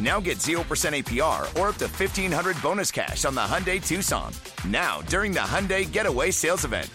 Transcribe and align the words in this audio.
Now 0.00 0.20
get 0.20 0.38
0% 0.38 0.56
APR 0.64 1.42
or 1.60 1.68
up 1.68 1.76
to 1.76 1.86
1500 1.86 2.60
bonus 2.62 2.90
cash 2.90 3.24
on 3.24 3.34
the 3.34 3.42
Hyundai 3.42 3.84
Tucson. 3.84 4.32
Now, 4.66 5.02
during 5.02 5.32
the 5.32 5.40
Hyundai 5.40 5.90
Getaway 5.90 6.30
Sales 6.30 6.64
Event. 6.64 6.90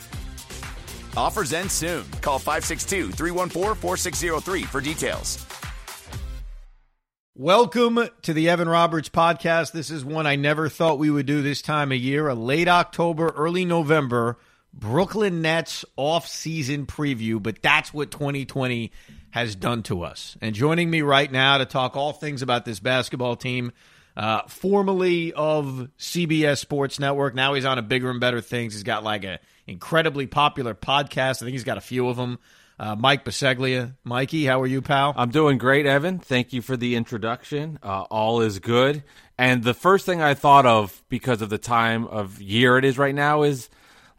Offers 1.15 1.53
end 1.53 1.71
soon. 1.71 2.03
Call 2.21 2.39
562 2.39 3.11
314 3.11 3.75
4603 3.75 4.63
for 4.63 4.81
details. 4.81 5.45
Welcome 7.35 7.99
to 8.23 8.33
the 8.33 8.49
Evan 8.49 8.67
Roberts 8.67 9.07
podcast. 9.07 9.71
This 9.71 9.91
is 9.91 10.03
one 10.03 10.27
I 10.27 10.35
never 10.35 10.67
thought 10.67 10.99
we 10.99 11.09
would 11.09 11.25
do 11.25 11.41
this 11.41 11.61
time 11.61 11.93
of 11.93 11.97
year, 11.97 12.27
a 12.27 12.35
late 12.35 12.67
October, 12.67 13.29
early 13.29 13.63
November 13.63 14.37
Brooklyn 14.73 15.41
Nets 15.41 15.83
off-season 15.95 16.85
preview, 16.85 17.41
but 17.41 17.61
that's 17.61 17.93
what 17.93 18.11
2020 18.11 18.91
has 19.31 19.55
done 19.55 19.83
to 19.83 20.03
us. 20.03 20.37
And 20.41 20.55
joining 20.55 20.89
me 20.89 21.01
right 21.01 21.31
now 21.31 21.57
to 21.57 21.65
talk 21.65 21.95
all 21.95 22.13
things 22.13 22.41
about 22.41 22.65
this 22.65 22.79
basketball 22.79 23.35
team, 23.35 23.71
uh, 24.17 24.41
formerly 24.47 25.33
of 25.33 25.89
CBS 25.97 26.57
Sports 26.57 26.99
Network, 26.99 27.35
now 27.35 27.53
he's 27.53 27.65
on 27.65 27.77
a 27.77 27.81
bigger 27.81 28.09
and 28.09 28.19
better 28.19 28.41
things. 28.41 28.73
He's 28.73 28.83
got 28.83 29.03
like 29.03 29.23
a 29.23 29.39
incredibly 29.67 30.27
popular 30.27 30.73
podcast. 30.73 31.41
I 31.41 31.45
think 31.45 31.51
he's 31.51 31.63
got 31.63 31.77
a 31.77 31.81
few 31.81 32.07
of 32.09 32.17
them. 32.17 32.39
Uh, 32.79 32.95
Mike 32.95 33.25
Biseglia. 33.25 33.95
Mikey, 34.05 34.45
how 34.45 34.61
are 34.61 34.67
you, 34.67 34.81
pal? 34.81 35.13
I'm 35.17 35.31
doing 35.31 35.57
great, 35.57 35.85
Evan. 35.85 36.17
Thank 36.17 36.53
you 36.53 36.61
for 36.61 36.77
the 36.77 36.95
introduction. 36.95 37.77
Uh, 37.83 38.03
all 38.03 38.39
is 38.39 38.59
good. 38.59 39.03
And 39.37 39.63
the 39.63 39.73
first 39.73 40.05
thing 40.05 40.21
I 40.21 40.33
thought 40.33 40.65
of, 40.65 41.03
because 41.09 41.41
of 41.41 41.49
the 41.49 41.57
time 41.57 42.05
of 42.05 42.41
year 42.41 42.77
it 42.77 42.85
is 42.85 42.97
right 42.97 43.13
now, 43.13 43.43
is 43.43 43.69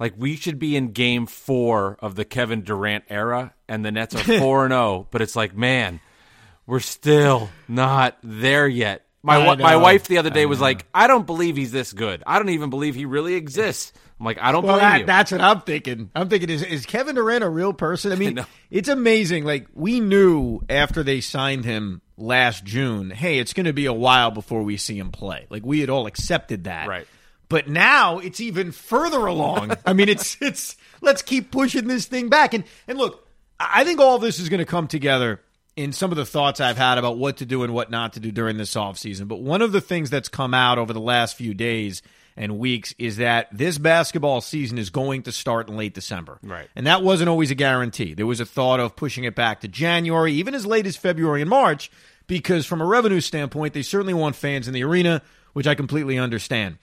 like 0.01 0.15
we 0.17 0.35
should 0.35 0.59
be 0.59 0.75
in 0.75 0.93
game 0.93 1.27
four 1.27 1.99
of 2.01 2.17
the 2.17 2.25
Kevin 2.25 2.63
Durant 2.63 3.05
era, 3.11 3.53
and 3.69 3.85
the 3.85 3.93
Nets 3.93 4.15
are 4.17 4.39
4 4.41 4.65
and 4.65 4.73
0. 4.73 5.07
But 5.11 5.23
it's 5.23 5.37
like, 5.37 5.55
man, 5.55 6.01
we're 6.67 6.81
still 6.81 7.51
not 7.69 8.17
there 8.25 8.67
yet. 8.67 9.07
My, 9.23 9.55
my 9.57 9.77
wife 9.77 10.09
the 10.09 10.17
other 10.17 10.31
day 10.31 10.47
was 10.47 10.63
like, 10.63 10.87
I 10.95 11.07
don't 11.07 11.27
believe 11.27 11.55
he's 11.59 11.73
this 11.73 11.93
good. 11.93 12.23
I 12.27 12.39
don't 12.39 12.49
even 12.49 12.71
believe 12.71 12.95
he 12.95 13.05
really 13.05 13.35
exists. 13.35 13.93
I'm 14.19 14.25
like, 14.25 14.39
I 14.41 14.51
don't 14.51 14.65
well, 14.65 14.79
believe 14.79 14.91
that, 14.91 15.01
you. 15.01 15.07
That's 15.07 15.33
what 15.33 15.43
I'm 15.43 15.61
thinking. 15.61 16.11
I'm 16.15 16.31
thinking, 16.31 16.49
is, 16.49 16.63
is 16.63 16.87
Kevin 16.87 17.17
Durant 17.17 17.45
a 17.45 17.49
real 17.49 17.75
person? 17.75 18.13
I 18.13 18.15
mean, 18.17 18.39
I 18.39 18.47
it's 18.71 18.89
amazing. 18.89 19.45
Like, 19.45 19.67
we 19.75 20.01
knew 20.01 20.61
after 20.71 21.03
they 21.03 21.21
signed 21.21 21.67
him 21.67 22.01
last 22.17 22.65
June, 22.65 23.11
hey, 23.11 23.39
it's 23.39 23.53
going 23.53 23.67
to 23.67 23.75
be 23.75 23.85
a 23.85 23.93
while 23.93 24.31
before 24.31 24.63
we 24.63 24.79
see 24.79 24.99
him 24.99 25.11
play. 25.11 25.47
Like, 25.51 25.67
we 25.67 25.81
had 25.81 25.91
all 25.91 26.07
accepted 26.07 26.65
that. 26.65 26.89
Right. 26.89 27.07
But 27.51 27.69
now 27.69 28.21
it's 28.21 28.41
even 28.41 28.73
further 28.73 29.27
along. 29.27 29.73
I 29.87 29.93
mean, 29.93 30.09
it's 30.09 30.39
it's 30.41 30.77
let's 31.03 31.21
keep 31.21 31.51
pushing 31.51 31.87
this 31.87 32.07
thing 32.07 32.31
back. 32.31 32.55
And 32.55 32.65
and 32.89 32.97
look, 32.97 33.29
I 33.59 33.85
think 33.85 34.01
all 34.01 34.19
this 34.19 34.39
is 34.39 34.49
going 34.49 34.61
to 34.61 34.65
come 34.65 34.89
together 34.89 35.43
in 35.77 35.93
some 35.93 36.11
of 36.11 36.17
the 36.17 36.25
thoughts 36.25 36.61
I've 36.61 36.79
had 36.79 36.97
about 36.97 37.19
what 37.19 37.39
to 37.39 37.47
do 37.47 37.63
and 37.63 37.75
what 37.75 37.91
not 37.91 38.15
to 38.15 38.21
do 38.21 38.31
during 38.31 38.57
this 38.57 38.75
offseason. 38.75 39.29
But 39.29 39.41
one 39.41 39.61
of 39.61 39.73
the 39.73 39.81
things 39.81 40.09
that's 40.09 40.29
come 40.29 40.55
out 40.55 40.79
over 40.79 40.93
the 40.93 41.01
last 41.01 41.37
few 41.37 41.53
days 41.53 42.03
and 42.37 42.59
weeks 42.59 42.95
is 42.99 43.17
that 43.17 43.49
this 43.53 43.79
basketball 43.79 44.41
season 44.41 44.79
is 44.79 44.91
going 44.91 45.23
to 45.25 45.33
start 45.33 45.69
in 45.69 45.77
late 45.77 45.95
December. 45.95 46.39
Right. 46.43 46.69
And 46.77 46.87
that 46.87 47.03
wasn't 47.03 47.29
always 47.29 47.51
a 47.51 47.55
guarantee. 47.55 48.15
There 48.15 48.27
was 48.27 48.41
a 48.41 48.47
thought 48.47 48.81
of 48.81 48.97
pushing 48.97 49.25
it 49.25 49.35
back 49.35 49.61
to 49.61 49.69
January, 49.69 50.33
even 50.35 50.55
as 50.55 50.65
late 50.67 50.87
as 50.87 50.97
February 50.97 51.41
and 51.41 51.51
March, 51.51 51.91
because 52.27 52.65
from 52.67 52.81
a 52.81 52.87
revenue 52.87 53.21
standpoint, 53.21 53.75
they 53.75 53.83
certainly 53.83 54.15
want 54.15 54.37
fans 54.37 54.69
in 54.69 54.75
the 54.75 54.85
arena, 54.85 55.23
which 55.53 55.67
I 55.67 55.75
completely 55.75 56.19
understand. 56.19 56.79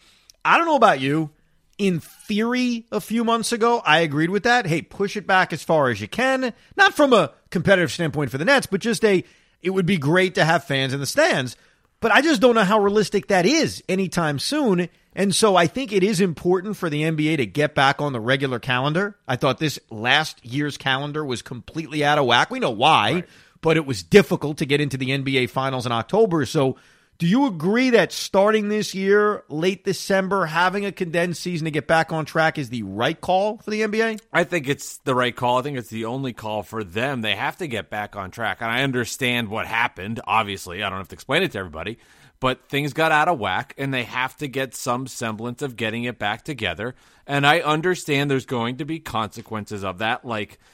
I 0.47 0.57
don't 0.57 0.65
know 0.65 0.75
about 0.77 1.01
you. 1.01 1.31
In 1.77 1.99
theory, 1.99 2.85
a 2.91 3.01
few 3.01 3.23
months 3.23 3.51
ago, 3.51 3.81
I 3.85 3.99
agreed 3.99 4.29
with 4.29 4.43
that. 4.43 4.65
Hey, 4.65 4.81
push 4.81 5.17
it 5.17 5.27
back 5.27 5.51
as 5.51 5.61
far 5.61 5.89
as 5.89 5.99
you 5.99 6.07
can. 6.07 6.53
Not 6.75 6.93
from 6.93 7.11
a 7.13 7.33
competitive 7.51 7.91
standpoint 7.91 8.31
for 8.31 8.37
the 8.37 8.45
Nets, 8.45 8.65
but 8.65 8.79
just 8.79 9.03
a, 9.03 9.23
it 9.61 9.69
would 9.71 9.85
be 9.85 9.97
great 9.97 10.35
to 10.35 10.45
have 10.45 10.63
fans 10.63 10.93
in 10.93 10.99
the 11.01 11.05
stands. 11.05 11.57
But 11.99 12.11
I 12.11 12.21
just 12.21 12.41
don't 12.41 12.55
know 12.55 12.63
how 12.63 12.79
realistic 12.79 13.27
that 13.27 13.45
is 13.45 13.83
anytime 13.89 14.39
soon. 14.39 14.87
And 15.13 15.35
so 15.35 15.55
I 15.55 15.67
think 15.67 15.91
it 15.91 16.03
is 16.03 16.21
important 16.21 16.77
for 16.77 16.89
the 16.89 17.03
NBA 17.03 17.37
to 17.37 17.45
get 17.45 17.75
back 17.75 18.01
on 18.01 18.13
the 18.13 18.19
regular 18.19 18.59
calendar. 18.59 19.17
I 19.27 19.35
thought 19.35 19.59
this 19.59 19.79
last 19.89 20.43
year's 20.45 20.77
calendar 20.77 21.25
was 21.25 21.41
completely 21.41 22.05
out 22.05 22.17
of 22.19 22.25
whack. 22.25 22.51
We 22.51 22.59
know 22.59 22.71
why, 22.71 23.13
right. 23.13 23.25
but 23.61 23.77
it 23.77 23.85
was 23.85 24.01
difficult 24.01 24.59
to 24.59 24.65
get 24.65 24.79
into 24.79 24.95
the 24.95 25.09
NBA 25.09 25.49
finals 25.49 25.85
in 25.85 25.91
October. 25.91 26.45
So 26.45 26.77
do 27.17 27.25
you 27.25 27.47
agree 27.47 27.91
that 27.91 28.11
starting 28.11 28.69
this 28.69 28.93
year, 28.93 29.43
late 29.49 29.83
December, 29.83 30.45
having 30.45 30.85
a 30.85 30.91
condensed 30.91 31.41
season 31.41 31.65
to 31.65 31.71
get 31.71 31.87
back 31.87 32.11
on 32.11 32.25
track 32.25 32.57
is 32.57 32.69
the 32.69 32.83
right 32.83 33.19
call 33.19 33.57
for 33.57 33.71
the 33.71 33.81
NBA? 33.81 34.19
I 34.31 34.43
think 34.43 34.67
it's 34.67 34.97
the 34.99 35.15
right 35.15 35.35
call. 35.35 35.57
I 35.57 35.61
think 35.63 35.77
it's 35.77 35.89
the 35.89 36.05
only 36.05 36.33
call 36.33 36.61
for 36.61 36.83
them. 36.83 37.21
They 37.21 37.35
have 37.35 37.57
to 37.57 37.67
get 37.67 37.89
back 37.89 38.15
on 38.15 38.29
track. 38.29 38.57
And 38.61 38.69
I 38.69 38.83
understand 38.83 39.49
what 39.49 39.65
happened, 39.65 40.19
obviously. 40.27 40.83
I 40.83 40.89
don't 40.89 40.99
have 40.99 41.07
to 41.09 41.15
explain 41.15 41.41
it 41.41 41.51
to 41.53 41.59
everybody. 41.59 41.97
But 42.39 42.69
things 42.69 42.93
got 42.93 43.11
out 43.11 43.27
of 43.27 43.39
whack, 43.39 43.73
and 43.79 43.91
they 43.91 44.03
have 44.03 44.37
to 44.37 44.47
get 44.47 44.75
some 44.75 45.07
semblance 45.07 45.63
of 45.63 45.75
getting 45.75 46.03
it 46.03 46.19
back 46.19 46.43
together. 46.43 46.93
And 47.25 47.47
I 47.47 47.61
understand 47.61 48.29
there's 48.29 48.45
going 48.45 48.77
to 48.77 48.85
be 48.85 48.99
consequences 48.99 49.83
of 49.83 49.97
that, 49.99 50.23
like– 50.23 50.59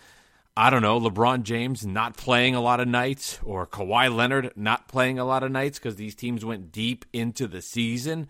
I 0.55 0.69
don't 0.69 0.83
know, 0.83 0.99
LeBron 0.99 1.43
James 1.43 1.83
not 1.83 2.15
playing 2.15 2.53
a 2.53 2.61
lot 2.61 2.79
of 2.79 2.87
nights 2.87 3.39
or 3.43 3.65
Kawhi 3.65 4.15
Leonard 4.15 4.51
not 4.55 4.87
playing 4.87 5.17
a 5.17 5.25
lot 5.25 5.41
of 5.41 5.51
nights 5.51 5.79
because 5.79 5.95
these 5.95 6.13
teams 6.13 6.45
went 6.45 6.71
deep 6.71 7.05
into 7.11 7.47
the 7.47 7.61
season. 7.61 8.27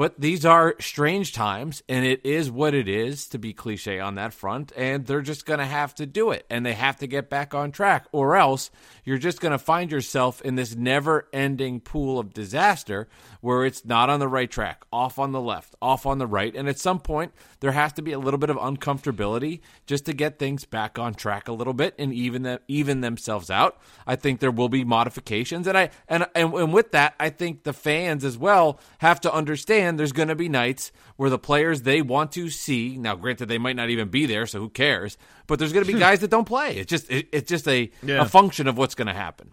But 0.00 0.18
these 0.18 0.46
are 0.46 0.76
strange 0.80 1.34
times, 1.34 1.82
and 1.86 2.06
it 2.06 2.24
is 2.24 2.50
what 2.50 2.72
it 2.72 2.88
is 2.88 3.28
to 3.28 3.38
be 3.38 3.52
cliche 3.52 4.00
on 4.00 4.14
that 4.14 4.32
front. 4.32 4.72
And 4.74 5.04
they're 5.04 5.20
just 5.20 5.44
going 5.44 5.58
to 5.58 5.66
have 5.66 5.94
to 5.96 6.06
do 6.06 6.30
it, 6.30 6.46
and 6.48 6.64
they 6.64 6.72
have 6.72 6.96
to 7.00 7.06
get 7.06 7.28
back 7.28 7.52
on 7.52 7.70
track, 7.70 8.06
or 8.10 8.34
else 8.34 8.70
you're 9.04 9.18
just 9.18 9.42
going 9.42 9.52
to 9.52 9.58
find 9.58 9.92
yourself 9.92 10.40
in 10.40 10.54
this 10.54 10.74
never 10.74 11.28
ending 11.34 11.80
pool 11.80 12.18
of 12.18 12.32
disaster 12.32 13.08
where 13.42 13.66
it's 13.66 13.84
not 13.84 14.08
on 14.08 14.20
the 14.20 14.28
right 14.28 14.50
track, 14.50 14.84
off 14.90 15.18
on 15.18 15.32
the 15.32 15.40
left, 15.40 15.74
off 15.82 16.06
on 16.06 16.16
the 16.16 16.26
right. 16.26 16.54
And 16.56 16.66
at 16.66 16.78
some 16.78 17.00
point, 17.00 17.32
there 17.60 17.72
has 17.72 17.92
to 17.94 18.02
be 18.02 18.12
a 18.12 18.18
little 18.18 18.38
bit 18.38 18.48
of 18.48 18.56
uncomfortability 18.56 19.60
just 19.86 20.06
to 20.06 20.14
get 20.14 20.38
things 20.38 20.64
back 20.64 20.98
on 20.98 21.14
track 21.14 21.48
a 21.48 21.52
little 21.52 21.74
bit 21.74 21.94
and 21.98 22.12
even 22.12 22.42
them, 22.42 22.58
even 22.68 23.02
themselves 23.02 23.50
out. 23.50 23.78
I 24.06 24.16
think 24.16 24.40
there 24.40 24.50
will 24.50 24.70
be 24.70 24.84
modifications, 24.84 25.66
and 25.66 25.76
I 25.76 25.90
and 26.08 26.26
and, 26.34 26.54
and 26.54 26.72
with 26.72 26.92
that, 26.92 27.14
I 27.20 27.28
think 27.30 27.64
the 27.64 27.72
fans 27.72 28.24
as 28.24 28.38
well 28.38 28.80
have 28.98 29.20
to 29.22 29.32
understand 29.32 29.89
there's 29.96 30.12
going 30.12 30.28
to 30.28 30.34
be 30.34 30.48
nights 30.48 30.92
where 31.16 31.30
the 31.30 31.38
players 31.38 31.82
they 31.82 32.02
want 32.02 32.32
to 32.32 32.50
see. 32.50 32.96
Now, 32.96 33.14
granted, 33.16 33.46
they 33.46 33.58
might 33.58 33.76
not 33.76 33.90
even 33.90 34.08
be 34.08 34.26
there, 34.26 34.46
so 34.46 34.60
who 34.60 34.68
cares? 34.68 35.16
But 35.46 35.58
there's 35.58 35.72
going 35.72 35.84
to 35.84 35.92
be 35.92 35.98
guys 35.98 36.20
that 36.20 36.30
don't 36.30 36.46
play. 36.46 36.76
It's 36.76 36.90
just 36.90 37.10
it, 37.10 37.28
it's 37.32 37.48
just 37.48 37.66
a 37.68 37.90
yeah. 38.02 38.22
a 38.22 38.24
function 38.24 38.68
of 38.68 38.78
what's 38.78 38.94
going 38.94 39.08
to 39.08 39.14
happen. 39.14 39.52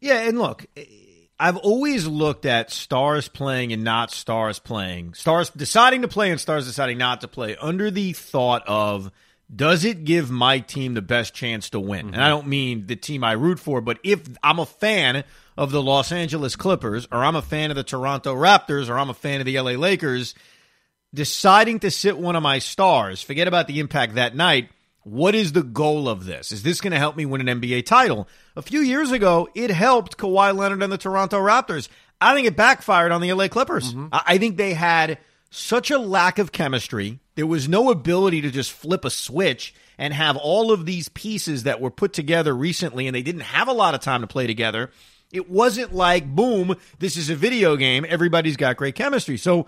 Yeah, 0.00 0.20
and 0.20 0.38
look. 0.38 0.66
I've 1.40 1.56
always 1.56 2.04
looked 2.04 2.46
at 2.46 2.72
stars 2.72 3.28
playing 3.28 3.72
and 3.72 3.84
not 3.84 4.10
stars 4.10 4.58
playing, 4.58 5.14
stars 5.14 5.50
deciding 5.50 6.02
to 6.02 6.08
play 6.08 6.32
and 6.32 6.40
stars 6.40 6.66
deciding 6.66 6.98
not 6.98 7.20
to 7.20 7.28
play 7.28 7.56
under 7.60 7.92
the 7.92 8.12
thought 8.12 8.64
of 8.66 9.12
does 9.54 9.84
it 9.84 10.04
give 10.04 10.30
my 10.30 10.58
team 10.58 10.94
the 10.94 11.02
best 11.02 11.34
chance 11.34 11.70
to 11.70 11.80
win? 11.80 12.06
Mm-hmm. 12.06 12.14
And 12.14 12.22
I 12.22 12.28
don't 12.28 12.48
mean 12.48 12.86
the 12.86 12.96
team 12.96 13.24
I 13.24 13.32
root 13.32 13.58
for, 13.58 13.80
but 13.80 13.98
if 14.02 14.20
I'm 14.42 14.58
a 14.58 14.66
fan 14.66 15.24
of 15.58 15.72
the 15.72 15.82
Los 15.82 16.12
Angeles 16.12 16.54
Clippers 16.54 17.08
or 17.10 17.24
I'm 17.24 17.34
a 17.34 17.42
fan 17.42 17.70
of 17.70 17.76
the 17.76 17.82
Toronto 17.82 18.32
Raptors 18.32 18.88
or 18.88 18.96
I'm 18.96 19.10
a 19.10 19.14
fan 19.14 19.40
of 19.40 19.46
the 19.46 19.58
LA 19.58 19.72
Lakers, 19.72 20.36
deciding 21.12 21.80
to 21.80 21.90
sit 21.90 22.16
one 22.16 22.36
of 22.36 22.44
my 22.44 22.60
stars, 22.60 23.22
forget 23.22 23.48
about 23.48 23.66
the 23.66 23.80
impact 23.80 24.14
that 24.14 24.36
night, 24.36 24.70
what 25.02 25.34
is 25.34 25.52
the 25.52 25.64
goal 25.64 26.08
of 26.08 26.24
this? 26.24 26.52
Is 26.52 26.62
this 26.62 26.80
going 26.80 26.92
to 26.92 26.98
help 26.98 27.16
me 27.16 27.26
win 27.26 27.46
an 27.46 27.60
NBA 27.60 27.86
title? 27.86 28.28
A 28.54 28.62
few 28.62 28.80
years 28.80 29.10
ago, 29.10 29.48
it 29.52 29.70
helped 29.70 30.16
Kawhi 30.16 30.56
Leonard 30.56 30.82
and 30.82 30.92
the 30.92 30.98
Toronto 30.98 31.38
Raptors. 31.38 31.88
I 32.20 32.34
think 32.34 32.46
it 32.46 32.56
backfired 32.56 33.10
on 33.10 33.20
the 33.20 33.32
LA 33.32 33.48
Clippers. 33.48 33.92
Mm-hmm. 33.92 34.08
I 34.12 34.38
think 34.38 34.56
they 34.56 34.74
had 34.74 35.18
such 35.50 35.90
a 35.90 35.98
lack 35.98 36.38
of 36.38 36.52
chemistry. 36.52 37.18
There 37.34 37.46
was 37.46 37.68
no 37.68 37.90
ability 37.90 38.42
to 38.42 38.52
just 38.52 38.70
flip 38.70 39.04
a 39.04 39.10
switch 39.10 39.74
and 39.96 40.14
have 40.14 40.36
all 40.36 40.70
of 40.70 40.86
these 40.86 41.08
pieces 41.08 41.64
that 41.64 41.80
were 41.80 41.90
put 41.90 42.12
together 42.12 42.54
recently, 42.54 43.08
and 43.08 43.14
they 43.16 43.22
didn't 43.22 43.40
have 43.40 43.66
a 43.66 43.72
lot 43.72 43.96
of 43.96 44.00
time 44.00 44.20
to 44.20 44.28
play 44.28 44.46
together. 44.46 44.92
It 45.32 45.50
wasn't 45.50 45.94
like, 45.94 46.34
boom, 46.34 46.76
this 46.98 47.16
is 47.16 47.28
a 47.28 47.36
video 47.36 47.76
game. 47.76 48.06
Everybody's 48.08 48.56
got 48.56 48.76
great 48.76 48.94
chemistry. 48.94 49.36
So 49.36 49.66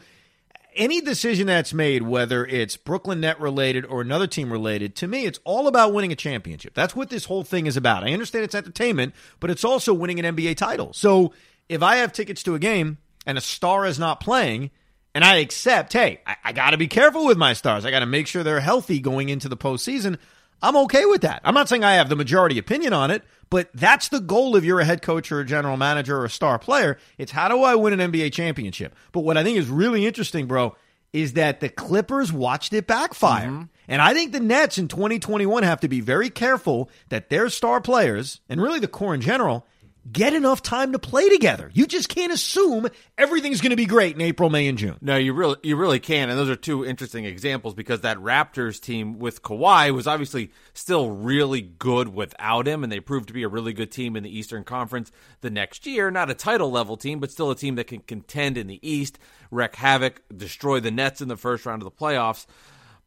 any 0.75 1.01
decision 1.01 1.47
that's 1.47 1.75
made, 1.75 2.03
whether 2.03 2.47
it's 2.47 2.77
Brooklyn 2.77 3.21
Net 3.21 3.41
related 3.41 3.85
or 3.85 4.01
another 4.01 4.27
team 4.27 4.53
related, 4.53 4.95
to 4.97 5.09
me, 5.09 5.27
it's 5.27 5.41
all 5.45 5.69
about 5.69 5.93
winning 5.93 6.13
a 6.13 6.17
championship. 6.17 6.75
That's 6.75 6.97
what 6.97 7.11
this 7.11 7.27
whole 7.27 7.45
thing 7.45 7.67
is 7.67 7.77
about. 7.77 8.05
I 8.05 8.13
understand 8.13 8.45
it's 8.45 8.55
entertainment, 8.55 9.15
but 9.39 9.51
it's 9.51 9.65
also 9.65 9.93
winning 9.93 10.25
an 10.25 10.37
NBA 10.37 10.57
title. 10.57 10.93
So 10.93 11.33
if 11.69 11.83
I 11.83 11.97
have 11.97 12.13
tickets 12.13 12.43
to 12.45 12.55
a 12.55 12.59
game 12.59 12.99
and 13.27 13.37
a 13.37 13.43
star 13.43 13.85
is 13.85 13.99
not 13.99 14.21
playing, 14.21 14.71
and 15.15 15.25
I 15.25 15.37
accept, 15.37 15.93
hey, 15.93 16.21
I, 16.27 16.37
I 16.45 16.53
got 16.53 16.71
to 16.71 16.77
be 16.77 16.89
careful 16.89 17.27
with 17.27 17.37
my 17.37 17.53
stars. 17.53 17.85
I 17.85 17.91
got 17.91 18.01
to 18.01 18.07
make 18.07 18.27
sure 18.27 18.43
they're 18.43 18.61
healthy 18.61 19.01
going 19.01 19.29
into 19.29 19.49
the 19.49 19.57
postseason. 19.57 20.19
I'm 20.63 20.77
okay 20.79 21.05
with 21.07 21.23
that. 21.23 21.41
I'm 21.45 21.55
not 21.55 21.69
saying 21.69 21.85
I 21.85 21.95
have 21.95 22.09
the 22.09 22.17
majority 22.17 22.59
opinion 22.59 22.93
on 22.93 23.11
it, 23.11 23.23
but 23.49 23.71
that's 23.75 24.09
the 24.09 24.21
goal 24.21 24.57
if 24.57 24.65
you're 24.65 24.81
a 24.81 24.85
head 24.85 25.03
coach 25.03 25.33
or 25.33 25.41
a 25.41 25.45
general 25.45 25.77
manager 25.77 26.19
or 26.19 26.25
a 26.25 26.31
star 26.31 26.59
player. 26.59 26.99
It's 27.19 27.33
how 27.33 27.49
do 27.49 27.63
I 27.63 27.75
win 27.75 27.99
an 27.99 28.13
NBA 28.13 28.33
championship? 28.33 28.95
But 29.13 29.21
what 29.21 29.37
I 29.37 29.45
think 29.45 29.59
is 29.59 29.69
really 29.69 30.07
interesting, 30.07 30.47
bro, 30.47 30.77
is 31.13 31.33
that 31.33 31.61
the 31.61 31.69
Clippers 31.69 32.33
watched 32.33 32.73
it 32.73 32.87
backfire. 32.87 33.49
Mm-hmm. 33.49 33.63
And 33.89 34.01
I 34.01 34.15
think 34.15 34.33
the 34.33 34.41
Nets 34.41 34.79
in 34.79 34.87
2021 34.87 35.65
have 35.65 35.81
to 35.81 35.89
be 35.89 36.01
very 36.01 36.31
careful 36.31 36.89
that 37.09 37.29
their 37.29 37.49
star 37.49 37.81
players, 37.81 38.41
and 38.49 38.63
really 38.63 38.79
the 38.79 38.87
core 38.87 39.15
in 39.15 39.21
general, 39.21 39.67
get 40.11 40.33
enough 40.33 40.63
time 40.63 40.93
to 40.93 40.99
play 40.99 41.29
together. 41.29 41.71
You 41.73 41.87
just 41.87 42.09
can't 42.09 42.33
assume 42.33 42.89
everything's 43.19 43.61
going 43.61 43.71
to 43.71 43.77
be 43.77 43.87
great 43.87 44.15
in 44.15 44.21
April, 44.21 44.51
May, 44.51 44.69
and 44.69 44.79
June. 44.79 44.97
No, 45.01 45.17
you 45.17 45.33
really 45.33 45.57
you 45.63 45.77
really 45.77 46.01
can, 46.01 46.31
and 46.31 46.39
those 46.39 46.49
are 46.49 46.57
two 46.57 46.85
interesting 46.85 47.25
examples 47.25 47.75
because 47.75 48.01
that 48.01 48.19
Raptors 48.19 48.81
team 48.81 49.19
with 49.19 49.43
Kawhi 49.43 49.93
was 49.95 50.07
obviously 50.07 50.53
still 50.73 51.11
really 51.11 51.61
good 51.61 52.09
without 52.09 52.67
him, 52.67 52.83
and 52.83 52.93
they 52.93 53.01
proved 53.01 53.29
to 53.29 53.35
be 53.35 53.43
a 53.43 53.49
really 53.49 53.73
good 53.73 53.91
team 53.91 54.17
in 54.17 54.23
the 54.23 54.37
Eastern 54.37 54.65
Conference 54.65 55.13
the 55.41 55.51
next 55.51 55.87
year. 55.87 56.11
Not 56.11 56.31
a 56.31 56.35
title 56.35 56.71
level 56.71 56.97
team, 56.97 57.21
but 57.21 57.31
still 57.31 57.51
a 57.51 57.57
team 57.57 57.77
that 57.77 57.87
can 57.87 58.01
contend 58.01 58.57
in 58.57 58.67
the 58.67 58.81
East, 58.89 59.19
wreak 59.51 59.77
havoc, 59.77 60.23
destroy 60.35 60.81
the 60.81 60.91
Nets 60.91 61.21
in 61.21 61.29
the 61.29 61.37
first 61.37 61.67
round 61.67 61.83
of 61.83 61.85
the 61.85 61.91
playoffs. 61.91 62.47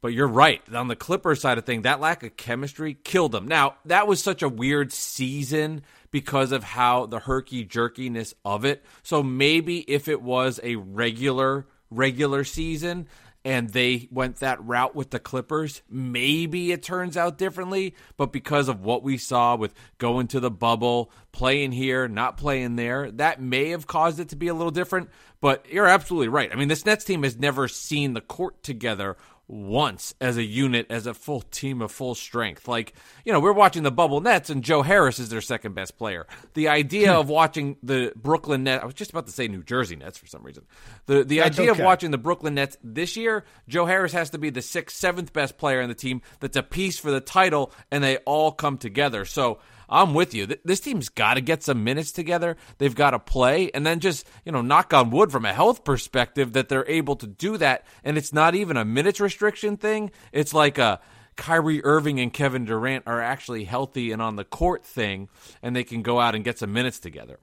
But 0.04 0.12
you're 0.12 0.28
right. 0.28 0.62
On 0.76 0.90
the 0.90 0.98
Clippers 0.98 1.40
side 1.40 1.58
of 1.58 1.64
thing, 1.64 1.84
that 1.84 2.02
lack 2.02 2.24
of 2.24 2.36
chemistry 2.36 2.98
killed 3.06 3.32
them. 3.32 3.48
Now, 3.48 3.76
that 3.86 4.06
was 4.06 4.22
such 4.22 4.42
a 4.42 4.50
weird 4.50 4.92
season 4.92 5.82
because 6.12 6.52
of 6.52 6.62
how 6.62 7.06
the 7.06 7.20
herky 7.20 7.64
jerkiness 7.66 8.34
of 8.44 8.66
it. 8.66 8.84
So 9.02 9.24
maybe 9.24 9.80
if 9.80 10.10
it 10.10 10.22
was 10.22 10.60
a 10.62 10.76
regular 10.76 11.68
regular 11.90 12.44
season 12.44 13.08
and 13.46 13.70
they 13.70 14.10
went 14.12 14.38
that 14.38 14.62
route 14.66 14.94
with 14.94 15.12
the 15.12 15.20
Clippers, 15.20 15.82
maybe 15.90 16.74
it 16.74 16.84
turns 16.84 17.16
out 17.16 17.38
differently. 17.38 17.96
But 18.18 18.34
because 18.34 18.68
of 18.68 18.82
what 18.84 19.04
we 19.04 19.18
saw 19.18 19.56
with 19.56 19.74
going 20.00 20.28
to 20.28 20.42
the 20.42 20.52
bubble, 20.52 21.12
playing 21.32 21.72
here, 21.72 22.10
not 22.10 22.36
playing 22.36 22.76
there, 22.76 23.10
that 23.12 23.42
may 23.42 23.70
have 23.70 23.88
caused 23.88 24.20
it 24.20 24.30
to 24.30 24.36
be 24.36 24.50
a 24.50 24.54
little 24.54 24.72
different. 24.72 25.10
But 25.40 25.66
you're 25.70 25.88
absolutely 25.88 26.30
right. 26.30 26.52
I 26.52 26.56
mean, 26.56 26.70
this 26.70 26.86
Nets 26.86 27.04
team 27.04 27.24
has 27.24 27.38
never 27.38 27.68
seen 27.68 28.14
the 28.14 28.22
court 28.22 28.64
together 28.64 29.18
once 29.48 30.14
as 30.22 30.38
a 30.38 30.44
unit, 30.44 30.88
as 30.90 31.06
a 31.06 31.14
full 31.14 31.42
team 31.42 31.82
of 31.82 31.92
full 31.92 32.16
strength. 32.16 32.68
Like, 32.68 32.94
you 33.26 33.34
know, 33.34 33.40
we're 33.40 33.54
watching 33.54 33.84
the 33.84 33.92
Bubble 33.92 34.22
Nets 34.22 34.50
and 34.50 34.64
Joe 34.64 34.82
Harris 34.82 35.20
is 35.20 35.30
their 35.30 35.42
second 35.42 35.76
best 35.76 35.98
player. 35.98 36.26
The 36.54 36.70
idea 36.70 37.14
hmm. 37.14 37.20
of 37.20 37.30
watching 37.30 37.78
the 37.84 38.14
Brooklyn 38.16 38.64
Nets, 38.64 38.82
I 38.82 38.86
was 38.86 38.96
just 38.96 39.12
about 39.12 39.26
to 39.28 39.34
say 39.34 39.48
New 39.48 39.64
Jersey 39.64 39.96
Nets 39.96 40.18
for 40.18 40.28
some 40.28 40.44
reason. 40.44 40.66
The 41.06 41.24
the 41.24 41.40
That's 41.40 41.60
idea 41.60 41.72
okay. 41.72 41.82
of 41.82 41.86
watching 41.86 42.12
the 42.12 42.18
Brooklyn 42.18 42.56
Nets 42.56 42.78
this 42.84 43.18
year, 43.18 43.46
Joe 43.68 43.86
Harris 43.86 44.14
has 44.14 44.30
to 44.32 44.38
be 44.38 44.50
the 44.50 44.62
sixth, 44.62 44.98
seventh 44.98 45.34
best 45.34 45.58
player 45.58 45.82
in 45.82 45.90
the 45.90 45.96
team 45.96 46.22
that's 46.40 46.58
a 46.58 46.64
piece 46.64 46.98
for 46.98 47.12
the 47.12 47.22
title, 47.22 47.72
and 47.92 48.04
they 48.04 48.18
all 48.18 48.52
come 48.52 48.78
together. 48.78 49.26
So 49.26 49.60
I'm 49.90 50.14
with 50.14 50.34
you. 50.34 50.48
This 50.64 50.80
team's 50.80 51.10
got 51.10 51.36
to 51.36 51.42
get 51.42 51.64
some 51.64 51.84
minutes 51.84 52.12
together. 52.12 52.58
They've 52.78 52.96
got 52.96 53.12
to 53.12 53.20
play, 53.20 53.72
and 53.74 53.86
then 53.86 54.00
just 54.00 54.28
you 54.46 54.52
know, 54.52 54.62
knock 54.62 54.94
on 54.94 55.10
wood 55.10 55.32
from 55.32 55.46
a 55.46 55.54
health 55.54 55.84
perspective 55.84 56.54
that 56.54 56.70
they're 56.70 56.88
able 56.88 57.16
to 57.18 57.28
do 57.28 57.58
that. 57.58 57.86
And 58.04 58.18
it's 58.18 58.34
not 58.34 58.56
even 58.56 58.78
a 58.78 58.86
minutes 58.86 59.20
restriction 59.20 59.78
thing. 59.78 60.12
It's 60.32 60.54
like 60.54 60.78
a 60.78 61.00
Kyrie 61.36 61.84
Irving 61.84 62.20
and 62.20 62.34
Kevin 62.34 62.66
Durant 62.66 63.04
are 63.08 63.22
actually 63.22 63.64
healthy 63.66 64.12
and 64.12 64.22
on 64.22 64.36
the 64.36 64.44
court 64.44 64.86
thing, 64.86 65.30
and 65.62 65.76
they 65.76 65.84
can 65.84 66.02
go 66.02 66.20
out 66.20 66.36
and 66.36 66.44
get 66.44 66.60
some 66.60 66.74
minutes 66.74 67.00
together. 67.00 67.40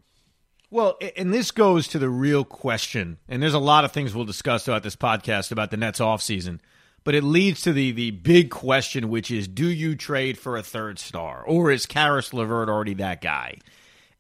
Well, 0.71 0.99
and 1.17 1.35
this 1.35 1.51
goes 1.51 1.89
to 1.89 1.99
the 1.99 2.09
real 2.09 2.45
question, 2.45 3.19
and 3.29 3.43
there's 3.43 3.55
a 3.55 3.59
lot 3.59 3.85
of 3.85 3.91
things 3.91 4.15
we'll 4.15 4.25
discuss 4.25 4.65
throughout 4.65 4.85
this 4.85 4.95
podcast 4.95 5.51
about 5.51 5.73
the 5.73 5.77
Nets 5.77 5.99
offseason. 5.99 6.61
But 7.03 7.15
it 7.15 7.25
leads 7.25 7.63
to 7.63 7.73
the 7.73 7.93
the 7.93 8.11
big 8.11 8.51
question, 8.51 9.09
which 9.09 9.31
is: 9.31 9.49
Do 9.49 9.67
you 9.67 9.97
trade 9.97 10.39
for 10.39 10.57
a 10.57 10.63
third 10.63 10.99
star, 10.99 11.43
or 11.47 11.71
is 11.71 11.87
Caris 11.87 12.33
LeVert 12.33 12.69
already 12.69 12.95
that 12.95 13.21
guy? 13.21 13.59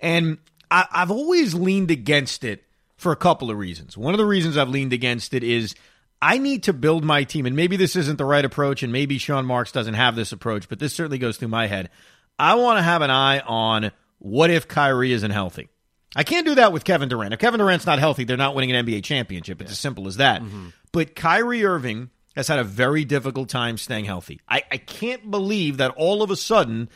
And 0.00 0.38
I, 0.70 0.86
I've 0.90 1.10
always 1.10 1.54
leaned 1.54 1.90
against 1.90 2.42
it 2.42 2.64
for 2.96 3.12
a 3.12 3.16
couple 3.16 3.50
of 3.50 3.58
reasons. 3.58 3.96
One 3.96 4.14
of 4.14 4.18
the 4.18 4.26
reasons 4.26 4.56
I've 4.56 4.68
leaned 4.68 4.92
against 4.92 5.34
it 5.34 5.44
is 5.44 5.74
I 6.22 6.38
need 6.38 6.64
to 6.64 6.72
build 6.72 7.04
my 7.04 7.24
team, 7.24 7.46
and 7.46 7.56
maybe 7.56 7.76
this 7.76 7.96
isn't 7.96 8.16
the 8.16 8.24
right 8.24 8.44
approach, 8.44 8.82
and 8.82 8.92
maybe 8.92 9.18
Sean 9.18 9.46
Marks 9.46 9.72
doesn't 9.72 9.94
have 9.94 10.16
this 10.16 10.32
approach, 10.32 10.68
but 10.68 10.78
this 10.78 10.92
certainly 10.92 11.18
goes 11.18 11.36
through 11.36 11.48
my 11.48 11.66
head. 11.66 11.90
I 12.38 12.54
want 12.54 12.78
to 12.78 12.82
have 12.82 13.02
an 13.02 13.10
eye 13.10 13.40
on 13.40 13.90
what 14.18 14.50
if 14.50 14.68
Kyrie 14.68 15.12
isn't 15.12 15.30
healthy. 15.30 15.68
I 16.14 16.24
can't 16.24 16.46
do 16.46 16.56
that 16.56 16.72
with 16.72 16.84
Kevin 16.84 17.08
Durant. 17.08 17.32
If 17.32 17.40
Kevin 17.40 17.60
Durant's 17.60 17.86
not 17.86 17.98
healthy, 17.98 18.24
they're 18.24 18.36
not 18.36 18.54
winning 18.54 18.72
an 18.72 18.84
NBA 18.84 19.04
championship. 19.04 19.60
It's 19.60 19.70
yeah. 19.70 19.72
as 19.72 19.78
simple 19.78 20.08
as 20.08 20.16
that. 20.16 20.42
Mm-hmm. 20.42 20.68
But 20.92 21.14
Kyrie 21.14 21.64
Irving 21.64 22.10
has 22.36 22.48
had 22.48 22.58
a 22.58 22.64
very 22.64 23.04
difficult 23.04 23.48
time 23.48 23.76
staying 23.76 24.04
healthy. 24.04 24.40
I, 24.48 24.62
I 24.70 24.76
can't 24.76 25.30
believe 25.30 25.78
that 25.78 25.92
all 25.96 26.22
of 26.22 26.30
a 26.30 26.36
sudden 26.36 26.88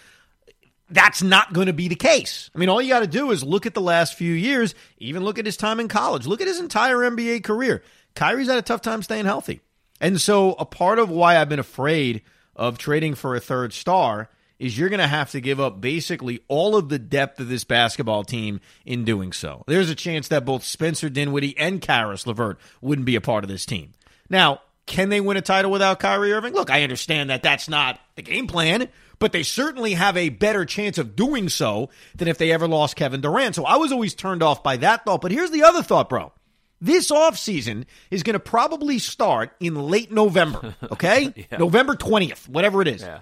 that's 0.90 1.22
not 1.22 1.52
going 1.52 1.66
to 1.66 1.72
be 1.72 1.88
the 1.88 1.94
case. 1.94 2.50
I 2.54 2.58
mean, 2.58 2.68
all 2.68 2.80
you 2.80 2.90
got 2.90 3.00
to 3.00 3.06
do 3.06 3.30
is 3.30 3.42
look 3.42 3.66
at 3.66 3.74
the 3.74 3.80
last 3.80 4.14
few 4.14 4.32
years, 4.32 4.74
even 4.98 5.24
look 5.24 5.38
at 5.38 5.46
his 5.46 5.56
time 5.56 5.80
in 5.80 5.88
college, 5.88 6.26
look 6.26 6.40
at 6.40 6.46
his 6.46 6.60
entire 6.60 6.98
NBA 6.98 7.42
career. 7.42 7.82
Kyrie's 8.14 8.48
had 8.48 8.58
a 8.58 8.62
tough 8.62 8.82
time 8.82 9.02
staying 9.02 9.24
healthy. 9.24 9.60
And 10.00 10.20
so, 10.20 10.52
a 10.52 10.64
part 10.64 10.98
of 10.98 11.10
why 11.10 11.36
I've 11.36 11.48
been 11.48 11.58
afraid 11.58 12.22
of 12.54 12.78
trading 12.78 13.14
for 13.14 13.34
a 13.34 13.40
third 13.40 13.72
star 13.72 14.28
is 14.58 14.78
you're 14.78 14.88
going 14.88 15.00
to 15.00 15.06
have 15.06 15.30
to 15.32 15.40
give 15.40 15.60
up 15.60 15.80
basically 15.80 16.40
all 16.48 16.76
of 16.76 16.88
the 16.88 16.98
depth 16.98 17.40
of 17.40 17.48
this 17.48 17.64
basketball 17.64 18.24
team 18.24 18.60
in 18.84 19.04
doing 19.04 19.32
so. 19.32 19.64
There's 19.66 19.90
a 19.90 19.94
chance 19.94 20.28
that 20.28 20.44
both 20.44 20.64
Spencer 20.64 21.08
Dinwiddie 21.08 21.58
and 21.58 21.80
Caris 21.80 22.26
LeVert 22.26 22.58
wouldn't 22.80 23.06
be 23.06 23.16
a 23.16 23.20
part 23.20 23.44
of 23.44 23.50
this 23.50 23.66
team. 23.66 23.92
Now, 24.28 24.60
can 24.86 25.08
they 25.08 25.20
win 25.20 25.36
a 25.36 25.42
title 25.42 25.70
without 25.70 26.00
Kyrie 26.00 26.32
Irving? 26.32 26.54
Look, 26.54 26.70
I 26.70 26.82
understand 26.82 27.30
that 27.30 27.42
that's 27.42 27.68
not 27.68 27.98
the 28.16 28.22
game 28.22 28.46
plan, 28.46 28.88
but 29.18 29.32
they 29.32 29.42
certainly 29.42 29.94
have 29.94 30.16
a 30.16 30.28
better 30.28 30.64
chance 30.64 30.98
of 30.98 31.16
doing 31.16 31.48
so 31.48 31.90
than 32.14 32.28
if 32.28 32.38
they 32.38 32.52
ever 32.52 32.68
lost 32.68 32.96
Kevin 32.96 33.20
Durant. 33.20 33.54
So 33.54 33.64
I 33.64 33.76
was 33.76 33.92
always 33.92 34.14
turned 34.14 34.42
off 34.42 34.62
by 34.62 34.76
that 34.78 35.04
thought. 35.04 35.20
But 35.22 35.32
here's 35.32 35.50
the 35.50 35.64
other 35.64 35.82
thought, 35.82 36.08
bro. 36.08 36.32
This 36.80 37.10
offseason 37.10 37.86
is 38.10 38.22
going 38.22 38.34
to 38.34 38.40
probably 38.40 38.98
start 38.98 39.52
in 39.58 39.74
late 39.74 40.12
November, 40.12 40.74
okay? 40.92 41.32
yeah. 41.34 41.58
November 41.58 41.94
20th, 41.94 42.46
whatever 42.48 42.82
it 42.82 42.88
is. 42.88 43.00
Yeah. 43.00 43.20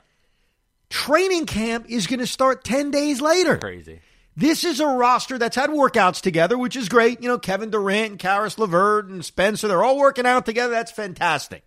Training 0.90 1.46
camp 1.46 1.86
is 1.88 2.06
going 2.06 2.18
to 2.20 2.26
start 2.26 2.64
10 2.64 2.90
days 2.90 3.20
later. 3.20 3.58
Crazy. 3.58 4.00
This 4.36 4.64
is 4.64 4.80
a 4.80 4.86
roster 4.86 5.38
that's 5.38 5.56
had 5.56 5.70
workouts 5.70 6.22
together, 6.22 6.56
which 6.56 6.76
is 6.76 6.88
great. 6.88 7.22
You 7.22 7.28
know, 7.28 7.38
Kevin 7.38 7.70
Durant 7.70 8.12
and 8.12 8.18
Caris 8.18 8.58
LeVert 8.58 9.08
and 9.08 9.24
Spencer, 9.24 9.68
they're 9.68 9.84
all 9.84 9.98
working 9.98 10.26
out 10.26 10.46
together. 10.46 10.72
That's 10.72 10.90
fantastic. 10.90 11.64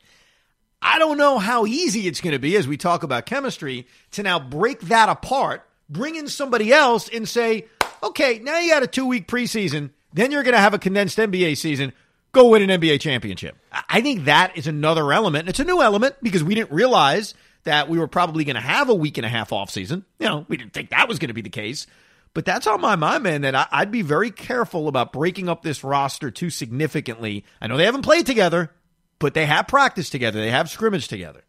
I 0.81 0.99
don't 0.99 1.17
know 1.17 1.37
how 1.37 1.65
easy 1.65 2.07
it's 2.07 2.21
going 2.21 2.33
to 2.33 2.39
be 2.39 2.55
as 2.55 2.67
we 2.67 2.77
talk 2.77 3.03
about 3.03 3.25
chemistry 3.25 3.87
to 4.11 4.23
now 4.23 4.39
break 4.39 4.81
that 4.81 5.09
apart, 5.09 5.67
bring 5.89 6.15
in 6.15 6.27
somebody 6.27 6.73
else 6.73 7.07
and 7.09 7.27
say, 7.29 7.65
okay, 8.01 8.39
now 8.39 8.57
you 8.59 8.71
got 8.71 8.83
a 8.83 8.87
two 8.87 9.05
week 9.05 9.27
preseason, 9.27 9.91
then 10.13 10.31
you're 10.31 10.43
going 10.43 10.55
to 10.55 10.59
have 10.59 10.73
a 10.73 10.79
condensed 10.79 11.17
NBA 11.17 11.57
season. 11.57 11.93
Go 12.31 12.49
win 12.49 12.69
an 12.69 12.81
NBA 12.81 12.99
championship. 12.99 13.55
I 13.71 14.01
think 14.01 14.25
that 14.25 14.57
is 14.57 14.67
another 14.67 15.13
element. 15.13 15.47
It's 15.47 15.59
a 15.59 15.63
new 15.63 15.81
element 15.81 16.15
because 16.21 16.43
we 16.43 16.55
didn't 16.55 16.71
realize 16.71 17.33
that 17.63 17.89
we 17.89 17.97
were 17.97 18.07
probably 18.07 18.43
going 18.43 18.55
to 18.55 18.61
have 18.61 18.89
a 18.89 18.95
week 18.95 19.17
and 19.17 19.25
a 19.25 19.29
half 19.29 19.53
off 19.53 19.69
season. 19.69 20.03
You 20.19 20.27
know, 20.27 20.45
we 20.47 20.57
didn't 20.57 20.73
think 20.73 20.89
that 20.89 21.07
was 21.07 21.19
going 21.19 21.29
to 21.29 21.33
be 21.33 21.41
the 21.41 21.49
case. 21.49 21.87
But 22.35 22.43
that's 22.43 22.67
on 22.67 22.81
my 22.81 22.97
mind, 22.97 23.23
man, 23.23 23.41
that 23.41 23.55
I, 23.55 23.79
would 23.79 23.91
be 23.91 24.01
very 24.01 24.29
careful 24.29 24.89
about 24.89 25.13
breaking 25.13 25.47
up 25.47 25.63
this 25.63 25.85
roster 25.85 26.29
too 26.29 26.49
significantly. 26.49 27.45
I 27.61 27.67
know 27.67 27.77
they 27.77 27.85
haven't 27.85 28.01
played 28.01 28.25
together, 28.25 28.71
but 29.19 29.33
they 29.33 29.45
have 29.45 29.69
practiced 29.69 30.11
together. 30.11 30.41
They 30.41 30.51
have 30.51 30.69
scrimmaged 30.69 31.09
together. 31.09 31.45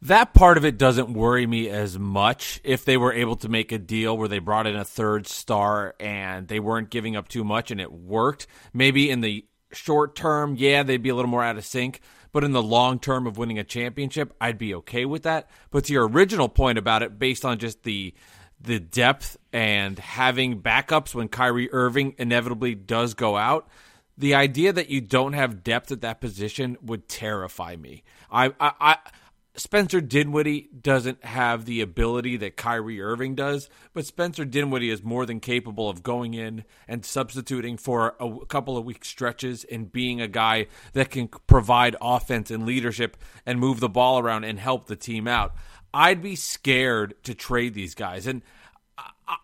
That 0.00 0.34
part 0.34 0.56
of 0.56 0.64
it 0.64 0.78
doesn't 0.78 1.12
worry 1.12 1.48
me 1.48 1.68
as 1.68 1.98
much 1.98 2.60
if 2.62 2.84
they 2.84 2.96
were 2.96 3.12
able 3.12 3.34
to 3.38 3.48
make 3.48 3.72
a 3.72 3.78
deal 3.78 4.16
where 4.16 4.28
they 4.28 4.38
brought 4.38 4.68
in 4.68 4.76
a 4.76 4.84
third 4.84 5.26
star 5.26 5.96
and 5.98 6.46
they 6.46 6.60
weren't 6.60 6.90
giving 6.90 7.16
up 7.16 7.26
too 7.26 7.42
much 7.42 7.72
and 7.72 7.80
it 7.80 7.92
worked. 7.92 8.46
Maybe 8.72 9.10
in 9.10 9.20
the 9.20 9.46
short 9.72 10.14
term, 10.14 10.54
yeah, 10.56 10.84
they'd 10.84 11.02
be 11.02 11.08
a 11.08 11.14
little 11.16 11.28
more 11.28 11.42
out 11.42 11.58
of 11.58 11.66
sync. 11.66 12.00
But 12.30 12.44
in 12.44 12.52
the 12.52 12.62
long 12.62 13.00
term 13.00 13.26
of 13.26 13.36
winning 13.36 13.58
a 13.58 13.64
championship, 13.64 14.32
I'd 14.40 14.58
be 14.58 14.74
okay 14.76 15.04
with 15.04 15.24
that. 15.24 15.50
But 15.72 15.86
to 15.86 15.92
your 15.92 16.06
original 16.06 16.48
point 16.48 16.78
about 16.78 17.02
it, 17.02 17.18
based 17.18 17.44
on 17.44 17.58
just 17.58 17.82
the 17.82 18.14
the 18.60 18.80
depth 18.80 19.36
and 19.52 19.98
having 19.98 20.60
backups 20.60 21.14
when 21.14 21.28
Kyrie 21.28 21.72
Irving 21.72 22.14
inevitably 22.18 22.74
does 22.74 23.14
go 23.14 23.36
out, 23.36 23.68
the 24.16 24.34
idea 24.34 24.72
that 24.72 24.90
you 24.90 25.00
don't 25.00 25.32
have 25.34 25.62
depth 25.62 25.92
at 25.92 26.00
that 26.00 26.20
position 26.20 26.76
would 26.82 27.08
terrify 27.08 27.76
me. 27.76 28.02
I, 28.30 28.46
I, 28.60 28.72
I 28.80 28.96
Spencer 29.58 30.00
Dinwiddie 30.00 30.68
doesn't 30.80 31.24
have 31.24 31.64
the 31.64 31.80
ability 31.80 32.36
that 32.36 32.56
Kyrie 32.56 33.00
Irving 33.00 33.34
does, 33.34 33.68
but 33.92 34.06
Spencer 34.06 34.44
Dinwiddie 34.44 34.90
is 34.90 35.02
more 35.02 35.26
than 35.26 35.40
capable 35.40 35.90
of 35.90 36.04
going 36.04 36.34
in 36.34 36.64
and 36.86 37.04
substituting 37.04 37.76
for 37.76 38.14
a 38.20 38.46
couple 38.46 38.76
of 38.76 38.84
week 38.84 39.04
stretches 39.04 39.64
and 39.64 39.90
being 39.90 40.20
a 40.20 40.28
guy 40.28 40.66
that 40.92 41.10
can 41.10 41.26
provide 41.48 41.96
offense 42.00 42.52
and 42.52 42.66
leadership 42.66 43.16
and 43.44 43.58
move 43.58 43.80
the 43.80 43.88
ball 43.88 44.20
around 44.20 44.44
and 44.44 44.60
help 44.60 44.86
the 44.86 44.96
team 44.96 45.26
out. 45.26 45.54
I'd 45.92 46.22
be 46.22 46.36
scared 46.36 47.14
to 47.24 47.34
trade 47.34 47.74
these 47.74 47.94
guys. 47.94 48.26
And 48.26 48.42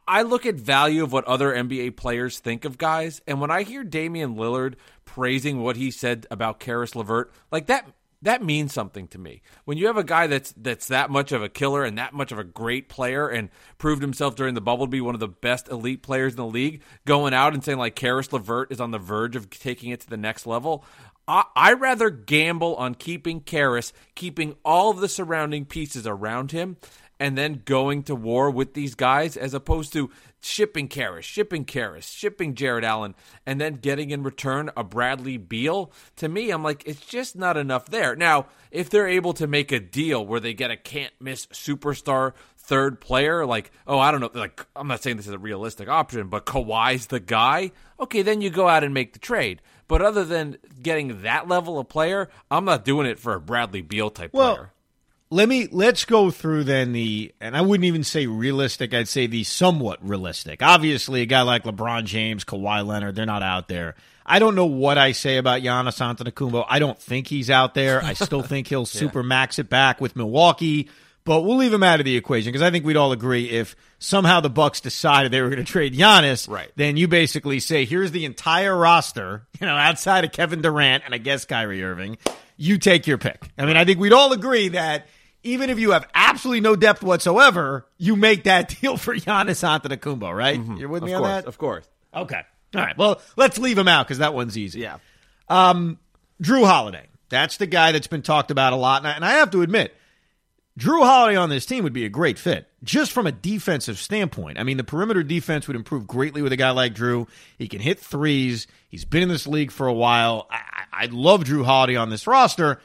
I 0.07 0.23
look 0.23 0.47
at 0.47 0.55
value 0.55 1.03
of 1.03 1.13
what 1.13 1.25
other 1.25 1.55
NBA 1.55 1.97
players 1.97 2.39
think 2.39 2.65
of 2.65 2.79
guys, 2.79 3.21
and 3.27 3.41
when 3.41 3.51
I 3.51 3.63
hear 3.63 3.85
Damian 3.85 4.35
Lillard 4.37 4.75
praising 5.05 5.63
what 5.63 5.77
he 5.77 5.91
said 5.91 6.27
about 6.31 6.59
Caris 6.59 6.95
LeVert, 6.95 7.33
like 7.51 7.67
that 7.67 7.87
that 8.23 8.43
means 8.43 8.73
something 8.73 9.07
to 9.09 9.19
me. 9.19 9.43
When 9.67 9.77
you 9.77 9.87
have 9.87 9.99
a 9.99 10.05
guy 10.05 10.27
that's 10.27 10.55
that's 10.57 10.89
that 10.89 11.11
much 11.11 11.33
of 11.33 11.43
a 11.43 11.49
killer 11.49 11.85
and 11.85 11.99
that 11.99 12.15
much 12.15 12.33
of 12.33 12.39
a 12.39 12.45
great 12.45 12.89
player 12.89 13.29
and 13.29 13.51
proved 13.77 14.01
himself 14.01 14.35
during 14.35 14.55
the 14.55 14.63
bubble 14.63 14.87
to 14.87 14.91
be 14.91 15.03
one 15.03 15.15
of 15.15 15.21
the 15.21 15.29
best 15.29 15.69
elite 15.69 16.03
players 16.03 16.33
in 16.33 16.39
the 16.39 16.47
league, 16.47 16.83
going 17.05 17.35
out 17.35 17.53
and 17.53 17.63
saying 17.63 17.79
like 17.79 17.95
Caris 17.95 18.33
LeVert 18.33 18.73
is 18.73 18.81
on 18.81 18.93
the 18.93 18.99
verge 18.99 19.37
of 19.37 19.51
taking 19.51 19.91
it 19.91 20.01
to 20.01 20.09
the 20.09 20.17
next 20.17 20.47
level. 20.47 20.85
I, 21.27 21.73
rather 21.73 22.11
gamble 22.11 22.75
on 22.77 22.95
keeping 22.95 23.41
Caris, 23.41 23.93
keeping 24.15 24.57
all 24.65 24.91
of 24.91 25.01
the 25.01 25.09
surrounding 25.09 25.65
pieces 25.65 26.07
around 26.07 26.53
him, 26.53 26.77
and 27.19 27.39
then 27.39 27.63
going 27.65 28.03
to 28.05 28.15
war 28.15 28.51
with 28.51 28.75
these 28.75 28.95
guys 28.95 29.37
as 29.37 29.55
opposed 29.55 29.93
to 29.93 30.11
shipping 30.41 30.89
Caris, 30.89 31.25
shipping 31.25 31.65
Caris, 31.65 32.07
shipping 32.07 32.55
Jarrett 32.55 32.85
Allen, 32.85 33.15
and 33.47 33.61
then 33.61 33.75
getting 33.75 34.11
in 34.11 34.23
return 34.23 34.71
a 34.77 34.85
Bradley 34.85 35.37
Beal. 35.37 35.91
To 36.17 36.29
me, 36.29 36.51
I'm 36.51 36.63
like, 36.63 36.83
it's 36.87 37.07
just 37.07 37.37
not 37.37 37.57
enough 37.57 37.87
there. 37.87 38.15
Now, 38.15 38.47
if 38.71 38.91
they're 38.91 39.09
able 39.09 39.33
to 39.35 39.47
make 39.47 39.73
a 39.73 39.81
deal 39.81 40.27
where 40.27 40.41
they 40.41 40.53
get 40.53 40.71
a 40.71 40.77
can't 40.77 41.13
miss 41.21 41.47
superstar 41.47 42.33
third 42.59 43.01
player, 43.01 43.47
like, 43.47 43.71
oh, 43.87 43.99
I 43.99 44.11
don't 44.11 44.21
know, 44.21 44.31
like, 44.35 44.67
I'm 44.75 44.89
not 44.89 45.03
saying 45.03 45.17
this 45.17 45.27
is 45.27 45.33
a 45.33 45.39
realistic 45.39 45.89
option, 45.89 46.29
but 46.29 46.47
Kawhi's 46.47 47.07
the 47.07 47.21
guy, 47.21 47.73
okay, 48.01 48.23
then 48.23 48.41
you 48.41 48.51
go 48.51 48.69
out 48.69 48.85
and 48.85 48.93
make 48.93 49.13
the 49.13 49.19
trade. 49.19 49.63
But 49.87 50.03
other 50.03 50.25
than 50.25 50.59
getting 50.83 51.23
that 51.23 51.49
level 51.49 51.79
of 51.79 51.89
player, 51.89 52.31
I'm 52.51 52.65
not 52.65 52.85
doing 52.85 53.07
it 53.07 53.19
for 53.19 53.35
a 53.35 53.41
Bradley 53.41 53.83
Beal 53.83 54.11
type 54.11 54.33
well, 54.33 54.55
player 54.57 54.71
let 55.35 55.49
me 55.49 55.67
let's 55.73 56.05
go 56.05 56.31
through 56.31 56.63
then 56.63 56.93
the 56.93 57.35
and 57.41 57.57
I 57.57 57.61
wouldn't 57.61 57.87
even 57.87 58.05
say 58.05 58.27
realistic, 58.27 58.95
I'd 58.95 59.09
say 59.09 59.27
the 59.27 59.43
somewhat 59.43 59.99
realistic. 60.07 60.63
Obviously, 60.63 61.23
a 61.23 61.27
guy 61.27 61.43
like 61.43 61.65
LeBron 61.65 62.05
James, 62.05 62.45
Kawhi 62.45 62.87
Leonard, 62.87 63.17
they're 63.17 63.27
not 63.27 63.43
out 63.43 63.67
there. 63.67 63.97
I 64.25 64.39
don't 64.39 64.55
know 64.55 64.67
what 64.67 64.97
I 64.97 65.11
say 65.11 65.37
about 65.37 65.63
Giannis 65.63 65.99
Antetokounmpo. 65.99 66.65
I 66.69 66.79
don't 66.79 66.99
think 66.99 67.27
he's 67.27 67.51
out 67.51 67.75
there. 67.75 68.03
I 68.03 68.13
still 68.15 68.43
think 68.45 68.69
he'll 68.69 68.87
super 68.87 69.25
max 69.25 69.59
it 69.59 69.69
back 69.69 70.01
with 70.01 70.15
Milwaukee, 70.15 70.89
but 71.25 71.41
we'll 71.41 71.57
leave 71.57 71.73
him 71.73 71.83
out 71.83 72.01
of 72.01 72.05
the 72.05 72.17
equation 72.17 72.53
because 72.53 72.63
I 72.63 72.71
think 72.71 72.85
we'd 72.85 72.97
all 72.97 73.13
agree 73.13 73.49
if 73.51 73.75
somehow 73.99 74.41
the 74.41 74.51
Bucks 74.51 74.81
decided 74.81 75.33
they 75.33 75.41
were 75.41 75.49
going 75.49 75.65
to 75.65 75.71
trade 75.71 75.95
Giannis, 75.95 76.49
right. 76.49 76.71
then 76.77 76.97
you 76.97 77.09
basically 77.09 77.61
say 77.61 77.85
here's 77.85 78.13
the 78.13 78.25
entire 78.25 78.77
roster, 78.77 79.47
you 79.61 79.67
know, 79.67 79.77
outside 79.77 80.25
of 80.25 80.33
Kevin 80.33 80.61
Durant 80.61 81.05
and 81.05 81.15
I 81.15 81.19
guess 81.19 81.45
Kyrie 81.45 81.83
Irving. 81.83 82.19
You 82.57 82.79
take 82.79 83.07
your 83.07 83.19
pick. 83.19 83.49
I 83.59 83.65
mean, 83.65 83.77
I 83.77 83.85
think 83.85 83.99
we'd 83.99 84.13
all 84.13 84.33
agree 84.33 84.69
that 84.69 85.07
even 85.43 85.71
if 85.71 85.79
you 85.79 85.93
have 85.93 86.07
absolutely 86.15 86.61
no 86.61 86.77
depth 86.77 87.03
whatsoever, 87.03 87.87
you 87.99 88.17
make 88.17 88.45
that 88.45 88.69
deal 88.81 88.97
for 88.97 89.15
Giannis 89.15 89.63
Antetokounmpo, 89.63 90.35
right? 90.35 90.59
Mm-hmm. 90.59 90.77
You're 90.77 90.89
with 90.89 91.03
of 91.03 91.07
me 91.09 91.13
course, 91.15 91.25
on 91.25 91.31
that? 91.31 91.47
Of 91.47 91.59
course. 91.59 91.89
Okay. 92.15 92.41
All 92.75 92.81
right. 92.81 92.97
Well, 92.99 93.21
let's 93.37 93.59
leave 93.59 93.79
him 93.79 93.89
out 93.89 94.07
because 94.07 94.19
that 94.19 94.35
one's 94.35 94.59
easy. 94.59 94.81
Yeah. 94.81 94.99
Um, 95.49 95.99
Jrue 96.43 96.67
Holiday. 96.67 97.07
That's 97.29 97.57
the 97.57 97.67
guy 97.67 97.93
that's 97.93 98.07
been 98.07 98.23
talked 98.23 98.51
about 98.51 98.73
a 98.73 98.77
lot. 98.77 99.03
And 99.03 99.09
I, 99.09 99.13
and 99.13 99.25
I 99.25 99.33
have 99.35 99.51
to 99.53 99.63
admit, 99.63 99.95
Jrue 100.79 101.05
Holiday 101.05 101.37
on 101.37 101.51
this 101.51 101.67
team 101.67 101.85
would 101.85 101.93
be 101.93 102.05
a 102.05 102.09
great 102.09 102.39
fit 102.39 102.69
just 102.83 103.13
from 103.13 103.27
a 103.29 103.33
defensive 103.33 103.97
standpoint. 103.99 104.59
I 104.59 104.65
mean, 104.65 104.77
the 104.77 104.85
perimeter 104.85 105.23
defense 105.23 105.69
would 105.69 105.77
improve 105.77 106.07
greatly 106.07 106.43
with 106.43 106.53
a 106.53 106.57
guy 106.57 106.71
like 106.71 106.95
Jrue. 106.95 107.29
He 107.59 107.69
can 107.69 107.81
hit 107.81 108.01
threes. 108.01 108.67
He's 108.89 109.05
been 109.05 109.23
in 109.23 109.29
this 109.29 109.47
league 109.47 109.71
for 109.71 109.87
a 109.87 109.93
while. 109.93 110.49
I, 110.51 110.85
I 110.93 111.07
love 111.07 111.45
Jrue 111.45 111.65
Holiday 111.65 111.95
on 111.95 112.11
this 112.11 112.27
roster, 112.27 112.81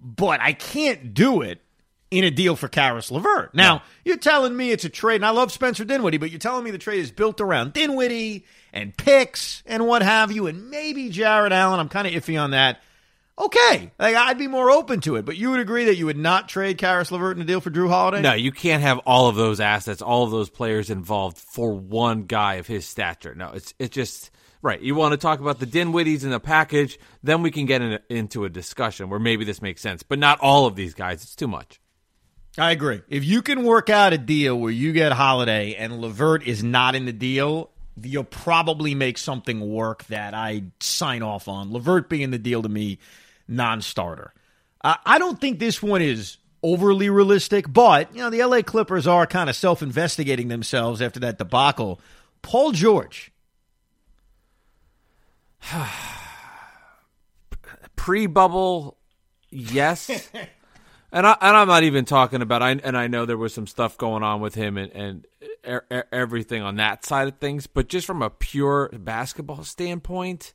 but 0.00 0.40
I 0.40 0.52
can't 0.52 1.14
do 1.14 1.40
it 1.40 1.62
in 2.10 2.24
a 2.24 2.30
deal 2.30 2.54
for 2.54 2.68
Caris 2.68 3.10
LeVert. 3.10 3.54
Now, 3.54 3.82
you're 4.04 4.18
telling 4.18 4.54
me 4.54 4.70
it's 4.70 4.84
a 4.84 4.90
trade, 4.90 5.16
and 5.16 5.24
I 5.24 5.30
love 5.30 5.50
Spencer 5.50 5.86
Dinwiddie, 5.86 6.18
but 6.18 6.30
you're 6.30 6.38
telling 6.38 6.62
me 6.62 6.70
the 6.70 6.76
trade 6.76 7.00
is 7.00 7.10
built 7.10 7.40
around 7.40 7.72
Dinwiddie 7.72 8.44
and 8.74 8.94
picks 8.94 9.62
and 9.64 9.86
what 9.86 10.02
have 10.02 10.30
you, 10.30 10.46
and 10.46 10.68
maybe 10.70 11.08
Jarrett 11.08 11.52
Allen. 11.52 11.80
I'm 11.80 11.88
kind 11.88 12.06
of 12.06 12.12
iffy 12.12 12.38
on 12.38 12.50
that. 12.50 12.82
Okay, 13.42 13.90
like 13.98 14.14
I'd 14.14 14.38
be 14.38 14.46
more 14.46 14.70
open 14.70 15.00
to 15.00 15.16
it, 15.16 15.24
but 15.24 15.36
you 15.36 15.50
would 15.50 15.58
agree 15.58 15.86
that 15.86 15.96
you 15.96 16.06
would 16.06 16.16
not 16.16 16.48
trade 16.48 16.78
Caris 16.78 17.10
LeVert 17.10 17.36
in 17.36 17.42
a 17.42 17.44
deal 17.44 17.60
for 17.60 17.70
Jrue 17.70 17.88
Holiday? 17.88 18.22
No, 18.22 18.34
you 18.34 18.52
can't 18.52 18.82
have 18.82 18.98
all 18.98 19.28
of 19.28 19.34
those 19.34 19.58
assets, 19.58 20.00
all 20.00 20.22
of 20.22 20.30
those 20.30 20.48
players 20.48 20.90
involved 20.90 21.38
for 21.38 21.72
one 21.72 22.22
guy 22.22 22.54
of 22.54 22.68
his 22.68 22.86
stature. 22.86 23.34
No, 23.34 23.50
it's 23.50 23.74
it's 23.80 23.94
just 23.94 24.30
right. 24.62 24.80
You 24.80 24.94
want 24.94 25.12
to 25.12 25.18
talk 25.18 25.40
about 25.40 25.58
the 25.58 25.66
Dinwiddies 25.66 26.22
in 26.22 26.30
the 26.30 26.38
package, 26.38 27.00
then 27.24 27.42
we 27.42 27.50
can 27.50 27.66
get 27.66 27.82
in, 27.82 27.98
into 28.08 28.44
a 28.44 28.48
discussion 28.48 29.10
where 29.10 29.18
maybe 29.18 29.44
this 29.44 29.60
makes 29.60 29.80
sense, 29.80 30.04
but 30.04 30.20
not 30.20 30.38
all 30.38 30.66
of 30.66 30.76
these 30.76 30.94
guys. 30.94 31.24
It's 31.24 31.34
too 31.34 31.48
much. 31.48 31.80
I 32.56 32.70
agree. 32.70 33.02
If 33.08 33.24
you 33.24 33.42
can 33.42 33.64
work 33.64 33.90
out 33.90 34.12
a 34.12 34.18
deal 34.18 34.56
where 34.56 34.70
you 34.70 34.92
get 34.92 35.10
Holiday 35.10 35.74
and 35.74 36.00
LeVert 36.00 36.46
is 36.46 36.62
not 36.62 36.94
in 36.94 37.06
the 37.06 37.12
deal, 37.12 37.70
you'll 38.00 38.24
probably 38.24 38.94
make 38.94 39.18
something 39.18 39.60
work 39.72 40.04
that 40.04 40.34
I 40.34 40.64
sign 40.80 41.22
off 41.22 41.48
on. 41.48 41.72
LeVert 41.72 42.08
being 42.08 42.30
the 42.30 42.38
deal 42.38 42.62
to 42.62 42.68
me, 42.68 42.98
non-starter. 43.48 44.32
Uh, 44.82 44.96
I 45.04 45.18
don't 45.18 45.40
think 45.40 45.58
this 45.58 45.82
one 45.82 46.02
is 46.02 46.38
overly 46.62 47.10
realistic, 47.10 47.72
but 47.72 48.14
you 48.14 48.20
know 48.20 48.30
the 48.30 48.44
LA 48.44 48.62
Clippers 48.62 49.06
are 49.06 49.26
kind 49.26 49.48
of 49.50 49.56
self-investigating 49.56 50.48
themselves 50.48 51.00
after 51.02 51.20
that 51.20 51.38
debacle. 51.38 52.00
Paul 52.42 52.72
George. 52.72 53.32
Pre-bubble, 57.96 58.96
yes. 59.50 60.28
And 61.12 61.26
I 61.26 61.36
and 61.42 61.56
I'm 61.56 61.68
not 61.68 61.82
even 61.82 62.06
talking 62.06 62.40
about 62.40 62.62
I 62.62 62.70
and 62.70 62.96
I 62.96 63.06
know 63.06 63.26
there 63.26 63.36
was 63.36 63.52
some 63.52 63.66
stuff 63.66 63.98
going 63.98 64.22
on 64.22 64.40
with 64.40 64.54
him 64.54 64.78
and 64.78 64.90
and 64.92 65.26
er, 65.66 65.84
er, 65.92 66.06
everything 66.10 66.62
on 66.62 66.76
that 66.76 67.04
side 67.04 67.28
of 67.28 67.36
things, 67.36 67.66
but 67.66 67.88
just 67.88 68.06
from 68.06 68.22
a 68.22 68.30
pure 68.30 68.88
basketball 68.88 69.62
standpoint, 69.62 70.54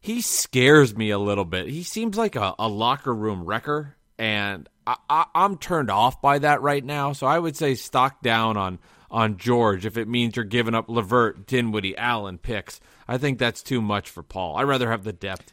he 0.00 0.20
scares 0.20 0.96
me 0.96 1.10
a 1.10 1.18
little 1.18 1.44
bit. 1.44 1.68
He 1.68 1.82
seems 1.82 2.16
like 2.16 2.36
a, 2.36 2.54
a 2.58 2.68
locker 2.68 3.14
room 3.14 3.44
wrecker, 3.44 3.96
and 4.18 4.68
I, 4.86 4.96
I, 5.08 5.24
I'm 5.34 5.58
turned 5.58 5.90
off 5.90 6.20
by 6.22 6.38
that 6.40 6.62
right 6.62 6.84
now. 6.84 7.12
So 7.12 7.26
I 7.26 7.38
would 7.38 7.56
say 7.56 7.74
stock 7.74 8.22
down 8.22 8.56
on 8.56 8.78
on 9.10 9.38
George 9.38 9.86
if 9.86 9.96
it 9.96 10.06
means 10.06 10.36
you're 10.36 10.44
giving 10.44 10.74
up 10.74 10.88
LeVert, 10.88 11.46
Dinwiddie, 11.46 11.96
Allen 11.96 12.38
picks. 12.38 12.80
I 13.06 13.16
think 13.18 13.38
that's 13.38 13.62
too 13.62 13.80
much 13.80 14.10
for 14.10 14.22
Paul. 14.22 14.56
I'd 14.56 14.64
rather 14.64 14.90
have 14.90 15.04
the 15.04 15.14
depth. 15.14 15.52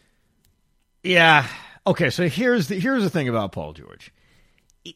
Yeah, 1.03 1.47
Okay, 1.87 2.09
so 2.09 2.27
here's 2.27 2.67
the 2.67 2.79
here's 2.79 3.03
the 3.03 3.09
thing 3.09 3.29
about 3.29 3.51
Paul 3.51 3.73
George. 3.73 4.11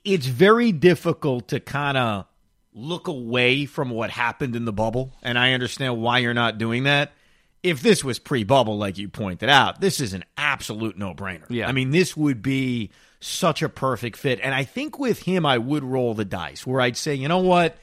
It's 0.03 0.25
very 0.25 0.71
difficult 0.71 1.49
to 1.49 1.59
kind 1.59 1.97
of 1.97 2.25
look 2.73 3.07
away 3.07 3.65
from 3.65 3.91
what 3.91 4.09
happened 4.09 4.55
in 4.55 4.65
the 4.65 4.73
bubble, 4.73 5.13
and 5.21 5.37
I 5.37 5.53
understand 5.53 6.01
why 6.01 6.19
you're 6.19 6.33
not 6.33 6.57
doing 6.57 6.83
that. 6.83 7.13
If 7.61 7.81
this 7.81 8.03
was 8.03 8.19
pre-bubble, 8.19 8.77
like 8.77 8.97
you 8.97 9.09
pointed 9.09 9.49
out, 9.49 9.81
this 9.81 9.99
is 9.99 10.13
an 10.13 10.23
absolute 10.37 10.97
no-brainer. 10.97 11.45
Yeah. 11.49 11.67
I 11.67 11.73
mean, 11.73 11.91
this 11.91 12.15
would 12.15 12.41
be 12.41 12.91
such 13.19 13.61
a 13.61 13.69
perfect 13.69 14.17
fit, 14.17 14.39
and 14.41 14.55
I 14.55 14.63
think 14.63 14.97
with 14.97 15.23
him, 15.23 15.45
I 15.45 15.57
would 15.57 15.83
roll 15.83 16.13
the 16.13 16.25
dice 16.25 16.65
where 16.65 16.79
I'd 16.79 16.95
say, 16.95 17.15
you 17.15 17.27
know 17.27 17.39
what, 17.39 17.77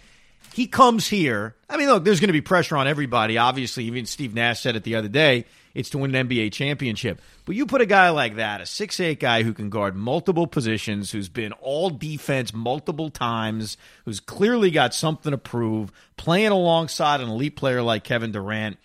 he 0.55 0.67
comes 0.67 1.07
here. 1.07 1.55
I 1.69 1.77
mean, 1.77 1.89
look, 1.89 2.05
there's 2.05 2.21
going 2.21 2.29
to 2.29 2.33
be 2.33 2.41
pressure 2.41 2.77
on 2.77 2.89
everybody. 2.89 3.37
Obviously, 3.37 3.85
even 3.85 4.07
Steve 4.07 4.35
Nash 4.35 4.61
said 4.61 4.77
it 4.77 4.85
the 4.85 4.95
other 4.95 5.09
day 5.09 5.45
it's 5.77 5.91
to 5.91 5.99
win 5.99 6.15
an 6.15 6.27
NBA 6.27 6.53
championship. 6.53 7.21
But 7.45 7.55
you 7.55 7.67
put 7.67 7.83
a 7.83 7.87
guy 7.87 8.09
like 8.09 8.37
that, 8.37 8.63
a 8.63 8.67
six 8.67 8.99
eight 8.99 9.21
guy 9.21 9.43
who 9.43 9.53
can 9.53 9.69
guard 9.69 9.95
multiple 9.95 10.47
positions, 10.47 11.13
who's 11.13 11.29
been 11.29 11.53
all 11.53 11.91
defense 11.91 12.55
multiple 12.55 13.11
times, 13.11 13.77
who's 14.07 14.19
clearly 14.19 14.71
got 14.71 14.95
something 14.95 15.33
to 15.33 15.39
prove, 15.39 15.93
playing 16.17 16.51
alongside 16.51 17.21
an 17.21 17.29
elite 17.29 17.57
player 17.57 17.83
like 17.83 18.05
Kevin 18.05 18.33
Durant. 18.33 18.79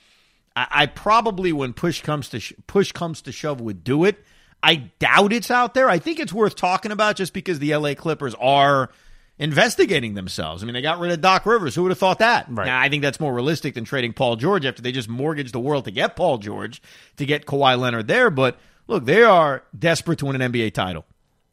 I, 0.56 0.68
I 0.72 0.86
probably, 0.86 1.54
when 1.54 1.74
push 1.74 2.02
comes 2.02 2.30
to 2.30 2.40
sh- 2.40 2.54
push 2.68 2.92
comes 2.92 3.22
to 3.24 3.32
shove, 3.32 3.62
would 3.62 3.84
do 3.84 4.06
it. 4.06 4.24
I 4.64 4.92
doubt 5.00 5.34
it's 5.34 5.50
out 5.50 5.74
there. 5.74 5.90
I 5.90 6.00
think 6.00 6.20
it's 6.20 6.34
worth 6.34 6.56
talking 6.56 6.92
about 6.92 7.16
just 7.16 7.34
because 7.34 7.60
the 7.60 7.76
LA 7.76 7.96
Clippers 7.96 8.36
are 8.36 8.92
investigating 9.40 10.14
themselves. 10.14 10.62
I 10.62 10.66
mean, 10.68 10.74
they 10.74 10.84
got 10.84 11.00
rid 11.00 11.12
of 11.12 11.20
Doc 11.20 11.48
Rivers. 11.48 11.74
Who 11.74 11.82
would 11.84 11.92
have 11.92 11.98
thought 11.98 12.20
that? 12.20 12.46
Right. 12.48 12.68
Now, 12.68 12.80
I 12.80 12.90
think 12.90 13.02
that's 13.02 13.20
more 13.20 13.34
realistic 13.34 13.74
than 13.74 13.86
trading 13.86 14.14
Paul 14.14 14.36
George 14.36 14.66
after 14.66 14.84
they 14.84 14.92
just 14.92 15.10
mortgaged 15.10 15.54
the 15.54 15.60
world 15.60 15.86
to 15.86 15.92
get 15.92 16.16
Paul 16.16 16.38
George, 16.38 16.82
to 17.18 17.26
get 17.26 17.48
Kawhi 17.48 17.78
Leonard 17.78 18.08
there. 18.08 18.30
But 18.30 18.60
look, 18.88 19.06
they 19.06 19.24
are 19.24 19.64
desperate 19.78 20.20
to 20.20 20.28
win 20.28 20.40
an 20.40 20.52
NBA 20.52 20.74
title. 20.74 21.06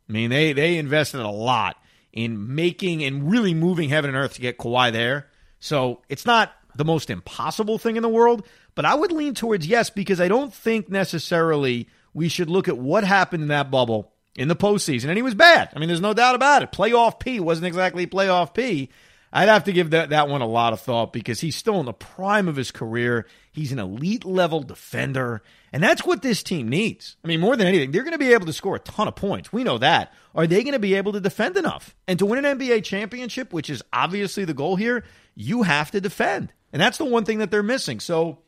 I 0.09 0.12
mean, 0.12 0.28
they, 0.28 0.52
they 0.52 0.76
invested 0.76 1.21
a 1.21 1.31
lot 1.31 1.76
in 2.12 2.55
making 2.55 3.05
and 3.05 3.31
really 3.31 3.55
moving 3.55 3.88
heaven 3.88 4.11
and 4.11 4.19
earth 4.19 4.35
to 4.35 4.40
get 4.43 4.59
Kawhi 4.59 4.93
there. 4.93 5.28
So 5.61 6.02
it's 6.11 6.26
not 6.26 6.52
the 6.76 6.85
most 6.85 7.11
impossible 7.11 7.78
thing 7.78 7.97
in 7.97 8.02
the 8.02 8.09
world, 8.09 8.47
but 8.78 8.85
I 8.85 8.94
would 8.94 9.11
lean 9.11 9.35
towards 9.35 9.66
yes 9.66 9.90
because 9.90 10.20
I 10.20 10.28
don't 10.28 10.54
think 10.54 10.88
necessarily 10.88 11.88
we 12.14 12.28
should 12.28 12.49
look 12.49 12.68
at 12.68 12.78
what 12.78 13.02
happened 13.02 13.42
in 13.42 13.49
that 13.49 13.73
bubble 13.73 14.12
in 14.37 14.47
the 14.47 14.54
postseason, 14.54 15.06
and 15.06 15.16
he 15.16 15.23
was 15.23 15.35
bad. 15.35 15.70
I 15.75 15.80
mean, 15.80 15.88
there's 15.88 16.00
no 16.00 16.14
doubt 16.14 16.37
about 16.37 16.62
it. 16.62 16.70
Playoff 16.70 17.18
P 17.18 17.40
wasn't 17.40 17.66
exactly 17.66 18.06
playoff 18.06 18.54
P. 18.54 18.88
I'd 19.32 19.49
have 19.49 19.64
to 19.64 19.73
give 19.73 19.90
that, 19.90 20.11
that 20.11 20.28
one 20.28 20.42
a 20.42 20.47
lot 20.47 20.73
of 20.73 20.80
thought 20.80 21.12
because 21.12 21.40
he's 21.40 21.56
still 21.56 21.80
in 21.80 21.87
the 21.87 21.92
prime 21.92 22.47
of 22.47 22.54
his 22.54 22.70
career. 22.70 23.26
He's 23.50 23.73
an 23.73 23.80
elite 23.80 24.25
level 24.25 24.62
defender, 24.62 25.42
and 25.73 25.82
that's 25.82 26.06
what 26.06 26.23
this 26.23 26.44
team 26.44 26.68
needs. 26.68 27.16
I 27.25 27.26
mean, 27.26 27.40
more 27.40 27.56
than 27.56 27.66
anything, 27.66 27.90
they're 27.90 28.04
going 28.04 28.12
to 28.12 28.16
be 28.16 28.32
able 28.32 28.47
to 28.47 28.52
score 28.52 28.76
a 28.76 28.78
ton 28.78 29.08
of 29.08 29.16
points. 29.16 29.52
We 29.52 29.64
know 29.64 29.78
that. 29.78 30.14
Are 30.37 30.47
they 30.47 30.62
going 30.62 30.75
to 30.75 30.78
be 30.78 30.94
able 30.94 31.14
to 31.14 31.20
defend 31.20 31.56
enough? 31.56 31.97
And 32.06 32.16
to 32.20 32.26
win 32.26 32.44
an 32.44 32.61
NBA 32.61 32.85
championship, 32.85 33.52
which 33.52 33.70
is 33.70 33.82
obviously 33.92 34.44
the 34.44 34.54
goal 34.54 34.76
here, 34.76 35.02
you 35.35 35.64
have 35.64 35.90
to 35.90 36.00
defend. 36.00 36.52
And 36.73 36.80
that's 36.80 36.99
the 36.99 37.06
one 37.06 37.25
thing 37.25 37.38
that 37.38 37.50
they're 37.50 37.64
missing. 37.64 37.99
So 37.99 38.38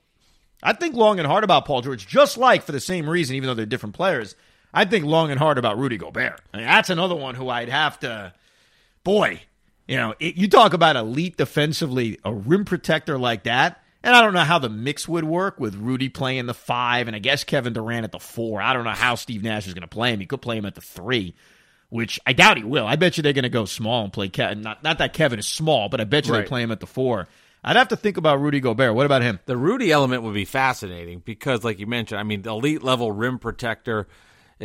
I 0.63 0.73
think 0.75 0.95
long 0.95 1.19
and 1.19 1.27
hard 1.27 1.45
about 1.45 1.65
Paul 1.65 1.81
George, 1.83 2.07
just 2.07 2.37
like 2.37 2.63
for 2.63 2.73
the 2.73 2.81
same 2.81 3.09
reason, 3.09 3.37
even 3.37 3.47
though 3.47 3.55
they're 3.55 3.67
different 3.67 3.95
players. 3.95 4.35
I 4.73 4.85
think 4.85 5.05
long 5.05 5.31
and 5.31 5.39
hard 5.39 5.59
about 5.59 5.79
Rudy 5.79 5.97
Gobert. 5.97 6.41
I 6.55 6.59
mean, 6.59 6.67
that's 6.67 6.91
another 6.91 7.17
one 7.17 7.35
who 7.35 7.49
I'd 7.49 7.69
have 7.69 7.99
to, 8.01 8.33
boy, 9.03 9.41
you 9.89 9.97
know, 9.97 10.15
it, 10.21 10.37
you 10.37 10.49
talk 10.49 10.73
about 10.75 10.97
elite 10.97 11.37
defensively, 11.37 12.19
a 12.25 12.33
rim 12.33 12.65
protector 12.65 13.19
like 13.19 13.45
that. 13.45 13.83
And 14.03 14.15
I 14.15 14.23
don't 14.23 14.33
know 14.33 14.41
how 14.45 14.59
the 14.59 14.71
mix 14.71 15.07
would 15.09 15.25
work 15.25 15.61
with 15.61 15.75
Rudy 15.75 16.09
playing 16.09 16.47
the 16.47 16.55
five, 16.55 17.07
and 17.07 17.15
I 17.15 17.19
guess 17.19 17.45
Kevin 17.45 17.73
Durant 17.75 18.05
at 18.05 18.13
the 18.13 18.19
four. 18.19 18.63
I 18.63 18.73
don't 18.73 18.85
know 18.85 18.91
how 18.91 19.15
Steve 19.15 19.43
Nash 19.43 19.67
is 19.67 19.75
going 19.75 19.83
to 19.83 19.89
play 19.89 20.13
him. 20.13 20.21
He 20.21 20.27
could 20.27 20.41
play 20.41 20.57
him 20.57 20.65
at 20.65 20.75
the 20.75 20.81
three, 20.81 21.35
which 21.91 22.19
I 22.27 22.33
doubt 22.33 22.57
he 22.57 22.65
will. 22.65 22.87
I 22.87 22.97
bet 22.97 23.17
you 23.19 23.23
they're 23.23 23.35
going 23.35 23.43
to 23.43 23.51
go 23.51 23.67
small 23.67 24.05
and 24.05 24.13
play 24.13 24.29
Kevin. 24.31 24.63
Not, 24.63 24.83
not 24.83 24.99
that 24.99 25.13
Kevin 25.13 25.39
is 25.39 25.47
small, 25.47 25.89
but 25.91 26.01
I 26.01 26.05
bet 26.05 26.27
you 26.27 26.33
Right. 26.33 26.45
they 26.45 26.49
play 26.49 26.63
him 26.63 26.71
at 26.71 26.81
the 26.81 26.87
four. 26.87 27.29
I'd 27.63 27.77
have 27.77 27.89
to 27.89 27.97
think 27.97 28.17
about 28.17 28.41
Rudy 28.41 28.61
Gobert. 28.61 28.95
What 28.95 29.07
about 29.07 29.23
him? 29.23 29.39
The 29.47 29.57
Rudy 29.57 29.93
element 29.93 30.23
would 30.23 30.35
be 30.35 30.45
fascinating 30.45 31.21
because, 31.25 31.63
like 31.63 31.79
you 31.79 31.87
mentioned, 31.87 32.19
I 32.19 32.23
mean, 32.23 32.47
elite 32.47 32.83
level 32.83 33.13
rim 33.13 33.39
protector. 33.39 34.09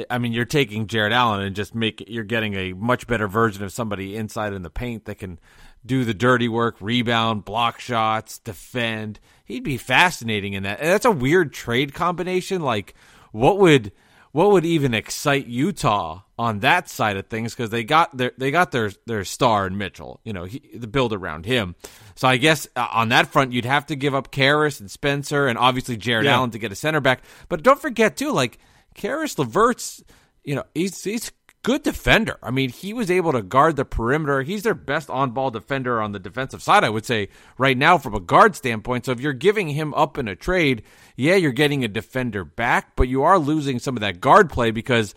I 0.10 0.18
mean, 0.18 0.34
you're 0.34 0.46
taking 0.46 0.88
Jarrett 0.88 1.14
Allen 1.14 1.42
and 1.42 1.56
just 1.56 1.74
make 1.74 2.04
you're 2.08 2.24
getting 2.24 2.54
a 2.54 2.74
much 2.74 3.08
better 3.08 3.28
version 3.28 3.64
of 3.64 3.72
somebody 3.72 4.16
inside 4.16 4.54
in 4.54 4.62
the 4.62 4.70
paint 4.70 5.06
that 5.06 5.16
can 5.16 5.40
do 5.86 6.04
the 6.04 6.14
dirty 6.14 6.48
work, 6.48 6.76
rebound, 6.80 7.46
block 7.46 7.80
shots, 7.80 8.40
defend. 8.40 9.20
He'd 9.46 9.64
be 9.64 9.78
fascinating 9.78 10.54
in 10.54 10.64
that. 10.64 10.80
And 10.80 10.90
that's 10.90 11.06
a 11.06 11.12
weird 11.12 11.54
trade 11.54 11.94
combination. 11.94 12.62
Like, 12.62 12.94
what 13.32 13.58
would 13.60 13.92
what 14.32 14.52
would 14.52 14.66
even 14.66 14.94
excite 14.94 15.48
Utah 15.48 16.24
on 16.38 16.60
that 16.60 16.90
side 16.90 17.16
of 17.16 17.28
things? 17.28 17.54
Because 17.54 17.70
they 17.70 17.84
got 17.84 18.18
their 18.18 18.32
they 18.38 18.52
got 18.52 18.72
their 18.72 18.92
their 19.06 19.24
star 19.24 19.68
in 19.68 19.78
Mitchell. 19.78 20.20
You 20.24 20.34
know, 20.34 20.44
he, 20.44 20.62
the 20.74 20.88
build 20.88 21.14
around 21.14 21.46
him. 21.46 21.76
So 22.16 22.28
I 22.28 22.38
guess 22.38 22.68
uh, 22.76 22.88
on 22.92 23.10
that 23.10 23.28
front, 23.28 23.52
you'd 23.52 23.66
have 23.66 23.88
to 23.88 23.96
give 23.96 24.16
up 24.16 24.32
Caris 24.32 24.80
and 24.80 24.90
Spencer, 24.90 25.48
and 25.48 25.58
obviously 25.58 25.98
Jarrett 25.98 26.26
Yeah. 26.26 26.36
Allen 26.36 26.52
to 26.52 26.60
get 26.60 26.72
a 26.72 26.76
center 26.76 27.02
back. 27.02 27.22
But 27.50 27.62
don't 27.64 27.80
forget 27.80 28.16
too, 28.16 28.32
like 28.32 28.58
Caris 28.94 29.38
LeVert's, 29.38 30.04
you 30.44 30.56
know, 30.56 30.64
he's 30.74 31.04
he's 31.04 31.28
a 31.28 31.32
good 31.64 31.84
defender. 31.84 32.38
I 32.42 32.52
mean, 32.52 32.70
he 32.70 32.94
was 32.94 33.12
able 33.12 33.34
to 33.34 33.42
guard 33.42 33.76
the 33.76 33.84
perimeter. 33.84 34.44
He's 34.44 34.64
their 34.64 34.76
best 34.76 35.10
on-ball 35.10 35.52
defender 35.52 36.02
on 36.02 36.12
the 36.14 36.20
defensive 36.20 36.62
side, 36.62 36.84
I 36.84 36.90
would 36.90 37.06
say, 37.06 37.30
right 37.58 37.78
now 37.78 37.98
from 37.98 38.14
a 38.14 38.20
guard 38.20 38.56
standpoint. 38.56 39.06
So 39.06 39.12
if 39.12 39.20
you're 39.20 39.34
giving 39.34 39.70
him 39.70 39.94
up 39.96 40.18
in 40.18 40.28
a 40.28 40.36
trade, 40.36 40.84
yeah, 41.18 41.36
you're 41.36 41.52
getting 41.52 41.84
a 41.84 41.88
defender 41.90 42.46
back, 42.46 42.96
but 42.96 43.08
you 43.10 43.24
are 43.24 43.40
losing 43.40 43.80
some 43.80 43.98
of 43.98 44.02
that 44.02 44.22
guard 44.22 44.50
play 44.52 44.70
because, 44.72 45.16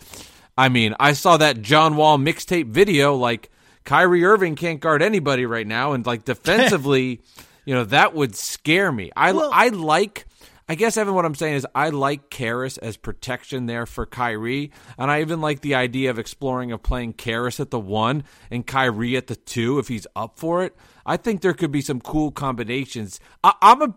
I 0.57 0.69
mean, 0.71 0.95
I 0.99 1.13
saw 1.13 1.37
that 1.37 1.61
John 1.63 1.97
Wall 1.97 2.19
mixtape 2.19 2.69
video, 2.71 3.15
like 3.15 3.51
Kyrie 3.89 4.23
Irving 4.23 4.55
can't 4.55 4.81
guard 4.81 5.01
anybody 5.01 5.47
right 5.47 5.67
now, 5.67 5.95
and 5.95 6.05
like 6.05 6.27
defensively, 6.27 7.23
you 7.65 7.75
know, 7.75 7.85
that 7.85 8.13
would 8.13 8.37
scare 8.37 8.93
me. 8.93 9.11
I 9.17 9.31
I 9.31 9.69
like. 9.69 10.27
I 10.69 10.75
guess 10.75 10.99
Evan, 10.99 11.15
what 11.15 11.25
I'm 11.25 11.35
saying 11.35 11.55
is 11.55 11.67
I 11.75 11.89
like 11.89 12.29
Caris 12.29 12.77
as 12.77 12.99
protection 12.99 13.65
there 13.65 13.87
for 13.87 14.05
Kyrie, 14.05 14.73
and 14.99 15.11
I 15.11 15.23
even 15.23 15.41
like 15.41 15.63
the 15.63 15.75
idea 15.75 16.11
of 16.11 16.19
exploring 16.19 16.71
of 16.71 16.83
playing 16.83 17.15
Caris 17.15 17.61
at 17.61 17.71
the 17.71 17.81
one 17.81 18.25
and 18.51 18.67
Kyrie 18.67 19.17
at 19.17 19.29
the 19.29 19.37
two 19.37 19.79
if 19.79 19.89
he's 19.89 20.07
up 20.15 20.39
for 20.39 20.63
it. 20.63 20.77
I 21.07 21.17
think 21.17 21.41
there 21.41 21.55
could 21.55 21.73
be 21.73 21.81
some 21.81 22.03
cool 22.03 22.31
combinations. 22.31 23.21
I, 23.43 23.55
I'm 23.63 23.81
a 23.81 23.95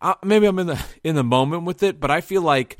uh, 0.00 0.14
maybe 0.24 0.46
I'm 0.46 0.58
in 0.58 0.68
the 0.68 0.82
in 1.04 1.16
the 1.16 1.22
moment 1.22 1.64
with 1.64 1.82
it, 1.82 2.00
but 2.00 2.10
I 2.10 2.22
feel 2.22 2.40
like 2.40 2.78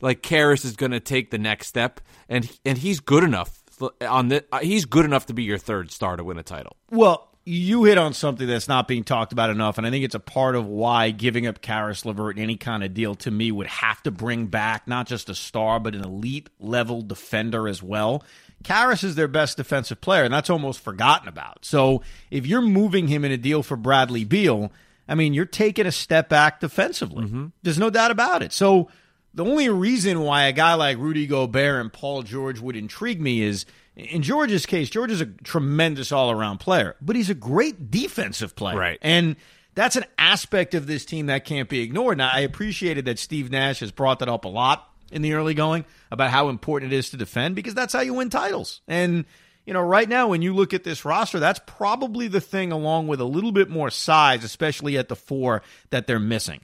like 0.00 0.22
Caris 0.22 0.64
is 0.64 0.76
going 0.76 0.92
to 0.92 1.00
take 1.00 1.32
the 1.32 1.38
next 1.38 1.66
step, 1.66 2.00
and 2.28 2.48
and 2.64 2.78
he's 2.78 3.00
good 3.00 3.24
enough 3.24 3.63
on 4.00 4.28
the 4.28 4.44
uh, 4.52 4.60
he's 4.60 4.84
good 4.84 5.04
enough 5.04 5.26
to 5.26 5.34
be 5.34 5.42
your 5.42 5.58
third 5.58 5.90
star 5.90 6.16
to 6.16 6.24
win 6.24 6.38
a 6.38 6.42
title. 6.42 6.76
Well, 6.90 7.28
you 7.44 7.84
hit 7.84 7.98
on 7.98 8.14
something 8.14 8.46
that's 8.46 8.68
not 8.68 8.88
being 8.88 9.04
talked 9.04 9.32
about 9.32 9.50
enough, 9.50 9.76
and 9.76 9.86
I 9.86 9.90
think 9.90 10.04
it's 10.04 10.14
a 10.14 10.20
part 10.20 10.56
of 10.56 10.66
why 10.66 11.10
giving 11.10 11.46
up 11.46 11.60
Caris 11.60 12.04
LeVert 12.06 12.36
in 12.36 12.42
any 12.42 12.56
kind 12.56 12.82
of 12.82 12.94
deal 12.94 13.14
to 13.16 13.30
me 13.30 13.52
would 13.52 13.66
have 13.66 14.02
to 14.04 14.10
bring 14.10 14.46
back 14.46 14.88
not 14.88 15.06
just 15.06 15.28
a 15.28 15.34
star, 15.34 15.78
but 15.78 15.94
an 15.94 16.02
elite 16.02 16.48
level 16.58 17.02
defender 17.02 17.68
as 17.68 17.82
well. 17.82 18.24
Caris 18.62 19.04
is 19.04 19.14
their 19.14 19.28
best 19.28 19.58
defensive 19.58 20.00
player, 20.00 20.24
and 20.24 20.32
that's 20.32 20.48
almost 20.48 20.80
forgotten 20.80 21.28
about. 21.28 21.66
So 21.66 22.00
if 22.30 22.46
you're 22.46 22.62
moving 22.62 23.08
him 23.08 23.24
in 23.24 23.32
a 23.32 23.36
deal 23.36 23.62
for 23.62 23.76
Bradley 23.76 24.24
Beal, 24.24 24.72
I 25.06 25.14
mean, 25.14 25.34
you're 25.34 25.44
taking 25.44 25.84
a 25.84 25.92
step 25.92 26.30
back 26.30 26.60
defensively. 26.60 27.24
There's 27.62 27.78
no 27.78 27.90
doubt 27.90 28.10
about 28.10 28.42
it. 28.42 28.54
So 28.54 28.88
the 29.34 29.44
only 29.44 29.68
reason 29.68 30.20
why 30.20 30.44
a 30.44 30.52
guy 30.52 30.74
like 30.74 30.98
Rudy 30.98 31.26
Gobert 31.26 31.80
and 31.80 31.92
Paul 31.92 32.22
George 32.22 32.60
would 32.60 32.76
intrigue 32.76 33.20
me 33.20 33.42
is 33.42 33.66
in 33.96 34.22
George's 34.22 34.66
case, 34.66 34.90
George 34.90 35.10
is 35.10 35.20
a 35.20 35.26
tremendous 35.26 36.12
all 36.12 36.30
around 36.30 36.58
player, 36.58 36.96
but 37.00 37.16
he's 37.16 37.30
a 37.30 37.34
great 37.34 37.90
defensive 37.90 38.56
player. 38.56 38.76
Right. 38.76 38.98
And 39.02 39.36
that's 39.74 39.96
an 39.96 40.04
aspect 40.18 40.74
of 40.74 40.86
this 40.86 41.04
team 41.04 41.26
that 41.26 41.44
can't 41.44 41.68
be 41.68 41.80
ignored. 41.80 42.18
Now, 42.18 42.30
I 42.32 42.40
appreciated 42.40 43.04
that 43.06 43.18
Steve 43.18 43.50
Nash 43.50 43.80
has 43.80 43.90
brought 43.90 44.20
that 44.20 44.28
up 44.28 44.44
a 44.44 44.48
lot 44.48 44.88
in 45.10 45.22
the 45.22 45.34
early 45.34 45.54
going 45.54 45.84
about 46.10 46.30
how 46.30 46.48
important 46.48 46.92
it 46.92 46.96
is 46.96 47.10
to 47.10 47.16
defend 47.16 47.54
because 47.54 47.74
that's 47.74 47.92
how 47.92 48.00
you 48.00 48.14
win 48.14 48.30
titles. 48.30 48.80
And, 48.88 49.24
you 49.64 49.72
know, 49.72 49.80
right 49.80 50.08
now, 50.08 50.28
when 50.28 50.42
you 50.42 50.54
look 50.54 50.74
at 50.74 50.84
this 50.84 51.04
roster, 51.04 51.38
that's 51.38 51.60
probably 51.66 52.28
the 52.28 52.40
thing 52.40 52.72
along 52.72 53.08
with 53.08 53.20
a 53.20 53.24
little 53.24 53.52
bit 53.52 53.68
more 53.68 53.90
size, 53.90 54.44
especially 54.44 54.98
at 54.98 55.08
the 55.08 55.16
four, 55.16 55.62
that 55.90 56.06
they're 56.06 56.18
missing. 56.18 56.60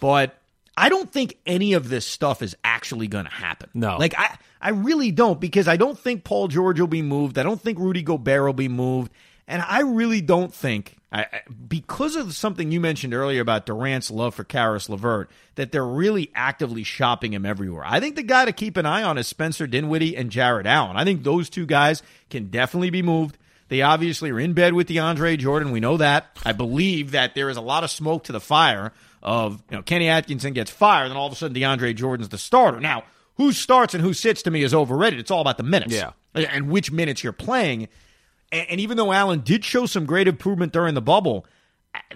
But 0.00 0.36
I 0.76 0.88
don't 0.88 1.10
think 1.12 1.36
any 1.46 1.74
of 1.74 1.88
this 1.88 2.06
stuff 2.06 2.40
is 2.42 2.56
actually 2.64 3.06
going 3.08 3.24
to 3.26 3.30
happen. 3.30 3.68
No. 3.74 3.98
Like, 3.98 4.14
I, 4.18 4.36
I 4.60 4.70
really 4.70 5.10
don't 5.10 5.40
because 5.40 5.68
I 5.68 5.76
don't 5.76 5.98
think 5.98 6.24
Paul 6.24 6.48
George 6.48 6.80
will 6.80 6.86
be 6.86 7.02
moved. 7.02 7.38
I 7.38 7.42
don't 7.42 7.60
think 7.60 7.78
Rudy 7.78 8.02
Gobert 8.02 8.42
will 8.44 8.52
be 8.52 8.68
moved. 8.68 9.12
And 9.48 9.60
I 9.60 9.80
really 9.80 10.20
don't 10.22 10.54
think, 10.54 10.96
I, 11.10 11.22
I- 11.24 11.40
because 11.68 12.16
of 12.16 12.34
something 12.34 12.70
you 12.72 12.80
mentioned 12.80 13.12
earlier 13.12 13.42
about 13.42 13.66
Durant's 13.66 14.10
love 14.10 14.34
for 14.34 14.44
Caris 14.44 14.88
LeVert, 14.88 15.28
that 15.56 15.72
they're 15.72 15.84
really 15.84 16.30
actively 16.34 16.84
shopping 16.84 17.34
him 17.34 17.44
everywhere. 17.44 17.84
I 17.84 18.00
think 18.00 18.16
the 18.16 18.22
guy 18.22 18.44
to 18.46 18.52
keep 18.52 18.76
an 18.78 18.86
eye 18.86 19.02
on 19.02 19.18
is 19.18 19.26
Spencer 19.26 19.66
Dinwiddie 19.66 20.16
and 20.16 20.30
Jarrett 20.30 20.66
Allen. 20.66 20.96
I 20.96 21.04
think 21.04 21.22
those 21.22 21.50
two 21.50 21.66
guys 21.66 22.02
can 22.30 22.46
definitely 22.46 22.90
be 22.90 23.02
moved. 23.02 23.36
They 23.68 23.82
obviously 23.82 24.30
are 24.30 24.40
in 24.40 24.52
bed 24.52 24.74
with 24.74 24.88
DeAndre 24.88 25.38
Jordan. 25.38 25.72
We 25.72 25.80
know 25.80 25.96
that. 25.96 26.36
I 26.44 26.52
believe 26.52 27.10
that 27.10 27.34
there 27.34 27.50
is 27.50 27.56
a 27.56 27.62
lot 27.62 27.84
of 27.84 27.90
smoke 27.90 28.24
to 28.24 28.32
the 28.32 28.40
fire 28.40 28.92
of, 29.22 29.62
you 29.70 29.76
know, 29.76 29.82
Kenny 29.82 30.08
Atkinson 30.08 30.52
gets 30.52 30.70
fired, 30.70 31.06
and 31.08 31.16
all 31.16 31.26
of 31.26 31.32
a 31.32 31.36
sudden 31.36 31.56
DeAndre 31.56 31.94
Jordan's 31.94 32.28
the 32.28 32.38
starter. 32.38 32.80
Now, 32.80 33.04
who 33.36 33.52
starts 33.52 33.94
and 33.94 34.02
who 34.02 34.12
sits 34.12 34.42
to 34.42 34.50
me 34.50 34.62
is 34.62 34.74
overrated. 34.74 35.18
It's 35.18 35.30
all 35.30 35.40
about 35.40 35.56
the 35.56 35.62
minutes. 35.62 35.94
Yeah. 35.94 36.12
And 36.34 36.70
which 36.70 36.92
minutes 36.92 37.22
you're 37.24 37.32
playing. 37.32 37.88
And, 38.50 38.66
and 38.70 38.80
even 38.80 38.96
though 38.96 39.12
Allen 39.12 39.40
did 39.40 39.64
show 39.64 39.86
some 39.86 40.06
great 40.06 40.28
improvement 40.28 40.72
during 40.72 40.94
the 40.94 41.02
bubble, 41.02 41.46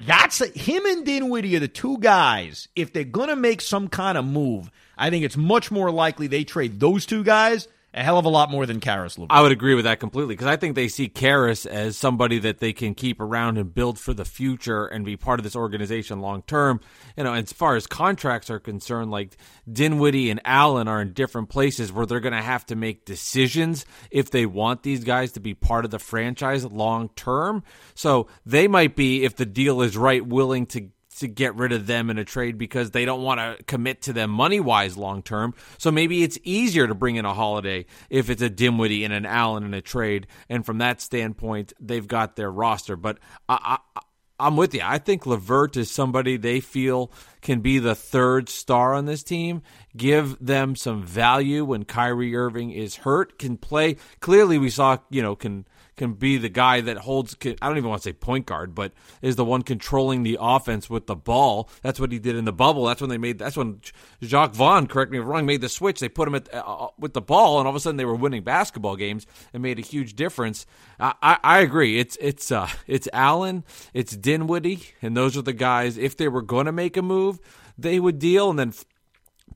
that's 0.06 0.38
him 0.54 0.86
and 0.86 1.04
Dinwiddie 1.04 1.56
are 1.56 1.60
the 1.60 1.68
two 1.68 1.98
guys. 1.98 2.68
If 2.76 2.92
they're 2.92 3.04
going 3.04 3.28
to 3.28 3.36
make 3.36 3.60
some 3.60 3.88
kind 3.88 4.16
of 4.16 4.24
move, 4.24 4.70
I 4.96 5.10
think 5.10 5.24
it's 5.24 5.36
much 5.36 5.70
more 5.70 5.90
likely 5.90 6.26
they 6.26 6.44
trade 6.44 6.80
those 6.80 7.06
two 7.06 7.24
guys 7.24 7.68
a 7.96 8.04
hell 8.04 8.18
of 8.18 8.26
a 8.26 8.28
lot 8.28 8.50
more 8.50 8.66
than 8.66 8.78
LeVert. 8.78 9.26
I 9.30 9.40
would 9.40 9.52
agree 9.52 9.74
with 9.74 9.84
that 9.84 10.00
completely 10.00 10.34
because 10.34 10.46
I 10.46 10.56
think 10.56 10.74
they 10.74 10.88
see 10.88 11.08
Caris 11.08 11.64
as 11.64 11.96
somebody 11.96 12.38
that 12.40 12.58
they 12.58 12.74
can 12.74 12.94
keep 12.94 13.20
around 13.20 13.56
and 13.56 13.74
build 13.74 13.98
for 13.98 14.12
the 14.12 14.26
future 14.26 14.84
and 14.86 15.04
be 15.04 15.16
part 15.16 15.40
of 15.40 15.44
this 15.44 15.56
organization 15.56 16.20
long 16.20 16.42
term. 16.42 16.80
You 17.16 17.24
know, 17.24 17.32
as 17.32 17.54
far 17.54 17.74
as 17.74 17.86
contracts 17.86 18.50
are 18.50 18.60
concerned, 18.60 19.10
like 19.10 19.36
Dinwiddie 19.70 20.30
and 20.30 20.42
Allen 20.44 20.88
are 20.88 21.00
in 21.00 21.14
different 21.14 21.48
places 21.48 21.90
where 21.90 22.04
they're 22.04 22.20
going 22.20 22.34
to 22.34 22.42
have 22.42 22.66
to 22.66 22.76
make 22.76 23.06
decisions 23.06 23.86
if 24.10 24.30
they 24.30 24.44
want 24.44 24.82
these 24.82 25.02
guys 25.02 25.32
to 25.32 25.40
be 25.40 25.54
part 25.54 25.86
of 25.86 25.90
the 25.90 25.98
franchise 25.98 26.66
long 26.66 27.08
term. 27.16 27.64
So 27.94 28.28
they 28.44 28.68
might 28.68 28.94
be, 28.94 29.24
if 29.24 29.36
the 29.36 29.46
deal 29.46 29.80
is 29.80 29.96
right, 29.96 30.24
willing 30.24 30.66
to 30.66 30.90
to 31.16 31.28
get 31.28 31.54
rid 31.56 31.72
of 31.72 31.86
them 31.86 32.10
in 32.10 32.18
a 32.18 32.24
trade 32.24 32.58
because 32.58 32.90
they 32.90 33.04
don't 33.04 33.22
want 33.22 33.40
to 33.40 33.62
commit 33.64 34.02
to 34.02 34.12
them 34.12 34.30
money 34.30 34.60
wise 34.60 34.96
long 34.96 35.22
term. 35.22 35.54
So 35.78 35.90
maybe 35.90 36.22
it's 36.22 36.38
easier 36.44 36.86
to 36.86 36.94
bring 36.94 37.16
in 37.16 37.24
a 37.24 37.34
Holiday 37.34 37.86
if 38.10 38.30
it's 38.30 38.42
a 38.42 38.50
Dinwiddie 38.50 39.04
and 39.04 39.12
an 39.12 39.26
Allen 39.26 39.64
in 39.64 39.74
a 39.74 39.80
trade. 39.80 40.26
And 40.48 40.64
from 40.64 40.78
that 40.78 41.00
standpoint, 41.00 41.72
they've 41.80 42.06
got 42.06 42.36
their 42.36 42.50
roster. 42.50 42.96
But 42.96 43.18
I, 43.48 43.78
I, 43.96 44.00
I'm 44.38 44.56
with 44.56 44.74
you. 44.74 44.82
I 44.84 44.98
think 44.98 45.24
LeVert 45.24 45.76
is 45.76 45.90
somebody 45.90 46.36
they 46.36 46.60
feel 46.60 47.10
can 47.40 47.60
be 47.60 47.78
the 47.78 47.94
third 47.94 48.48
star 48.48 48.92
on 48.92 49.06
this 49.06 49.22
team. 49.22 49.62
Give 49.96 50.36
them 50.38 50.76
some 50.76 51.02
value 51.02 51.64
when 51.64 51.84
Kyrie 51.84 52.36
Irving 52.36 52.70
is 52.70 52.96
hurt. 52.96 53.38
Can 53.38 53.56
play. 53.56 53.96
Clearly, 54.20 54.58
we 54.58 54.68
saw 54.68 54.98
you 55.08 55.22
know 55.22 55.36
can 55.36 55.66
can 55.96 56.12
be 56.12 56.36
the 56.36 56.48
guy 56.48 56.80
that 56.82 56.98
holds. 56.98 57.36
I 57.42 57.54
don't 57.60 57.76
even 57.76 57.88
want 57.88 58.02
to 58.02 58.08
say 58.08 58.12
point 58.12 58.46
guard, 58.46 58.74
but 58.74 58.92
is 59.22 59.36
the 59.36 59.44
one 59.44 59.62
controlling 59.62 60.22
the 60.22 60.38
offense 60.40 60.90
with 60.90 61.06
the 61.06 61.16
ball. 61.16 61.68
That's 61.82 61.98
what 61.98 62.12
he 62.12 62.18
did 62.18 62.36
in 62.36 62.44
the 62.44 62.52
bubble. 62.52 62.84
That's 62.84 63.00
when 63.00 63.10
they 63.10 63.18
made. 63.18 63.38
That's 63.38 63.56
when 63.56 63.80
Jacque 64.22 64.54
Vaughn, 64.54 64.86
correct 64.86 65.10
me 65.10 65.18
if 65.18 65.24
I'm 65.24 65.28
wrong, 65.28 65.46
made 65.46 65.60
the 65.60 65.68
switch. 65.68 66.00
They 66.00 66.08
put 66.08 66.28
him 66.28 66.34
at, 66.34 66.52
uh, 66.54 66.58
uh, 66.58 66.88
with 66.98 67.14
the 67.14 67.20
ball, 67.20 67.58
and 67.58 67.66
all 67.66 67.72
of 67.72 67.76
a 67.76 67.80
sudden 67.80 67.96
they 67.96 68.04
were 68.04 68.14
winning 68.14 68.42
basketball 68.42 68.96
games 68.96 69.26
and 69.52 69.62
made 69.62 69.78
a 69.78 69.82
huge 69.82 70.14
difference. 70.14 70.66
I, 71.00 71.14
I, 71.22 71.38
I 71.42 71.58
agree. 71.60 71.98
It's 71.98 72.16
it's 72.20 72.50
uh, 72.52 72.68
it's 72.86 73.08
Allen, 73.12 73.64
it's 73.94 74.16
Dinwiddie, 74.16 74.82
and 75.02 75.16
those 75.16 75.36
are 75.36 75.42
the 75.42 75.52
guys. 75.52 75.96
If 75.96 76.16
they 76.16 76.28
were 76.28 76.42
going 76.42 76.66
to 76.66 76.72
make 76.72 76.96
a 76.96 77.02
move, 77.02 77.40
they 77.78 77.98
would 77.98 78.18
deal 78.18 78.50
and 78.50 78.58
then 78.58 78.72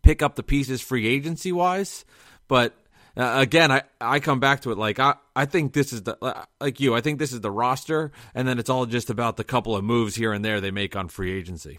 pick 0.02 0.22
up 0.22 0.36
the 0.36 0.42
pieces 0.42 0.80
free 0.80 1.06
agency 1.06 1.52
wise. 1.52 2.04
But 2.48 2.74
uh, 3.20 3.40
again, 3.40 3.70
I, 3.70 3.82
I 4.00 4.18
come 4.20 4.40
back 4.40 4.62
to 4.62 4.72
it 4.72 4.78
like 4.78 4.98
I, 4.98 5.14
I 5.36 5.44
think 5.44 5.74
this 5.74 5.92
is 5.92 6.04
the 6.04 6.16
like 6.60 6.80
you. 6.80 6.94
I 6.94 7.02
think 7.02 7.18
this 7.18 7.32
is 7.32 7.40
the 7.40 7.50
roster, 7.50 8.12
and 8.34 8.48
then 8.48 8.58
it's 8.58 8.70
all 8.70 8.86
just 8.86 9.10
about 9.10 9.36
the 9.36 9.44
couple 9.44 9.76
of 9.76 9.84
moves 9.84 10.14
here 10.14 10.32
and 10.32 10.42
there 10.44 10.60
they 10.60 10.70
make 10.70 10.96
on 10.96 11.08
free 11.08 11.32
agency. 11.36 11.78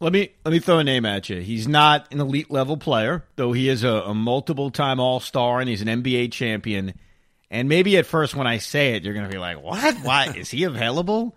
Let 0.00 0.12
me 0.12 0.30
let 0.44 0.52
me 0.52 0.60
throw 0.60 0.78
a 0.78 0.84
name 0.84 1.04
at 1.04 1.28
you. 1.28 1.40
He's 1.40 1.68
not 1.68 2.10
an 2.12 2.20
elite 2.20 2.50
level 2.50 2.76
player, 2.76 3.24
though 3.36 3.52
he 3.52 3.68
is 3.68 3.84
a, 3.84 3.88
a 3.88 4.14
multiple 4.14 4.70
time 4.70 4.98
All 4.98 5.20
Star 5.20 5.60
and 5.60 5.68
he's 5.68 5.82
an 5.82 5.88
NBA 5.88 6.32
champion. 6.32 6.94
And 7.50 7.68
maybe 7.68 7.96
at 7.96 8.06
first 8.06 8.34
when 8.34 8.46
I 8.46 8.58
say 8.58 8.94
it, 8.94 9.02
you're 9.02 9.14
going 9.14 9.26
to 9.26 9.32
be 9.32 9.38
like, 9.38 9.60
"What? 9.60 9.96
Why 9.98 10.32
is 10.36 10.50
he 10.50 10.64
available?" 10.64 11.36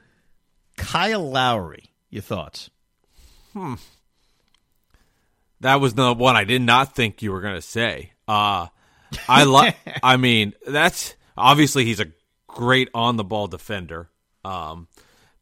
Kyle 0.78 1.30
Lowry. 1.30 1.92
Your 2.10 2.22
thoughts? 2.22 2.70
Hmm. 3.54 3.76
That 5.60 5.82
was 5.82 5.94
the 5.94 6.14
one 6.14 6.36
I 6.36 6.44
did 6.44 6.62
not 6.62 6.96
think 6.96 7.22
you 7.22 7.32
were 7.32 7.42
going 7.42 7.56
to 7.56 7.62
say. 7.62 8.14
Uh 8.28 8.68
I 9.28 9.44
like. 9.44 9.78
I 10.04 10.18
mean, 10.18 10.54
that's 10.66 11.16
obviously 11.38 11.86
he's 11.86 12.00
a 12.00 12.08
great 12.48 12.90
on 12.94 13.18
the 13.18 13.24
ball 13.24 13.48
defender. 13.48 14.10
Um, 14.44 14.88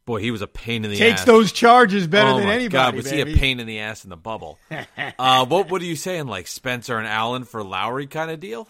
boy, 0.04 0.20
he 0.20 0.30
was 0.30 0.42
a 0.42 0.46
pain 0.46 0.84
in 0.84 0.90
the 0.90 0.96
Takes 0.96 1.20
ass. 1.20 1.26
those 1.26 1.52
charges 1.52 2.06
better 2.06 2.30
oh 2.30 2.38
than 2.38 2.48
anybody. 2.48 2.68
God, 2.68 2.94
was 2.94 3.10
baby. 3.10 3.30
he 3.30 3.36
a 3.36 3.38
pain 3.38 3.60
in 3.60 3.66
the 3.66 3.80
ass 3.80 4.04
in 4.04 4.10
the 4.10 4.16
bubble? 4.16 4.58
uh, 5.18 5.46
what 5.46 5.70
what 5.70 5.82
are 5.82 5.86
you 5.86 5.96
saying? 5.96 6.26
Like 6.26 6.46
Spencer 6.46 6.98
and 6.98 7.06
Allen 7.06 7.44
for 7.44 7.62
Lowry 7.62 8.06
kind 8.06 8.30
of 8.30 8.40
deal? 8.40 8.68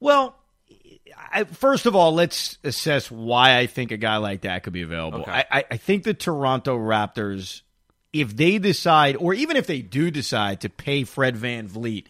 Well, 0.00 0.36
I, 1.32 1.44
first 1.44 1.86
of 1.86 1.94
all, 1.94 2.12
let's 2.12 2.58
assess 2.64 3.10
why 3.10 3.58
I 3.58 3.66
think 3.66 3.92
a 3.92 3.96
guy 3.96 4.16
like 4.16 4.42
that 4.42 4.62
could 4.62 4.72
be 4.72 4.82
available. 4.82 5.20
Okay. 5.20 5.30
I, 5.30 5.46
I, 5.50 5.64
I 5.72 5.76
think 5.76 6.04
the 6.04 6.14
Toronto 6.14 6.76
Raptors, 6.76 7.62
if 8.12 8.36
they 8.36 8.58
decide, 8.58 9.16
or 9.16 9.32
even 9.34 9.56
if 9.56 9.66
they 9.66 9.80
do 9.80 10.10
decide 10.10 10.60
to 10.62 10.68
pay 10.68 11.04
Fred 11.04 11.36
VanVleet, 11.36 12.06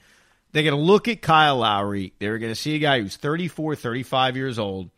they're 0.53 0.63
going 0.63 0.77
to 0.77 0.81
look 0.83 1.09
at 1.09 1.23
Kyle 1.23 1.59
Lowry. 1.59 2.13
They're 2.19 2.39
going 2.39 2.53
to 2.53 2.57
see 2.61 2.75
a 2.75 2.79
guy 2.79 3.01
who's 3.01 3.17
34, 3.17 3.75
35 3.77 4.37
years 4.37 4.59
old, 4.59 4.91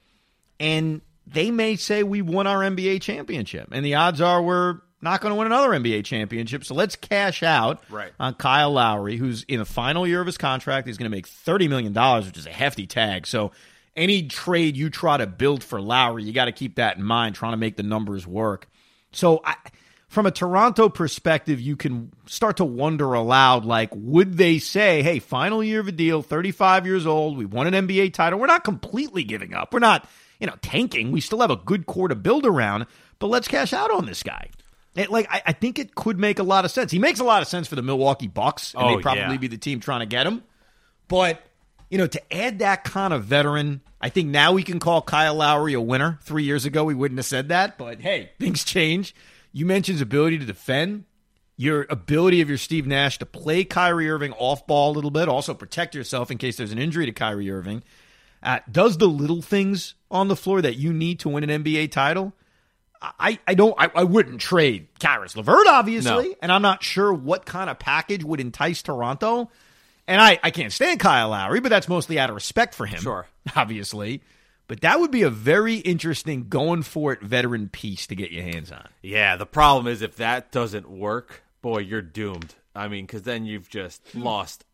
and 0.61 1.01
they 1.27 1.51
may 1.51 1.77
say, 1.77 2.03
We 2.03 2.23
won 2.23 2.47
our 2.47 2.61
NBA 2.61 3.01
championship. 3.03 3.69
And 3.73 3.85
the 3.85 3.95
odds 3.95 4.21
are 4.21 4.43
we're 4.43 4.79
not 5.01 5.21
going 5.21 5.33
to 5.33 5.37
win 5.37 5.47
another 5.47 5.69
NBA 5.71 6.05
championship. 6.05 6.65
So 6.65 6.75
let's 6.75 6.97
cash 6.97 7.43
out 7.43 7.83
Right. 7.91 8.13
on 8.19 8.35
Kyle 8.35 8.73
Lowry, 8.73 9.17
who's 9.17 9.43
in 9.45 9.59
the 9.59 9.65
final 9.65 10.07
year 10.07 10.21
of 10.21 10.27
his 10.27 10.39
contract. 10.39 10.87
He's 10.87 10.97
going 10.97 11.11
to 11.11 11.15
make 11.15 11.29
$30 11.29 11.69
million, 11.69 12.25
which 12.27 12.39
is 12.39 12.47
a 12.47 12.51
hefty 12.51 12.87
tag. 12.87 13.27
So 13.27 13.53
any 13.97 14.27
trade 14.27 14.77
you 14.77 14.89
try 14.91 15.19
to 15.19 15.27
build 15.27 15.63
for 15.63 15.81
Lowry, 15.81 16.25
you 16.25 16.33
got 16.33 16.47
to 16.47 16.53
keep 16.53 16.77
that 16.77 16.97
in 16.97 17.03
mind, 17.03 17.35
trying 17.35 17.53
to 17.53 17.59
make 17.59 17.77
the 17.77 17.83
numbers 17.83 18.27
work. 18.27 18.67
So 19.13 19.41
I, 19.45 19.55
from 20.15 20.27
a 20.27 20.31
Toronto 20.31 20.89
perspective, 20.89 21.61
you 21.61 21.77
can 21.77 22.13
start 22.27 22.59
to 22.59 22.65
wonder 22.65 23.13
aloud, 23.13 23.65
like, 23.65 23.91
would 23.93 24.37
they 24.37 24.59
say, 24.59 25.03
hey, 25.03 25.19
final 25.19 25.63
year 25.63 25.81
of 25.81 25.89
a 25.89 25.93
deal, 25.93 26.23
35 26.23 26.87
years 26.87 27.05
old, 27.05 27.37
we 27.37 27.45
won 27.45 27.67
an 27.73 27.87
NBA 27.87 28.15
title. 28.15 28.39
We're 28.39 28.47
not 28.47 28.65
completely 28.65 29.25
giving 29.25 29.55
up. 29.55 29.73
We're 29.75 29.81
not, 29.81 30.09
you 30.39 30.47
know, 30.47 30.55
tanking. 30.63 31.11
We 31.11 31.21
still 31.21 31.41
have 31.41 31.51
a 31.51 31.57
good 31.57 31.87
core 31.87 32.09
to 32.09 32.15
build 32.15 32.47
around, 32.47 32.87
but 33.19 33.27
let's 33.27 33.49
cash 33.49 33.73
out 33.73 33.91
on 33.91 34.07
this 34.07 34.23
guy. 34.23 34.51
It, 34.95 35.11
like 35.11 35.27
I, 35.29 35.43
I 35.47 35.53
think 35.53 35.81
it 35.81 35.97
could 35.97 36.21
make 36.21 36.39
a 36.39 36.45
lot 36.45 36.65
of 36.65 36.71
sense. 36.71 36.93
He 36.93 37.01
makes 37.01 37.19
a 37.19 37.25
lot 37.25 37.43
of 37.43 37.49
sense 37.49 37.67
for 37.67 37.75
the 37.75 37.83
Milwaukee 37.83 38.29
Bucks, 38.29 38.73
and 38.75 38.85
Oh, 38.85 38.95
they'd 38.95 39.03
probably 39.03 39.23
yeah. 39.23 39.37
be 39.37 39.49
the 39.49 39.59
team 39.59 39.81
trying 39.81 40.01
to 40.01 40.07
get 40.07 40.27
him. 40.27 40.45
But 41.09 41.43
you 41.91 41.99
know, 41.99 42.07
to 42.07 42.33
add 42.35 42.61
that 42.61 42.85
kind 42.85 43.13
of 43.13 43.25
veteran, 43.25 43.81
I 44.01 44.09
think 44.11 44.29
now 44.29 44.53
we 44.53 44.63
can 44.63 44.79
call 44.79 45.03
Kyle 45.03 45.35
Lowry 45.35 45.75
a 45.75 45.81
winner. 45.81 46.21
Three 46.23 46.45
years 46.45 46.65
ago, 46.65 46.85
we 46.85 46.95
wouldn't 46.95 47.19
have 47.19 47.27
said 47.27 47.49
that, 47.49 47.77
but 47.79 48.01
hey, 48.01 48.31
things 48.39 48.63
change. 48.65 49.15
You 49.55 49.65
mentioned 49.65 49.95
his 49.95 50.03
ability 50.03 50.39
to 50.39 50.45
defend, 50.45 51.05
your 51.57 51.87
ability 51.89 52.41
of 52.43 52.49
your 52.49 52.59
Steve 52.59 52.87
Nash 52.87 53.19
to 53.21 53.27
play 53.27 53.65
Kyrie 53.65 54.11
Irving 54.11 54.33
off 54.33 54.67
ball 54.67 54.91
a 54.91 54.95
little 54.95 55.11
bit, 55.13 55.29
also 55.29 55.55
protect 55.55 55.95
yourself 55.95 56.31
in 56.31 56.37
case 56.39 56.57
there's 56.57 56.73
an 56.73 56.79
injury 56.79 57.07
to 57.07 57.13
Kyrie 57.13 57.51
Irving. 57.51 57.83
Uh, 58.43 58.59
does 58.71 58.99
the 58.99 59.07
little 59.07 59.41
things 59.41 59.95
on 60.11 60.29
the 60.29 60.37
floor 60.37 60.61
that 60.63 60.77
you 60.77 60.93
need 60.93 61.21
to 61.21 61.29
win 61.29 61.49
an 61.49 61.65
NBA 61.65 61.91
title. 61.93 62.33
I, 63.03 63.39
I 63.47 63.55
don't 63.55 63.75
I, 63.79 63.91
I 63.95 64.05
wouldn't 64.05 64.41
trade 64.41 64.89
Caris 64.99 65.37
LeVert 65.37 65.67
obviously, 65.69 66.29
No. 66.31 66.35
and 66.41 66.51
I'm 66.51 66.63
not 66.63 66.83
sure 66.83 67.13
what 67.13 67.45
kind 67.45 67.69
of 67.69 67.79
package 67.79 68.25
would 68.25 68.41
entice 68.41 68.81
Toronto. 68.83 69.51
And 70.07 70.21
I, 70.21 70.39
I 70.43 70.51
can't 70.51 70.73
stand 70.73 71.01
Kyle 71.01 71.29
Lowry, 71.31 71.61
but 71.61 71.69
that's 71.69 71.89
mostly 71.89 72.19
out 72.19 72.29
of 72.31 72.35
respect 72.35 72.75
for 72.75 72.87
him. 72.87 73.01
Sure. 73.01 73.27
Obviously. 73.57 74.23
But 74.67 74.81
that 74.81 74.99
would 74.99 75.11
be 75.11 75.23
a 75.23 75.31
very 75.31 75.77
interesting 75.77 76.49
going 76.49 76.83
for 76.83 77.13
it 77.13 77.21
veteran 77.21 77.69
piece 77.69 78.07
to 78.07 78.15
get 78.15 78.31
your 78.31 78.45
hands 78.45 78.73
on. 78.73 78.89
Yeah, 79.03 79.37
the 79.37 79.47
problem 79.47 79.87
is 79.87 80.01
if 80.01 80.17
that 80.17 80.53
doesn't 80.53 80.89
work, 80.89 81.43
boy, 81.61 81.81
you're 81.81 82.03
doomed. 82.03 82.55
I 82.75 82.89
mean, 82.89 83.07
because 83.07 83.23
then 83.23 83.45
you've 83.45 83.69
just 83.69 84.15
lost 84.15 84.65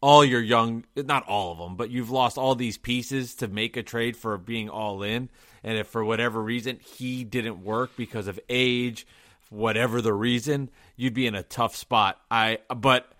all 0.00 0.24
your 0.24 0.40
young, 0.40 0.84
not 0.96 1.26
all 1.28 1.52
of 1.52 1.58
them, 1.58 1.76
but 1.76 1.90
you've 1.90 2.10
lost 2.10 2.38
all 2.38 2.54
these 2.54 2.78
pieces 2.78 3.34
to 3.36 3.48
make 3.48 3.76
a 3.76 3.82
trade 3.82 4.16
for 4.16 4.36
being 4.38 4.68
all 4.68 5.02
in. 5.02 5.28
And 5.62 5.78
if 5.78 5.86
for 5.88 6.04
whatever 6.04 6.42
reason 6.42 6.78
he 6.80 7.24
didn't 7.24 7.64
work 7.64 7.96
because 7.96 8.26
of 8.26 8.40
age, 8.48 9.06
whatever 9.50 10.00
the 10.00 10.14
reason, 10.14 10.70
you'd 10.96 11.14
be 11.14 11.26
in 11.26 11.34
a 11.34 11.42
tough 11.42 11.76
spot. 11.76 12.20
I, 12.30 12.58
but 12.74 13.12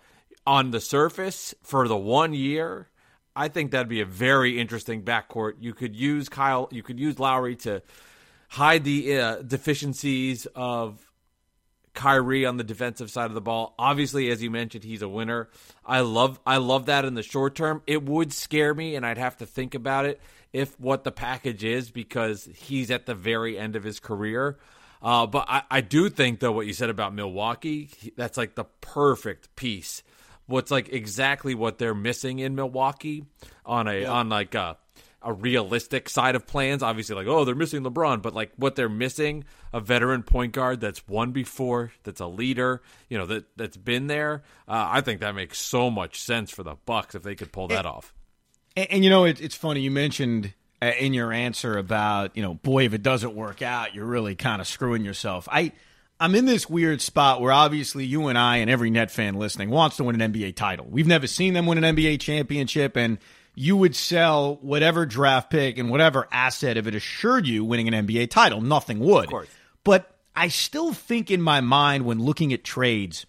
on 0.45 0.71
the 0.71 0.81
surface, 0.81 1.53
for 1.63 1.87
the 1.87 1.97
one 1.97 2.33
year, 2.33 2.89
I 3.35 3.47
think 3.47 3.71
that'd 3.71 3.89
be 3.89 4.01
a 4.01 4.05
very 4.05 4.59
interesting 4.59 5.03
backcourt. 5.03 5.53
You 5.59 5.73
could 5.73 5.95
use 5.95 6.29
Kyle, 6.29 6.67
you 6.71 6.83
could 6.83 6.99
use 6.99 7.19
Lowry 7.19 7.55
to 7.57 7.81
hide 8.49 8.83
the 8.83 9.19
uh, 9.19 9.35
deficiencies 9.41 10.45
of 10.55 11.05
Kyrie 11.93 12.45
on 12.45 12.57
the 12.57 12.63
defensive 12.63 13.09
side 13.09 13.25
of 13.25 13.33
the 13.33 13.41
ball. 13.41 13.75
Obviously, 13.77 14.29
as 14.29 14.41
you 14.41 14.49
mentioned, 14.49 14.83
he's 14.83 15.01
a 15.01 15.07
winner. 15.07 15.49
I 15.85 16.01
love 16.01 16.39
I 16.45 16.57
love 16.57 16.87
that 16.87 17.05
in 17.05 17.13
the 17.13 17.23
short 17.23 17.55
term. 17.55 17.81
It 17.87 18.03
would 18.03 18.33
scare 18.33 18.73
me, 18.73 18.95
and 18.95 19.05
I'd 19.05 19.17
have 19.17 19.37
to 19.37 19.45
think 19.45 19.75
about 19.75 20.05
it 20.05 20.19
if 20.51 20.79
what 20.79 21.03
the 21.03 21.11
package 21.11 21.63
is 21.63 21.91
because 21.91 22.47
he's 22.55 22.91
at 22.91 23.05
the 23.05 23.15
very 23.15 23.57
end 23.57 23.75
of 23.75 23.83
his 23.83 23.99
career. 23.99 24.57
Uh, 25.01 25.27
but 25.27 25.45
I, 25.49 25.63
I 25.69 25.81
do 25.81 26.09
think 26.09 26.39
though 26.39 26.51
what 26.51 26.65
you 26.65 26.73
said 26.73 26.89
about 26.89 27.13
Milwaukee, 27.13 27.89
that's 28.15 28.37
like 28.37 28.55
the 28.55 28.65
perfect 28.81 29.55
piece. 29.55 30.03
What's 30.45 30.71
like 30.71 30.89
exactly 30.89 31.55
what 31.55 31.77
they're 31.77 31.95
missing 31.95 32.39
in 32.39 32.55
Milwaukee 32.55 33.25
on 33.65 33.87
a 33.87 34.05
on 34.05 34.29
like 34.29 34.55
a 34.55 34.77
a 35.23 35.33
realistic 35.33 36.09
side 36.09 36.35
of 36.35 36.45
plans. 36.45 36.83
Obviously, 36.83 37.15
like, 37.15 37.27
oh, 37.27 37.45
they're 37.45 37.55
missing 37.55 37.83
LeBron, 37.83 38.21
but 38.21 38.33
like 38.33 38.51
what 38.57 38.75
they're 38.75 38.89
missing, 38.89 39.45
a 39.71 39.79
veteran 39.79 40.23
point 40.23 40.53
guard 40.53 40.81
that's 40.81 41.07
won 41.07 41.31
before, 41.31 41.91
that's 42.03 42.19
a 42.19 42.27
leader, 42.27 42.81
you 43.09 43.17
know, 43.17 43.25
that 43.25 43.45
that's 43.55 43.77
been 43.77 44.07
there. 44.07 44.43
Uh, 44.67 44.87
I 44.91 45.01
think 45.01 45.21
that 45.21 45.33
makes 45.35 45.59
so 45.59 45.89
much 45.89 46.21
sense 46.21 46.51
for 46.51 46.63
the 46.63 46.75
Bucks 46.85 47.15
if 47.15 47.23
they 47.23 47.35
could 47.35 47.51
pull 47.51 47.69
that 47.69 47.85
off. 47.85 48.13
And, 48.75 48.87
and 48.91 49.03
you 49.03 49.09
know, 49.09 49.23
it, 49.23 49.41
it's 49.41 49.55
funny. 49.55 49.81
You 49.81 49.91
mentioned 49.91 50.53
uh, 50.81 50.91
in 50.99 51.13
your 51.13 51.31
answer 51.31 51.77
about, 51.77 52.35
you 52.35 52.43
know, 52.43 52.55
boy, 52.55 52.85
if 52.85 52.93
it 52.93 53.01
doesn't 53.01 53.33
work 53.33 53.61
out, 53.61 53.95
you're 53.95 54.05
really 54.05 54.35
kind 54.35 54.61
of 54.61 54.67
screwing 54.67 55.05
yourself. 55.05 55.47
I, 55.51 55.71
I'm 56.23 56.35
in 56.35 56.45
this 56.45 56.69
weird 56.69 57.01
spot 57.01 57.41
where 57.41 57.51
obviously 57.51 58.05
you 58.05 58.27
and 58.27 58.37
I 58.37 58.57
and 58.59 58.69
every 58.69 58.89
net 58.89 59.11
fan 59.11 59.33
listening 59.33 59.69
wants 59.69 59.97
to 59.97 60.05
win 60.05 60.21
an 60.21 60.31
NBA 60.31 60.55
title. 60.55 60.87
We've 60.89 61.05
never 61.05 61.27
seen 61.27 61.53
them 61.53 61.65
win 61.65 61.83
an 61.83 61.97
NBA 61.97 62.21
championship, 62.21 62.95
and 62.95 63.17
you 63.55 63.75
would 63.75 63.93
sell 63.93 64.55
whatever 64.61 65.05
draft 65.05 65.49
pick 65.49 65.77
and 65.77 65.89
whatever 65.89 66.29
asset 66.31 66.77
if 66.77 66.87
it 66.87 66.95
assured 66.95 67.45
you 67.45 67.65
winning 67.65 67.93
an 67.93 68.07
NBA 68.07 68.29
title. 68.29 68.61
Nothing 68.61 68.99
would. 68.99 69.27
course. 69.27 69.49
But 69.83 70.15
I 70.33 70.47
still 70.47 70.93
think 70.93 71.29
in 71.29 71.41
my 71.41 71.59
mind 71.59 72.05
when 72.05 72.19
looking 72.19 72.53
at 72.53 72.63
trades, 72.63 73.25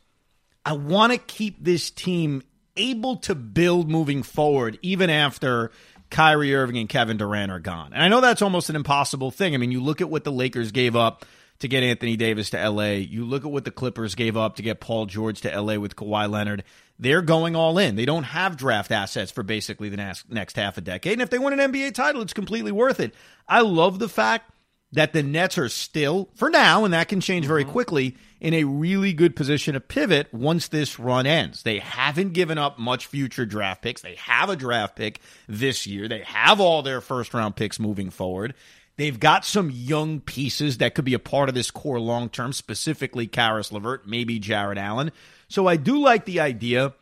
I 0.64 0.74
want 0.74 1.12
to 1.12 1.18
keep 1.18 1.64
this 1.64 1.90
team 1.90 2.44
able 2.76 3.16
to 3.16 3.34
build 3.34 3.90
moving 3.90 4.22
forward, 4.22 4.78
even 4.82 5.10
after 5.10 5.72
Kyrie 6.10 6.54
Irving 6.54 6.78
and 6.78 6.88
Kevin 6.88 7.16
Durant 7.16 7.50
are 7.50 7.58
gone. 7.58 7.92
And 7.92 8.04
I 8.04 8.06
know 8.06 8.20
that's 8.20 8.40
almost 8.40 8.70
an 8.70 8.76
impossible 8.76 9.32
thing. 9.32 9.52
I 9.52 9.56
mean, 9.56 9.72
you 9.72 9.82
look 9.82 10.00
at 10.00 10.08
what 10.08 10.22
the 10.22 10.30
Lakers 10.30 10.70
gave 10.70 10.94
up 10.94 11.24
to 11.64 11.68
get 11.68 11.82
Anthony 11.82 12.16
Davis 12.16 12.50
to 12.50 12.70
LA. 12.70 12.90
You 12.90 13.24
look 13.24 13.44
at 13.44 13.50
what 13.50 13.64
the 13.64 13.70
Clippers 13.70 14.14
gave 14.14 14.36
up 14.36 14.56
to 14.56 14.62
get 14.62 14.80
Paul 14.80 15.06
George 15.06 15.40
to 15.40 15.60
LA 15.60 15.76
with 15.78 15.96
Kawhi 15.96 16.30
Leonard. 16.30 16.62
They're 16.98 17.22
going 17.22 17.56
all 17.56 17.78
in. 17.78 17.96
They 17.96 18.04
don't 18.04 18.24
have 18.24 18.56
draft 18.56 18.92
assets 18.92 19.32
for 19.32 19.42
basically 19.42 19.88
the 19.88 19.96
next, 19.96 20.30
next 20.30 20.56
half 20.56 20.76
a 20.76 20.82
decade. 20.82 21.14
And 21.14 21.22
if 21.22 21.30
they 21.30 21.38
win 21.38 21.58
an 21.58 21.72
NBA 21.72 21.94
title, 21.94 22.20
it's 22.20 22.34
completely 22.34 22.70
worth 22.70 23.00
it. 23.00 23.14
I 23.48 23.62
love 23.62 23.98
the 23.98 24.10
fact 24.10 24.50
that 24.92 25.12
the 25.12 25.22
Nets 25.22 25.58
are 25.58 25.68
still, 25.68 26.28
for 26.34 26.50
now, 26.50 26.84
and 26.84 26.94
that 26.94 27.08
can 27.08 27.20
change 27.20 27.46
very 27.46 27.62
mm-hmm. 27.64 27.72
quickly, 27.72 28.16
in 28.40 28.52
a 28.52 28.64
really 28.64 29.14
good 29.14 29.34
position 29.34 29.72
to 29.72 29.80
pivot 29.80 30.32
once 30.32 30.68
this 30.68 30.98
run 30.98 31.26
ends. 31.26 31.62
They 31.62 31.78
haven't 31.78 32.34
given 32.34 32.58
up 32.58 32.78
much 32.78 33.06
future 33.06 33.46
draft 33.46 33.80
picks. 33.80 34.02
They 34.02 34.16
have 34.16 34.50
a 34.50 34.56
draft 34.56 34.96
pick 34.96 35.20
this 35.48 35.86
year. 35.86 36.08
They 36.08 36.20
have 36.20 36.60
all 36.60 36.82
their 36.82 37.00
first 37.00 37.32
round 37.32 37.56
picks 37.56 37.80
moving 37.80 38.10
forward. 38.10 38.54
They've 38.96 39.18
got 39.18 39.44
some 39.44 39.70
young 39.70 40.20
pieces 40.20 40.78
that 40.78 40.94
could 40.94 41.04
be 41.04 41.14
a 41.14 41.18
part 41.18 41.48
of 41.48 41.54
this 41.54 41.70
core 41.70 41.98
long 41.98 42.28
term, 42.28 42.52
specifically 42.52 43.26
Caris 43.26 43.72
LeVert, 43.72 44.06
maybe 44.06 44.38
Jarrett 44.38 44.78
Allen. 44.78 45.10
So 45.48 45.66
I 45.66 45.76
do 45.76 45.98
like 45.98 46.24
the 46.24 46.40
idea 46.40 46.94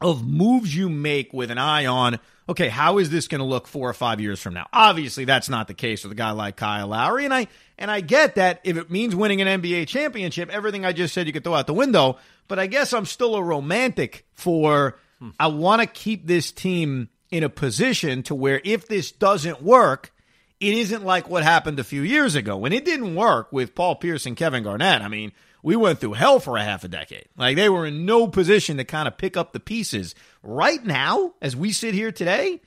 of 0.00 0.26
moves 0.26 0.74
you 0.74 0.88
make 0.88 1.32
with 1.32 1.50
an 1.50 1.58
eye 1.58 1.86
on, 1.86 2.18
okay, 2.48 2.68
how 2.68 2.98
is 2.98 3.10
this 3.10 3.28
going 3.28 3.40
to 3.40 3.44
look 3.44 3.66
four 3.66 3.88
or 3.88 3.92
five 3.92 4.20
years 4.20 4.40
from 4.40 4.54
now? 4.54 4.66
Obviously, 4.72 5.26
that's 5.26 5.50
not 5.50 5.68
the 5.68 5.74
case 5.74 6.02
with 6.02 6.12
a 6.12 6.16
guy 6.16 6.30
like 6.30 6.56
Kyle 6.56 6.88
Lowry, 6.88 7.24
and 7.24 7.34
I 7.34 7.48
and 7.78 7.90
I 7.90 8.00
get 8.00 8.36
that 8.36 8.60
if 8.64 8.76
it 8.76 8.90
means 8.90 9.14
winning 9.14 9.42
an 9.42 9.60
NBA 9.60 9.88
championship, 9.88 10.50
everything 10.50 10.84
I 10.84 10.92
just 10.92 11.12
said 11.12 11.26
you 11.26 11.32
could 11.32 11.44
throw 11.44 11.54
out 11.54 11.66
the 11.66 11.74
window. 11.74 12.16
But 12.48 12.58
I 12.58 12.66
guess 12.66 12.92
I'm 12.92 13.06
still 13.06 13.36
a 13.36 13.42
romantic 13.42 14.26
for 14.32 14.98
hmm. 15.18 15.30
I 15.38 15.48
want 15.48 15.82
to 15.82 15.86
keep 15.86 16.26
this 16.26 16.50
team 16.50 17.10
in 17.30 17.44
a 17.44 17.48
position 17.48 18.22
to 18.24 18.34
where 18.34 18.60
if 18.64 18.88
this 18.88 19.12
doesn't 19.12 19.62
work, 19.62 20.12
it 20.60 20.74
isn't 20.74 21.04
like 21.04 21.28
what 21.28 21.42
happened 21.42 21.78
a 21.78 21.84
few 21.84 22.02
years 22.02 22.34
ago 22.34 22.56
when 22.56 22.72
it 22.72 22.84
didn't 22.84 23.14
work 23.14 23.50
with 23.50 23.74
Paul 23.74 23.96
Pierce 23.96 24.26
and 24.26 24.36
Kevin 24.36 24.62
Garnett. 24.62 25.00
I 25.00 25.08
mean, 25.08 25.32
we 25.62 25.74
went 25.74 25.98
through 25.98 26.12
hell 26.12 26.38
for 26.38 26.56
a 26.56 26.62
half 26.62 26.84
a 26.84 26.88
decade. 26.88 27.28
Like 27.36 27.56
they 27.56 27.68
were 27.68 27.86
in 27.86 28.04
no 28.04 28.28
position 28.28 28.76
to 28.76 28.84
kind 28.84 29.08
of 29.08 29.16
pick 29.16 29.36
up 29.36 29.52
the 29.52 29.60
pieces. 29.60 30.14
Right 30.42 30.84
now, 30.84 31.32
as 31.40 31.56
we 31.56 31.72
sit 31.72 31.94
here 31.94 32.12
today, 32.12 32.60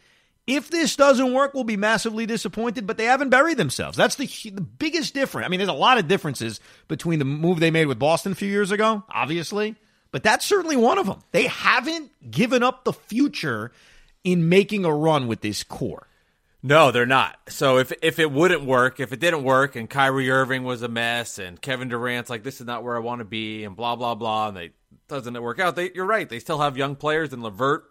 if 0.48 0.70
this 0.70 0.96
doesn't 0.96 1.34
work, 1.34 1.54
we'll 1.54 1.64
be 1.64 1.78
massively 1.78 2.26
disappointed, 2.26 2.86
but 2.86 2.98
they 2.98 3.06
haven't 3.06 3.30
buried 3.30 3.58
themselves. 3.58 3.96
That's 3.96 4.16
the, 4.16 4.28
the 4.52 4.62
biggest 4.62 5.14
difference. 5.14 5.46
I 5.46 5.50
mean, 5.50 5.60
there's 5.60 5.70
a 5.70 5.74
lot 5.74 6.00
of 6.00 6.08
differences 6.08 6.60
between 6.88 7.20
the 7.20 7.26
move 7.26 7.60
they 7.60 7.72
made 7.72 7.86
with 7.86 8.00
Boston 8.00 8.34
a 8.34 8.36
few 8.36 8.50
years 8.50 8.72
ago, 8.72 9.04
obviously, 9.10 9.76
but 10.12 10.24
that's 10.24 10.46
certainly 10.46 10.76
one 10.76 10.98
of 10.98 11.06
them. 11.06 11.22
They 11.32 11.48
haven't 11.48 12.12
given 12.30 12.62
up 12.62 12.84
the 12.84 12.94
future 12.94 13.72
in 14.24 14.50
making 14.50 14.84
a 14.84 14.94
run 14.94 15.28
with 15.28 15.42
this 15.42 15.64
core. 15.64 16.08
No, 16.66 16.92
they're 16.92 17.06
not. 17.06 17.38
So 17.50 17.78
if 17.78 17.92
if 18.02 18.20
it 18.20 18.32
wouldn't 18.32 18.64
work, 18.64 19.02
if 19.02 19.12
it 19.12 19.20
didn't 19.20 19.44
work, 19.44 19.76
and 19.76 19.90
Kyrie 19.90 20.32
Irving 20.32 20.64
was 20.64 20.82
a 20.82 20.88
mess, 20.88 21.38
and 21.38 21.62
Kevin 21.62 21.90
Durant's 21.90 22.30
like 22.30 22.44
this 22.44 22.62
is 22.62 22.66
not 22.66 22.86
where 22.86 22.96
I 22.96 23.00
want 23.00 23.20
to 23.20 23.26
be, 23.26 23.66
and 23.66 23.76
blah 23.76 23.98
blah 23.98 24.16
blah, 24.16 24.48
and 24.48 24.56
they 24.56 24.72
doesn't 25.10 25.36
it 25.36 25.44
work 25.44 25.60
out. 25.60 25.76
They, 25.76 25.92
you're 25.94 26.06
right. 26.06 26.28
They 26.28 26.40
still 26.40 26.60
have 26.60 26.78
young 26.78 26.96
players, 26.96 27.34
and 27.34 27.44
LeVert, 27.44 27.84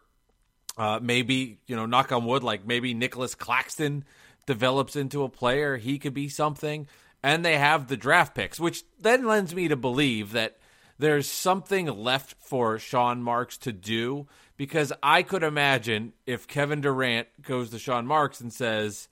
uh, 0.79 1.01
maybe 1.03 1.59
you 1.67 1.77
know, 1.77 1.85
knock 1.85 2.13
on 2.13 2.25
wood, 2.25 2.43
like 2.43 2.67
maybe 2.67 2.95
Nicolas 2.95 3.35
Claxton 3.35 4.05
develops 4.47 4.97
into 4.97 5.23
a 5.23 5.29
player. 5.29 5.77
He 5.77 5.99
could 5.99 6.15
be 6.15 6.31
something, 6.31 6.89
and 7.23 7.45
they 7.45 7.59
have 7.59 7.89
the 7.89 7.97
draft 7.99 8.35
picks, 8.35 8.59
which 8.59 8.85
then 8.99 9.27
lends 9.27 9.55
me 9.55 9.69
to 9.69 9.77
believe 9.77 10.33
that 10.33 10.57
there's 10.99 11.29
something 11.29 11.87
left 11.87 12.37
for 12.41 12.79
Sean 12.79 13.23
Marks 13.23 13.59
to 13.59 13.73
do 13.73 14.29
because 14.62 14.92
I 15.03 15.25
could 15.25 15.42
imagine 15.42 16.12
if 16.25 16.46
Kevin 16.46 16.83
Durant 16.83 17.27
goes 17.42 17.70
to 17.70 17.81
Sean 17.81 18.07
Marks 18.07 18.40
and 18.40 18.53
says, 18.53 19.09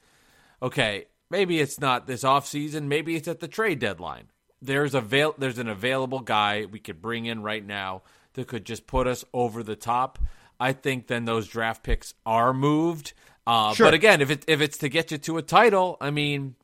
"Okay, 0.62 1.06
maybe 1.28 1.58
it's 1.58 1.80
not 1.80 2.06
this 2.06 2.22
offseason, 2.22 2.84
maybe 2.84 3.16
it's 3.16 3.26
at 3.26 3.40
the 3.40 3.48
trade 3.48 3.80
deadline. 3.80 4.28
There's 4.62 4.94
avail- 4.94 5.34
there's 5.38 5.58
an 5.58 5.66
available 5.68 6.20
guy 6.20 6.66
we 6.70 6.78
could 6.78 7.02
bring 7.02 7.26
in 7.26 7.42
right 7.42 7.66
now 7.66 8.02
that 8.34 8.46
could 8.46 8.64
just 8.64 8.86
put 8.86 9.08
us 9.08 9.24
over 9.34 9.64
the 9.64 9.74
top." 9.74 10.20
I 10.60 10.72
think 10.72 11.08
then 11.08 11.24
those 11.24 11.48
draft 11.48 11.82
picks 11.82 12.14
are 12.24 12.52
moved. 12.54 13.12
Uh, 13.44 13.74
Sure. 13.74 13.88
But 13.88 13.94
again, 13.94 14.20
if 14.20 14.30
it 14.30 14.44
if 14.46 14.60
it's 14.60 14.78
to 14.78 14.88
get 14.88 15.10
you 15.10 15.18
to 15.18 15.36
a 15.38 15.42
title, 15.42 15.96
I 16.00 16.10
mean, 16.12 16.54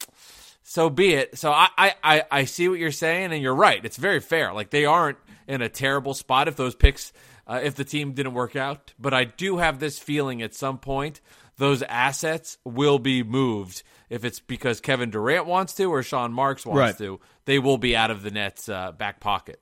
so 0.63 0.89
be 0.91 1.13
it. 1.15 1.37
So 1.37 1.51
I, 1.51 1.71
I, 2.05 2.23
I 2.31 2.45
see 2.45 2.69
what 2.69 2.79
you're 2.79 2.93
saying, 2.93 3.33
and 3.33 3.43
you're 3.43 3.53
right. 3.53 3.85
It's 3.85 3.97
very 3.97 4.21
fair. 4.21 4.53
Like 4.53 4.71
they 4.71 4.85
aren't 4.85 5.19
in 5.49 5.61
a 5.61 5.69
terrible 5.69 6.15
spot 6.15 6.47
if 6.47 6.55
those 6.55 6.77
picks, 6.77 7.13
uh, 7.47 7.61
if 7.63 7.75
the 7.75 7.85
team 7.85 8.13
didn't 8.13 8.35
work 8.35 8.57
out. 8.57 8.93
But 8.99 9.15
I 9.15 9.25
do 9.25 9.59
have 9.59 9.79
this 9.79 9.99
feeling 9.99 10.43
at 10.43 10.55
some 10.55 10.79
point 10.79 11.21
those 11.59 11.83
assets 11.83 12.59
will 12.65 12.99
be 12.99 13.23
moved. 13.23 13.83
If 14.11 14.25
it's 14.25 14.41
because 14.41 14.81
Kevin 14.81 15.11
Durant 15.11 15.47
wants 15.47 15.75
to 15.75 15.85
or 15.87 16.03
Sean 16.03 16.33
Marks 16.33 16.65
wants 16.67 16.79
Right. 16.79 16.99
to, 16.99 17.19
they 17.45 17.59
will 17.59 17.79
be 17.79 17.97
out 17.97 18.11
of 18.11 18.23
the 18.23 18.31
Nets' 18.31 18.69
uh, 18.69 18.93
back 18.93 19.21
pocket. 19.21 19.61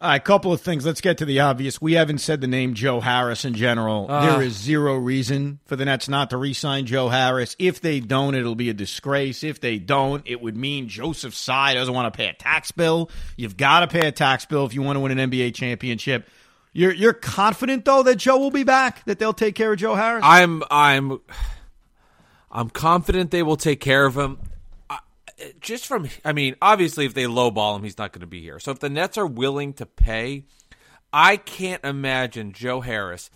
All 0.00 0.08
right, 0.10 0.16
a 0.20 0.20
couple 0.20 0.52
of 0.52 0.60
things. 0.60 0.86
Let's 0.86 1.00
get 1.00 1.18
to 1.18 1.24
the 1.24 1.40
obvious. 1.40 1.80
We 1.82 1.94
haven't 1.94 2.18
said 2.18 2.40
the 2.40 2.46
name 2.46 2.74
Joe 2.74 3.00
Harris 3.00 3.44
in 3.44 3.54
general. 3.54 4.06
there 4.06 4.40
is 4.42 4.52
zero 4.52 4.94
reason 4.96 5.58
for 5.64 5.74
the 5.74 5.84
Nets 5.86 6.08
not 6.08 6.30
to 6.30 6.36
re-sign 6.36 6.86
Joe 6.86 7.08
Harris. 7.08 7.56
If 7.58 7.80
they 7.80 7.98
don't, 7.98 8.36
it'll 8.36 8.54
be 8.54 8.70
a 8.70 8.74
disgrace. 8.74 9.42
If 9.42 9.60
they 9.60 9.80
don't, 9.80 10.22
it 10.24 10.40
would 10.40 10.56
mean 10.56 10.86
Joseph 10.88 11.34
Tsai 11.34 11.74
doesn't 11.74 11.92
want 11.92 12.12
to 12.12 12.16
pay 12.16 12.28
a 12.28 12.32
tax 12.32 12.70
bill. 12.70 13.10
You've 13.36 13.56
got 13.56 13.80
to 13.80 13.88
pay 13.88 14.06
a 14.06 14.12
tax 14.12 14.46
bill 14.46 14.64
if 14.66 14.72
you 14.74 14.82
want 14.82 14.94
to 14.96 15.00
win 15.00 15.18
an 15.18 15.30
NBA 15.32 15.52
championship. 15.56 16.28
You're 16.78 16.92
you're 16.94 17.12
confident 17.12 17.84
though 17.84 18.04
that 18.04 18.16
Joe 18.16 18.38
will 18.38 18.52
be 18.52 18.62
back, 18.62 19.04
that 19.06 19.18
they'll 19.18 19.32
take 19.32 19.56
care 19.56 19.72
of 19.72 19.80
Joe 19.80 19.96
Harris. 19.96 20.22
I'm 20.24 20.62
I'm 20.70 21.18
I'm 22.52 22.70
confident 22.70 23.32
they 23.32 23.42
will 23.42 23.56
take 23.56 23.80
care 23.80 24.06
of 24.06 24.16
him. 24.16 24.38
I- 24.88 25.00
Just 25.60 25.86
from, 25.86 26.08
I 26.24 26.32
mean, 26.32 26.54
obviously, 26.62 27.04
if 27.04 27.14
they 27.14 27.24
lowball 27.24 27.76
him, 27.76 27.82
he's 27.82 27.98
not 27.98 28.12
going 28.12 28.20
to 28.20 28.28
be 28.28 28.40
here. 28.40 28.60
So 28.60 28.70
if 28.70 28.78
the 28.78 28.88
Nets 28.88 29.18
are 29.18 29.26
willing 29.26 29.72
to 29.74 29.86
pay, 29.86 30.44
I 31.12 31.36
can't 31.36 31.84
imagine 31.84 32.52
Joe 32.52 32.80
Harris, 32.80 33.28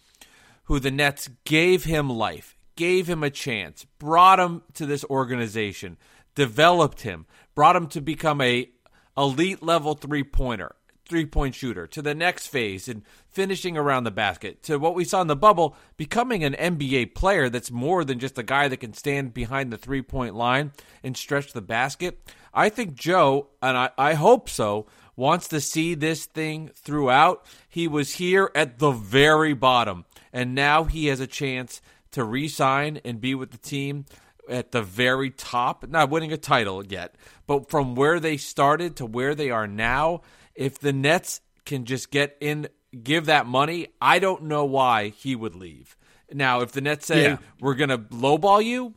who 0.66 0.78
the 0.78 0.92
Nets 0.92 1.28
gave 1.44 1.82
him 1.82 2.08
life, 2.08 2.56
gave 2.76 3.08
him 3.08 3.24
a 3.24 3.30
chance, 3.30 3.86
brought 3.98 4.38
him 4.38 4.62
to 4.74 4.86
this 4.86 5.04
organization, 5.06 5.96
developed 6.36 7.00
him, 7.00 7.26
brought 7.56 7.74
him 7.74 7.88
to 7.88 8.00
become 8.00 8.40
a 8.40 8.70
elite 9.16 9.64
level 9.64 9.94
three 9.94 10.22
pointer, 10.22 10.76
three 11.12 11.26
point 11.26 11.54
shooter, 11.54 11.86
to 11.86 12.00
the 12.00 12.14
next 12.14 12.46
phase 12.46 12.88
and 12.88 13.02
finishing 13.30 13.76
around 13.76 14.04
the 14.04 14.10
basket, 14.10 14.62
to 14.62 14.78
what 14.78 14.94
we 14.94 15.04
saw 15.04 15.20
in 15.20 15.26
the 15.26 15.36
bubble, 15.36 15.76
becoming 15.98 16.42
an 16.42 16.54
NBA 16.54 17.14
player 17.14 17.50
that's 17.50 17.70
more 17.70 18.02
than 18.02 18.18
just 18.18 18.38
a 18.38 18.42
guy 18.42 18.66
that 18.66 18.78
can 18.78 18.94
stand 18.94 19.34
behind 19.34 19.70
the 19.70 19.76
three 19.76 20.00
point 20.00 20.34
line 20.34 20.72
and 21.02 21.14
stretch 21.14 21.52
the 21.52 21.60
basket. 21.60 22.18
I 22.54 22.70
think 22.70 22.94
Joe, 22.94 23.48
and 23.60 23.76
I, 23.76 23.90
I 23.98 24.14
hope 24.14 24.48
so, 24.48 24.86
wants 25.14 25.48
to 25.48 25.60
see 25.60 25.94
this 25.94 26.24
thing 26.24 26.70
throughout. 26.74 27.44
He 27.68 27.86
was 27.86 28.14
here 28.14 28.50
at 28.54 28.78
the 28.78 28.92
very 28.92 29.52
bottom, 29.52 30.06
and 30.32 30.54
now 30.54 30.84
he 30.84 31.08
has 31.08 31.20
a 31.20 31.26
chance 31.26 31.82
to 32.12 32.24
re 32.24 32.48
sign 32.48 33.02
and 33.04 33.20
be 33.20 33.34
with 33.34 33.50
the 33.50 33.58
team 33.58 34.06
at 34.48 34.72
the 34.72 34.82
very 34.82 35.28
top, 35.28 35.86
not 35.86 36.08
winning 36.08 36.32
a 36.32 36.38
title 36.38 36.82
yet, 36.86 37.16
but 37.46 37.68
from 37.68 37.94
where 37.94 38.18
they 38.18 38.38
started 38.38 38.96
to 38.96 39.04
where 39.04 39.34
they 39.34 39.50
are 39.50 39.66
now, 39.66 40.22
if 40.54 40.78
the 40.78 40.92
Nets 40.92 41.40
can 41.64 41.84
just 41.84 42.10
get 42.10 42.36
in, 42.40 42.68
give 43.02 43.26
that 43.26 43.46
money, 43.46 43.88
I 44.00 44.18
don't 44.18 44.44
know 44.44 44.64
why 44.64 45.08
he 45.10 45.34
would 45.36 45.54
leave. 45.54 45.96
Now, 46.32 46.60
if 46.60 46.72
the 46.72 46.80
Nets 46.80 47.06
say 47.06 47.22
Yeah. 47.24 47.36
we're 47.60 47.74
going 47.74 47.90
to 47.90 47.98
lowball 47.98 48.64
you, 48.64 48.94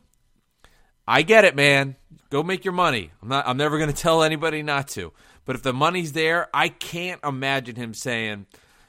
I 1.06 1.22
get 1.22 1.44
it, 1.44 1.54
man. 1.54 1.96
Go 2.30 2.42
make 2.42 2.64
your 2.64 2.72
money. 2.72 3.12
I'm 3.22 3.28
not. 3.28 3.46
I'm 3.46 3.56
never 3.56 3.78
going 3.78 3.90
to 3.92 3.96
tell 3.96 4.22
anybody 4.22 4.62
not 4.62 4.88
to. 4.88 5.12
But 5.44 5.54
if 5.56 5.62
the 5.62 5.72
money's 5.72 6.12
there, 6.12 6.48
I 6.52 6.68
can't 6.68 7.20
imagine 7.22 7.76
him 7.76 7.94
saying, 7.94 8.46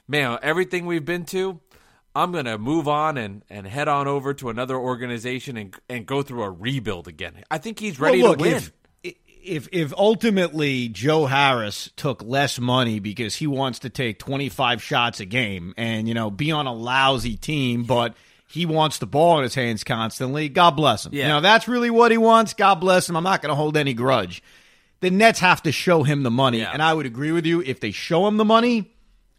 "Man, 0.08 0.38
everything 0.42 0.86
we've 0.86 1.04
been 1.04 1.24
to, 1.26 1.60
I'm 2.16 2.32
going 2.32 2.46
to 2.46 2.58
move 2.58 2.88
on 2.88 3.16
and, 3.16 3.44
and 3.48 3.64
head 3.66 3.86
on 3.86 4.08
over 4.08 4.34
to 4.34 4.48
another 4.50 4.76
organization 4.76 5.56
and 5.56 5.76
and 5.88 6.04
go 6.06 6.22
through 6.22 6.42
a 6.42 6.50
rebuild 6.50 7.06
again." 7.06 7.44
I 7.50 7.58
think 7.58 7.78
he's 7.78 8.00
ready 8.00 8.20
Well, 8.22 8.30
look, 8.30 8.38
to 8.38 8.44
win. 8.44 8.54
If, 8.56 8.72
if 9.48 9.68
if 9.72 9.92
ultimately 9.96 10.88
Joe 10.88 11.26
Harris 11.26 11.90
took 11.96 12.22
less 12.22 12.58
money 12.58 13.00
because 13.00 13.34
he 13.36 13.46
wants 13.46 13.80
to 13.80 13.90
take 13.90 14.18
25 14.18 14.82
shots 14.82 15.20
a 15.20 15.24
game 15.24 15.74
and 15.76 16.06
you 16.08 16.14
know 16.14 16.30
be 16.30 16.52
on 16.52 16.66
a 16.66 16.72
lousy 16.74 17.36
team, 17.36 17.84
but 17.84 18.14
he 18.48 18.64
wants 18.66 18.98
the 18.98 19.06
ball 19.06 19.38
in 19.38 19.42
his 19.42 19.54
hands 19.54 19.84
constantly, 19.84 20.48
God 20.48 20.70
bless 20.72 21.04
him. 21.06 21.12
Yeah. 21.14 21.22
You 21.24 21.28
know 21.34 21.40
that's 21.40 21.68
really 21.68 21.90
what 21.90 22.10
he 22.10 22.18
wants. 22.18 22.54
God 22.54 22.76
bless 22.76 23.08
him. 23.08 23.16
I'm 23.16 23.24
not 23.24 23.42
going 23.42 23.50
to 23.50 23.56
hold 23.56 23.76
any 23.76 23.94
grudge. 23.94 24.42
The 25.00 25.10
Nets 25.10 25.38
have 25.40 25.62
to 25.62 25.72
show 25.72 26.02
him 26.02 26.22
the 26.22 26.30
money, 26.30 26.58
Yeah. 26.58 26.70
and 26.72 26.82
I 26.82 26.92
would 26.94 27.06
agree 27.06 27.30
with 27.32 27.46
you. 27.46 27.60
If 27.62 27.80
they 27.80 27.90
show 27.92 28.26
him 28.26 28.36
the 28.36 28.44
money, 28.44 28.90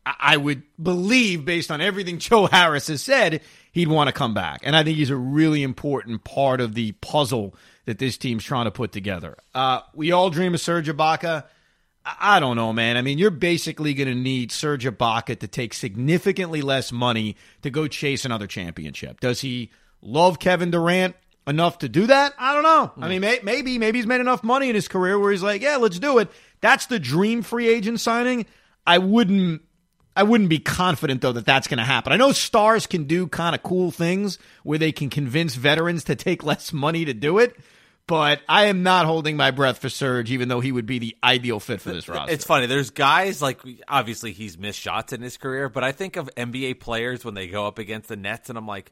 I 0.06 0.15
I 0.19 0.38
would 0.38 0.63
believe, 0.82 1.43
based 1.45 1.69
on 1.72 1.82
everything 1.82 2.17
Joe 2.19 2.48
Harris 2.48 2.88
has 2.88 3.02
said, 3.02 3.41
he'd 3.72 3.88
want 3.89 4.08
to 4.08 4.13
come 4.13 4.34
back. 4.34 4.62
And 4.63 4.76
I 4.76 4.84
think 4.84 4.98
he's 4.98 5.10
a 5.10 5.15
really 5.17 5.62
important 5.63 6.24
part 6.24 6.62
of 6.62 6.74
the 6.76 6.93
puzzle 6.93 7.56
that 7.89 7.97
this 7.97 8.19
team's 8.19 8.43
trying 8.43 8.65
to 8.65 8.71
put 8.71 8.91
together. 8.91 9.36
Uh, 9.56 9.82
we 9.95 10.12
all 10.12 10.30
dream 10.30 10.54
of 10.54 10.62
Serge 10.62 10.88
Ibaka. 10.88 11.43
I 12.06 12.39
don't 12.39 12.56
know, 12.56 12.71
man. 12.71 12.97
I 12.97 13.02
mean, 13.02 13.17
you're 13.17 13.32
basically 13.32 13.95
going 13.95 14.08
to 14.08 14.13
need 14.13 14.52
Serge 14.52 14.86
Ibaka 14.86 15.39
to 15.39 15.47
take 15.47 15.73
significantly 15.73 16.62
less 16.62 16.91
money 16.91 17.36
to 17.63 17.71
go 17.71 17.88
chase 17.88 18.25
another 18.25 18.45
championship. 18.45 19.19
Does 19.19 19.41
he 19.41 19.71
love 20.04 20.38
Kevin 20.38 20.69
Durant 20.69 21.15
enough 21.47 21.80
to 21.80 21.89
do 21.89 22.06
that? 22.06 22.36
I 22.38 22.54
don't 22.54 22.62
know. 22.62 22.91
I 23.04 23.10
mean, 23.10 23.21
may, 23.21 23.39
maybe 23.41 23.80
maybe 23.80 23.97
he's 23.97 24.06
made 24.06 24.21
enough 24.21 24.43
money 24.43 24.69
in 24.69 24.75
his 24.75 24.88
career 24.88 25.17
where 25.17 25.32
he's 25.32 25.41
like, 25.41 25.63
yeah, 25.63 25.78
let's 25.78 25.97
do 25.97 26.19
it. 26.19 26.30
That's 26.62 26.86
the 26.86 26.99
dream 26.99 27.41
free 27.41 27.67
agent 27.67 27.99
signing. 27.99 28.45
I 28.86 28.99
wouldn't 28.99 29.63
I 30.19 30.23
wouldn't 30.23 30.49
be 30.49 30.60
confident 30.60 31.21
though 31.21 31.32
that 31.32 31.45
that's 31.45 31.67
going 31.67 31.78
to 31.78 31.86
happen. 31.86 32.12
I 32.12 32.17
know 32.17 32.34
stars 32.34 32.88
can 32.88 33.06
do 33.06 33.28
kind 33.28 33.56
of 33.56 33.63
cool 33.63 33.89
things 33.89 34.38
where 34.63 34.78
they 34.78 34.91
can 34.91 35.10
convince 35.10 35.56
veterans 35.56 36.04
to 36.06 36.15
take 36.15 36.43
less 36.43 36.73
money 36.73 37.06
to 37.06 37.13
do 37.13 37.38
it, 37.39 37.56
but 38.10 38.41
I 38.50 38.65
am 38.65 38.84
not 38.84 39.06
holding 39.06 39.38
my 39.38 39.52
breath 39.52 39.78
for 39.78 39.88
Serge, 39.88 40.32
even 40.32 40.50
though 40.50 40.60
he 40.60 40.72
would 40.74 40.86
be 40.88 41.00
the 41.00 41.15
ideal 41.24 41.60
fit 41.62 41.80
for 41.80 41.93
this 41.93 42.10
roster. 42.10 42.34
It's 42.34 42.43
funny. 42.43 42.65
There's 42.65 42.89
guys 42.89 43.41
like 43.41 43.62
obviously 43.88 44.34
he's 44.34 44.58
missed 44.58 44.80
shots 44.80 45.13
in 45.13 45.22
his 45.22 45.38
career, 45.38 45.69
but 45.69 45.84
I 45.86 45.91
think 45.93 46.17
of 46.17 46.30
NBA 46.36 46.80
players 46.82 47.24
when 47.24 47.36
they 47.36 47.48
go 47.48 47.65
up 47.67 47.80
against 47.80 48.10
the 48.10 48.17
Nets, 48.17 48.50
and 48.50 48.58
I'm 48.58 48.67
like, 48.67 48.91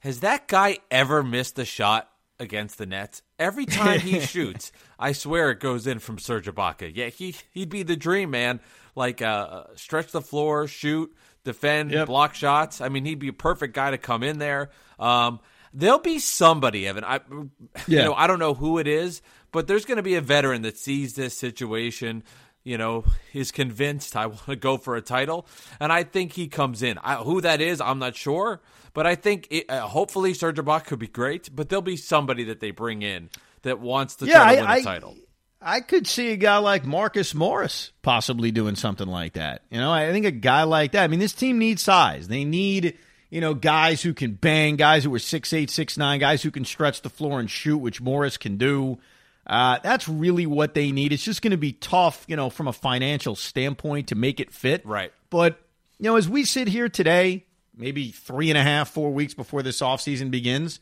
has 0.00 0.20
that 0.20 0.48
guy 0.48 0.78
ever 0.90 1.22
missed 1.22 1.58
a 1.58 1.64
shot 1.64 2.10
against 2.40 2.78
the 2.78 2.86
Nets? 2.86 3.22
Every 3.38 3.66
time 3.66 4.00
he 4.00 4.18
shoots, 4.26 4.72
I 4.98 5.12
swear 5.12 5.50
it 5.50 5.60
goes 5.60 5.86
in 5.86 5.98
from 5.98 6.18
Serge 6.18 6.46
Ibaka. 6.46 6.90
Yeah, 6.94 7.10
he 7.10 7.36
he'd 7.52 7.68
be 7.68 7.82
the 7.84 7.96
dream 7.96 8.30
man. 8.30 8.60
Like 8.96 9.20
uh, 9.22 9.64
stretch 9.76 10.10
the 10.12 10.22
floor, 10.22 10.66
shoot, 10.68 11.14
defend, 11.44 11.90
Yep. 11.90 12.06
block 12.06 12.34
shots. 12.34 12.80
I 12.80 12.88
mean, 12.88 13.04
he'd 13.04 13.18
be 13.18 13.28
a 13.28 13.32
perfect 13.32 13.74
guy 13.74 13.90
to 13.90 13.98
come 13.98 14.22
in 14.22 14.38
there. 14.38 14.70
Um, 14.98 15.40
there'll 15.74 15.98
be 15.98 16.18
somebody, 16.18 16.86
Evan. 16.86 17.04
I, 17.04 17.20
you 17.86 17.98
know, 17.98 18.14
I 18.14 18.26
don't 18.26 18.38
know 18.38 18.54
who 18.54 18.78
it 18.78 18.86
is, 18.86 19.20
but 19.52 19.66
there's 19.66 19.84
going 19.84 19.96
to 19.98 20.02
be 20.02 20.14
a 20.14 20.20
veteran 20.20 20.62
that 20.62 20.78
sees 20.78 21.14
this 21.14 21.36
situation. 21.36 22.22
You 22.66 22.78
know, 22.78 23.04
is 23.34 23.50
convinced 23.52 24.16
I 24.16 24.24
want 24.24 24.46
to 24.46 24.56
go 24.56 24.78
for 24.78 24.96
a 24.96 25.02
title, 25.02 25.46
and 25.80 25.92
I 25.92 26.02
think 26.02 26.32
he 26.32 26.48
comes 26.48 26.82
in. 26.82 26.96
I, 26.96 27.16
who 27.16 27.42
that 27.42 27.60
is, 27.60 27.78
I'm 27.82 27.98
not 27.98 28.16
sure, 28.16 28.62
but 28.94 29.06
I 29.06 29.16
think 29.16 29.48
it, 29.50 29.68
uh, 29.68 29.80
hopefully 29.82 30.32
Serge 30.32 30.56
Ibaka 30.56 30.86
could 30.86 30.98
be 30.98 31.06
great. 31.06 31.54
But 31.54 31.68
there'll 31.68 31.82
be 31.82 31.98
somebody 31.98 32.44
that 32.44 32.60
they 32.60 32.70
bring 32.70 33.02
in 33.02 33.28
that 33.62 33.80
wants 33.80 34.16
to 34.16 34.26
Yeah, 34.26 34.38
try 34.38 34.54
to 34.54 34.60
I- 34.60 34.62
win 34.62 34.70
a 34.70 34.72
I- 34.72 34.82
title. 34.82 35.16
I 35.66 35.80
could 35.80 36.06
see 36.06 36.30
a 36.32 36.36
guy 36.36 36.58
like 36.58 36.84
Marcus 36.86 37.34
Morris 37.34 37.90
possibly 38.02 38.50
doing 38.50 38.76
something 38.76 39.08
like 39.08 39.32
that. 39.34 39.62
You 39.70 39.78
know, 39.78 39.90
I 39.90 40.10
think 40.12 40.26
a 40.26 40.30
guy 40.30 40.62
like 40.64 40.92
that. 40.92 41.04
I 41.04 41.06
mean, 41.08 41.20
this 41.20 41.32
team 41.32 41.58
needs 41.58 41.82
size. 41.82 42.28
They 42.28 42.44
need, 42.44 42.98
you 43.34 43.40
know, 43.40 43.52
guys 43.52 44.00
who 44.00 44.14
can 44.14 44.34
bang, 44.34 44.76
guys 44.76 45.02
who 45.02 45.12
are 45.12 45.18
six 45.18 45.52
eight, 45.52 45.68
six 45.68 45.98
nine, 45.98 46.20
guys 46.20 46.40
who 46.44 46.52
can 46.52 46.64
stretch 46.64 47.02
the 47.02 47.10
floor 47.10 47.40
and 47.40 47.50
shoot, 47.50 47.78
which 47.78 48.00
Morris 48.00 48.36
can 48.36 48.58
do. 48.58 48.96
Uh, 49.44 49.80
that's 49.82 50.08
really 50.08 50.46
what 50.46 50.74
they 50.74 50.92
need. 50.92 51.12
It's 51.12 51.24
just 51.24 51.42
going 51.42 51.50
to 51.50 51.56
be 51.56 51.72
tough, 51.72 52.24
you 52.28 52.36
know, 52.36 52.48
from 52.48 52.68
a 52.68 52.72
financial 52.72 53.34
standpoint 53.34 54.06
to 54.08 54.14
make 54.14 54.38
it 54.38 54.52
fit. 54.52 54.86
Right. 54.86 55.12
But, 55.30 55.58
you 55.98 56.08
know, 56.08 56.14
as 56.14 56.28
we 56.28 56.44
sit 56.44 56.68
here 56.68 56.88
today, 56.88 57.44
maybe 57.76 58.12
three 58.12 58.50
and 58.50 58.56
a 58.56 58.62
half, 58.62 58.90
four 58.90 59.12
weeks 59.12 59.34
before 59.34 59.64
this 59.64 59.80
offseason 59.80 60.30
begins, 60.30 60.78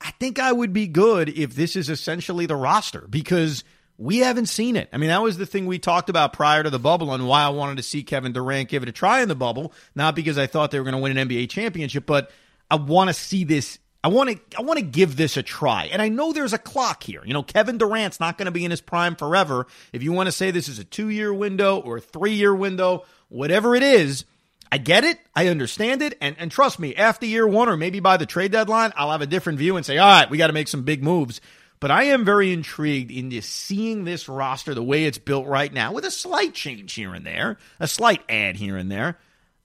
I 0.00 0.10
think 0.18 0.40
I 0.40 0.50
would 0.50 0.72
be 0.72 0.88
good 0.88 1.28
if 1.28 1.54
this 1.54 1.76
is 1.76 1.88
essentially 1.88 2.46
the 2.46 2.56
roster 2.56 3.06
because 3.08 3.62
we 3.96 4.18
haven't 4.18 4.46
seen 4.46 4.76
it. 4.76 4.88
I 4.92 4.96
mean, 4.96 5.08
that 5.08 5.22
was 5.22 5.38
the 5.38 5.46
thing 5.46 5.66
we 5.66 5.78
talked 5.78 6.08
about 6.08 6.32
prior 6.32 6.62
to 6.62 6.70
the 6.70 6.78
bubble 6.78 7.14
and 7.14 7.28
why 7.28 7.44
I 7.44 7.50
wanted 7.50 7.76
to 7.76 7.82
see 7.82 8.02
Kevin 8.02 8.32
Durant 8.32 8.68
give 8.68 8.82
it 8.82 8.88
a 8.88 8.92
try 8.92 9.22
in 9.22 9.28
the 9.28 9.34
bubble, 9.34 9.72
not 9.94 10.16
because 10.16 10.38
I 10.38 10.46
thought 10.46 10.70
they 10.70 10.78
were 10.78 10.84
going 10.84 10.96
to 10.96 11.00
win 11.00 11.16
an 11.16 11.28
NBA 11.28 11.48
championship, 11.50 12.06
but 12.06 12.30
I 12.70 12.76
want 12.76 13.08
to 13.08 13.14
see 13.14 13.44
this 13.44 13.78
I 14.04 14.08
want 14.08 14.28
to 14.28 14.58
I 14.58 14.62
want 14.62 14.78
to 14.78 14.84
give 14.84 15.16
this 15.16 15.38
a 15.38 15.42
try. 15.42 15.86
And 15.86 16.02
I 16.02 16.10
know 16.10 16.34
there's 16.34 16.52
a 16.52 16.58
clock 16.58 17.02
here. 17.02 17.22
You 17.24 17.32
know, 17.32 17.42
Kevin 17.42 17.78
Durant's 17.78 18.20
not 18.20 18.36
going 18.36 18.44
to 18.44 18.52
be 18.52 18.66
in 18.66 18.70
his 18.70 18.82
prime 18.82 19.16
forever. 19.16 19.66
If 19.94 20.02
you 20.02 20.12
want 20.12 20.26
to 20.26 20.32
say 20.32 20.50
this 20.50 20.68
is 20.68 20.78
a 20.78 20.84
2-year 20.84 21.32
window 21.32 21.80
or 21.80 21.96
a 21.96 22.02
3-year 22.02 22.54
window, 22.54 23.06
whatever 23.30 23.74
it 23.74 23.82
is, 23.82 24.26
I 24.70 24.76
get 24.76 25.04
it. 25.04 25.18
I 25.34 25.46
understand 25.46 26.02
it. 26.02 26.18
And, 26.20 26.36
and 26.38 26.50
trust 26.50 26.78
me, 26.78 26.94
after 26.94 27.24
year 27.24 27.46
one 27.46 27.70
or 27.70 27.78
maybe 27.78 28.00
by 28.00 28.18
the 28.18 28.26
trade 28.26 28.52
deadline, 28.52 28.92
I'll 28.94 29.10
have 29.10 29.22
a 29.22 29.26
different 29.26 29.58
view 29.58 29.78
and 29.78 29.86
say, 29.86 29.96
all 29.96 30.06
right, 30.06 30.28
we 30.28 30.36
got 30.36 30.48
to 30.48 30.52
make 30.52 30.68
some 30.68 30.82
big 30.82 31.02
moves. 31.02 31.40
But 31.84 31.90
I 31.90 32.04
am 32.04 32.24
very 32.24 32.50
intrigued 32.50 33.10
in 33.10 33.30
just 33.30 33.50
seeing 33.50 34.04
this 34.04 34.26
roster 34.26 34.72
the 34.72 34.82
way 34.82 35.04
it's 35.04 35.18
built 35.18 35.46
right 35.46 35.70
now 35.70 35.92
with 35.92 36.06
a 36.06 36.10
slight 36.10 36.54
change 36.54 36.94
here 36.94 37.12
and 37.12 37.26
there, 37.26 37.58
a 37.78 37.86
slight 37.86 38.22
add 38.26 38.56
here 38.56 38.78
and 38.78 38.90
there. 38.90 39.18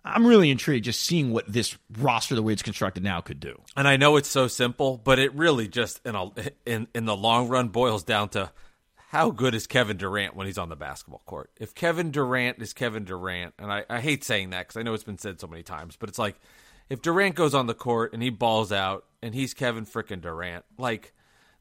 I'm 0.03 0.27
really 0.27 0.49
intrigued 0.51 0.83
just 0.83 0.99
seeing 0.99 1.31
what 1.31 1.49
this 1.49 1.77
roster, 1.97 2.35
the 2.35 2.43
way 2.43 2.51
it's 2.51 2.61
constructed 2.61 3.05
now, 3.05 3.21
could 3.21 3.39
do. 3.39 3.61
And 3.77 3.87
I 3.87 3.95
know 3.95 4.17
it's 4.17 4.27
so 4.27 4.49
simple, 4.49 4.97
but 4.97 5.17
it 5.17 5.33
really 5.33 5.69
just 5.69 6.05
in 6.05 6.13
a, 6.13 6.29
in 6.65 6.89
in 6.93 7.05
the 7.05 7.15
long 7.15 7.47
run 7.47 7.69
boils 7.69 8.03
down 8.03 8.27
to 8.31 8.51
how 8.97 9.31
good 9.31 9.55
is 9.55 9.65
Kevin 9.65 9.95
Durant 9.95 10.35
when 10.35 10.45
he's 10.45 10.57
on 10.57 10.67
the 10.67 10.75
basketball 10.75 11.21
court. 11.25 11.49
If 11.57 11.73
Kevin 11.73 12.11
Durant 12.11 12.61
is 12.61 12.73
Kevin 12.73 13.05
Durant, 13.05 13.53
and 13.57 13.71
I, 13.71 13.85
I 13.89 14.01
hate 14.01 14.25
saying 14.25 14.49
that 14.49 14.67
because 14.67 14.75
I 14.77 14.83
know 14.83 14.93
it's 14.93 15.05
been 15.05 15.19
said 15.19 15.39
so 15.39 15.47
many 15.47 15.63
times, 15.63 15.95
but 15.95 16.09
it's 16.09 16.19
like 16.19 16.35
if 16.89 17.01
Durant 17.01 17.35
goes 17.35 17.55
on 17.55 17.67
the 17.67 17.73
court 17.73 18.11
and 18.11 18.21
he 18.21 18.29
balls 18.29 18.73
out 18.73 19.05
and 19.21 19.33
he's 19.33 19.53
Kevin 19.53 19.85
frickin' 19.85 20.19
Durant, 20.19 20.65
like 20.77 21.13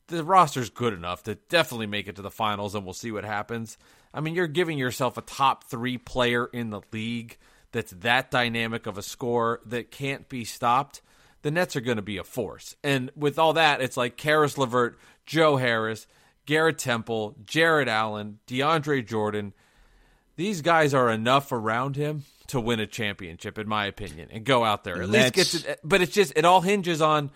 the 0.08 0.24
roster's 0.24 0.70
good 0.70 0.92
enough 0.92 1.22
to 1.24 1.36
definitely 1.48 1.86
make 1.86 2.08
it 2.08 2.16
to 2.16 2.22
the 2.22 2.30
finals, 2.30 2.74
and 2.74 2.84
we'll 2.84 2.94
see 2.94 3.12
what 3.12 3.24
happens. 3.24 3.78
I 4.12 4.20
mean, 4.20 4.34
you're 4.34 4.46
giving 4.46 4.78
yourself 4.78 5.16
a 5.16 5.22
top 5.22 5.64
three 5.64 5.98
player 5.98 6.46
in 6.46 6.70
the 6.70 6.80
league 6.92 7.38
that's 7.72 7.92
that 7.92 8.30
dynamic 8.30 8.86
of 8.86 8.98
a 8.98 9.02
score 9.02 9.60
that 9.66 9.90
can't 9.90 10.28
be 10.28 10.44
stopped. 10.44 11.02
The 11.42 11.50
Nets 11.50 11.76
are 11.76 11.80
going 11.80 11.96
to 11.96 12.02
be 12.02 12.16
a 12.16 12.24
force, 12.24 12.74
and 12.82 13.12
with 13.14 13.38
all 13.38 13.52
that, 13.52 13.80
it's 13.80 13.96
like 13.96 14.16
Caris 14.16 14.58
LeVert, 14.58 14.98
Joe 15.24 15.56
Harris, 15.56 16.06
Garrett 16.46 16.78
Temple, 16.78 17.36
Jarrett 17.44 17.88
Allen, 17.88 18.40
DeAndre 18.48 19.06
Jordan. 19.06 19.52
These 20.36 20.62
guys 20.62 20.94
are 20.94 21.10
enough 21.10 21.52
around 21.52 21.96
him 21.96 22.24
to 22.48 22.60
win 22.60 22.80
a 22.80 22.86
championship, 22.86 23.58
in 23.58 23.68
my 23.68 23.86
opinion, 23.86 24.28
and 24.32 24.44
go 24.44 24.64
out 24.64 24.82
there 24.82 25.02
at 25.02 25.08
least 25.08 25.34
get 25.34 25.46
to. 25.48 25.78
But 25.84 26.00
it's 26.00 26.12
just 26.12 26.32
it 26.34 26.44
all 26.44 26.60
hinges 26.60 27.00
on 27.02 27.30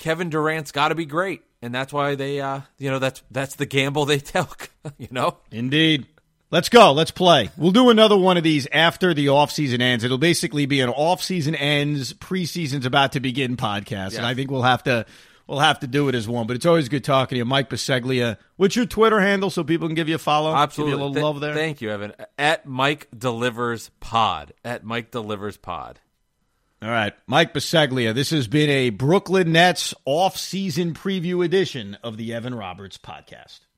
Kevin 0.00 0.30
Durant's 0.30 0.72
got 0.72 0.88
to 0.88 0.94
be 0.96 1.04
great, 1.06 1.42
and 1.62 1.72
that's 1.72 1.92
why 1.92 2.16
they, 2.16 2.40
uh, 2.40 2.62
you 2.78 2.90
know, 2.90 2.98
that's 2.98 3.22
that's 3.30 3.54
the 3.54 3.66
gamble 3.66 4.06
they 4.06 4.18
took. 4.18 4.70
You 4.98 5.08
know, 5.12 5.36
Indeed. 5.52 6.06
Let's 6.50 6.68
go. 6.68 6.90
Let's 6.90 7.12
play. 7.12 7.48
We'll 7.56 7.70
do 7.70 7.90
another 7.90 8.16
one 8.18 8.36
of 8.36 8.42
these 8.42 8.66
after 8.72 9.14
the 9.14 9.26
offseason 9.26 9.80
ends. 9.80 10.02
It'll 10.02 10.18
basically 10.18 10.66
be 10.66 10.80
an 10.80 10.90
offseason 10.90 11.54
ends, 11.56 12.12
preseason's 12.12 12.86
about 12.86 13.12
to 13.12 13.20
begin 13.20 13.56
podcast. 13.56 14.16
And 14.16 14.26
I 14.26 14.34
think 14.34 14.50
we'll 14.50 14.62
have 14.62 14.82
to 14.82 15.06
we'll 15.46 15.60
have 15.60 15.78
to 15.80 15.86
do 15.86 16.08
it 16.08 16.16
as 16.16 16.26
one. 16.26 16.48
But 16.48 16.56
it's 16.56 16.66
always 16.66 16.88
good 16.88 17.04
talking 17.04 17.36
to 17.36 17.38
you. 17.38 17.44
Mike 17.44 17.70
Biseglia. 17.70 18.36
What's 18.56 18.74
your 18.74 18.86
Twitter 18.86 19.20
handle 19.20 19.50
so 19.50 19.62
people 19.62 19.86
can 19.86 19.94
give 19.94 20.08
you 20.08 20.16
a 20.16 20.18
follow? 20.18 20.52
absolutely. 20.52 20.92
Give 20.94 20.98
you 20.98 21.04
a 21.04 21.06
little 21.06 21.14
Th- 21.14 21.22
love 21.24 21.40
there. 21.40 21.54
Thank 21.54 21.80
you, 21.82 21.90
Evan. 21.90 22.14
At 22.36 22.66
Mike 22.66 23.06
delivers 23.16 23.90
pod. 24.00 24.52
At 24.64 24.82
Mike 24.82 25.12
delivers 25.12 25.56
pod. 25.56 26.00
All 26.82 26.90
right. 26.90 27.12
Mike 27.26 27.52
Biseglia. 27.52 28.14
This 28.14 28.30
has 28.30 28.48
been 28.48 28.70
a 28.70 28.90
Brooklyn 28.90 29.52
Nets 29.52 29.92
off-season 30.06 30.94
preview 30.94 31.44
edition 31.44 31.98
of 32.02 32.16
the 32.16 32.32
Evan 32.32 32.54
Roberts 32.54 32.96
podcast. 32.96 33.60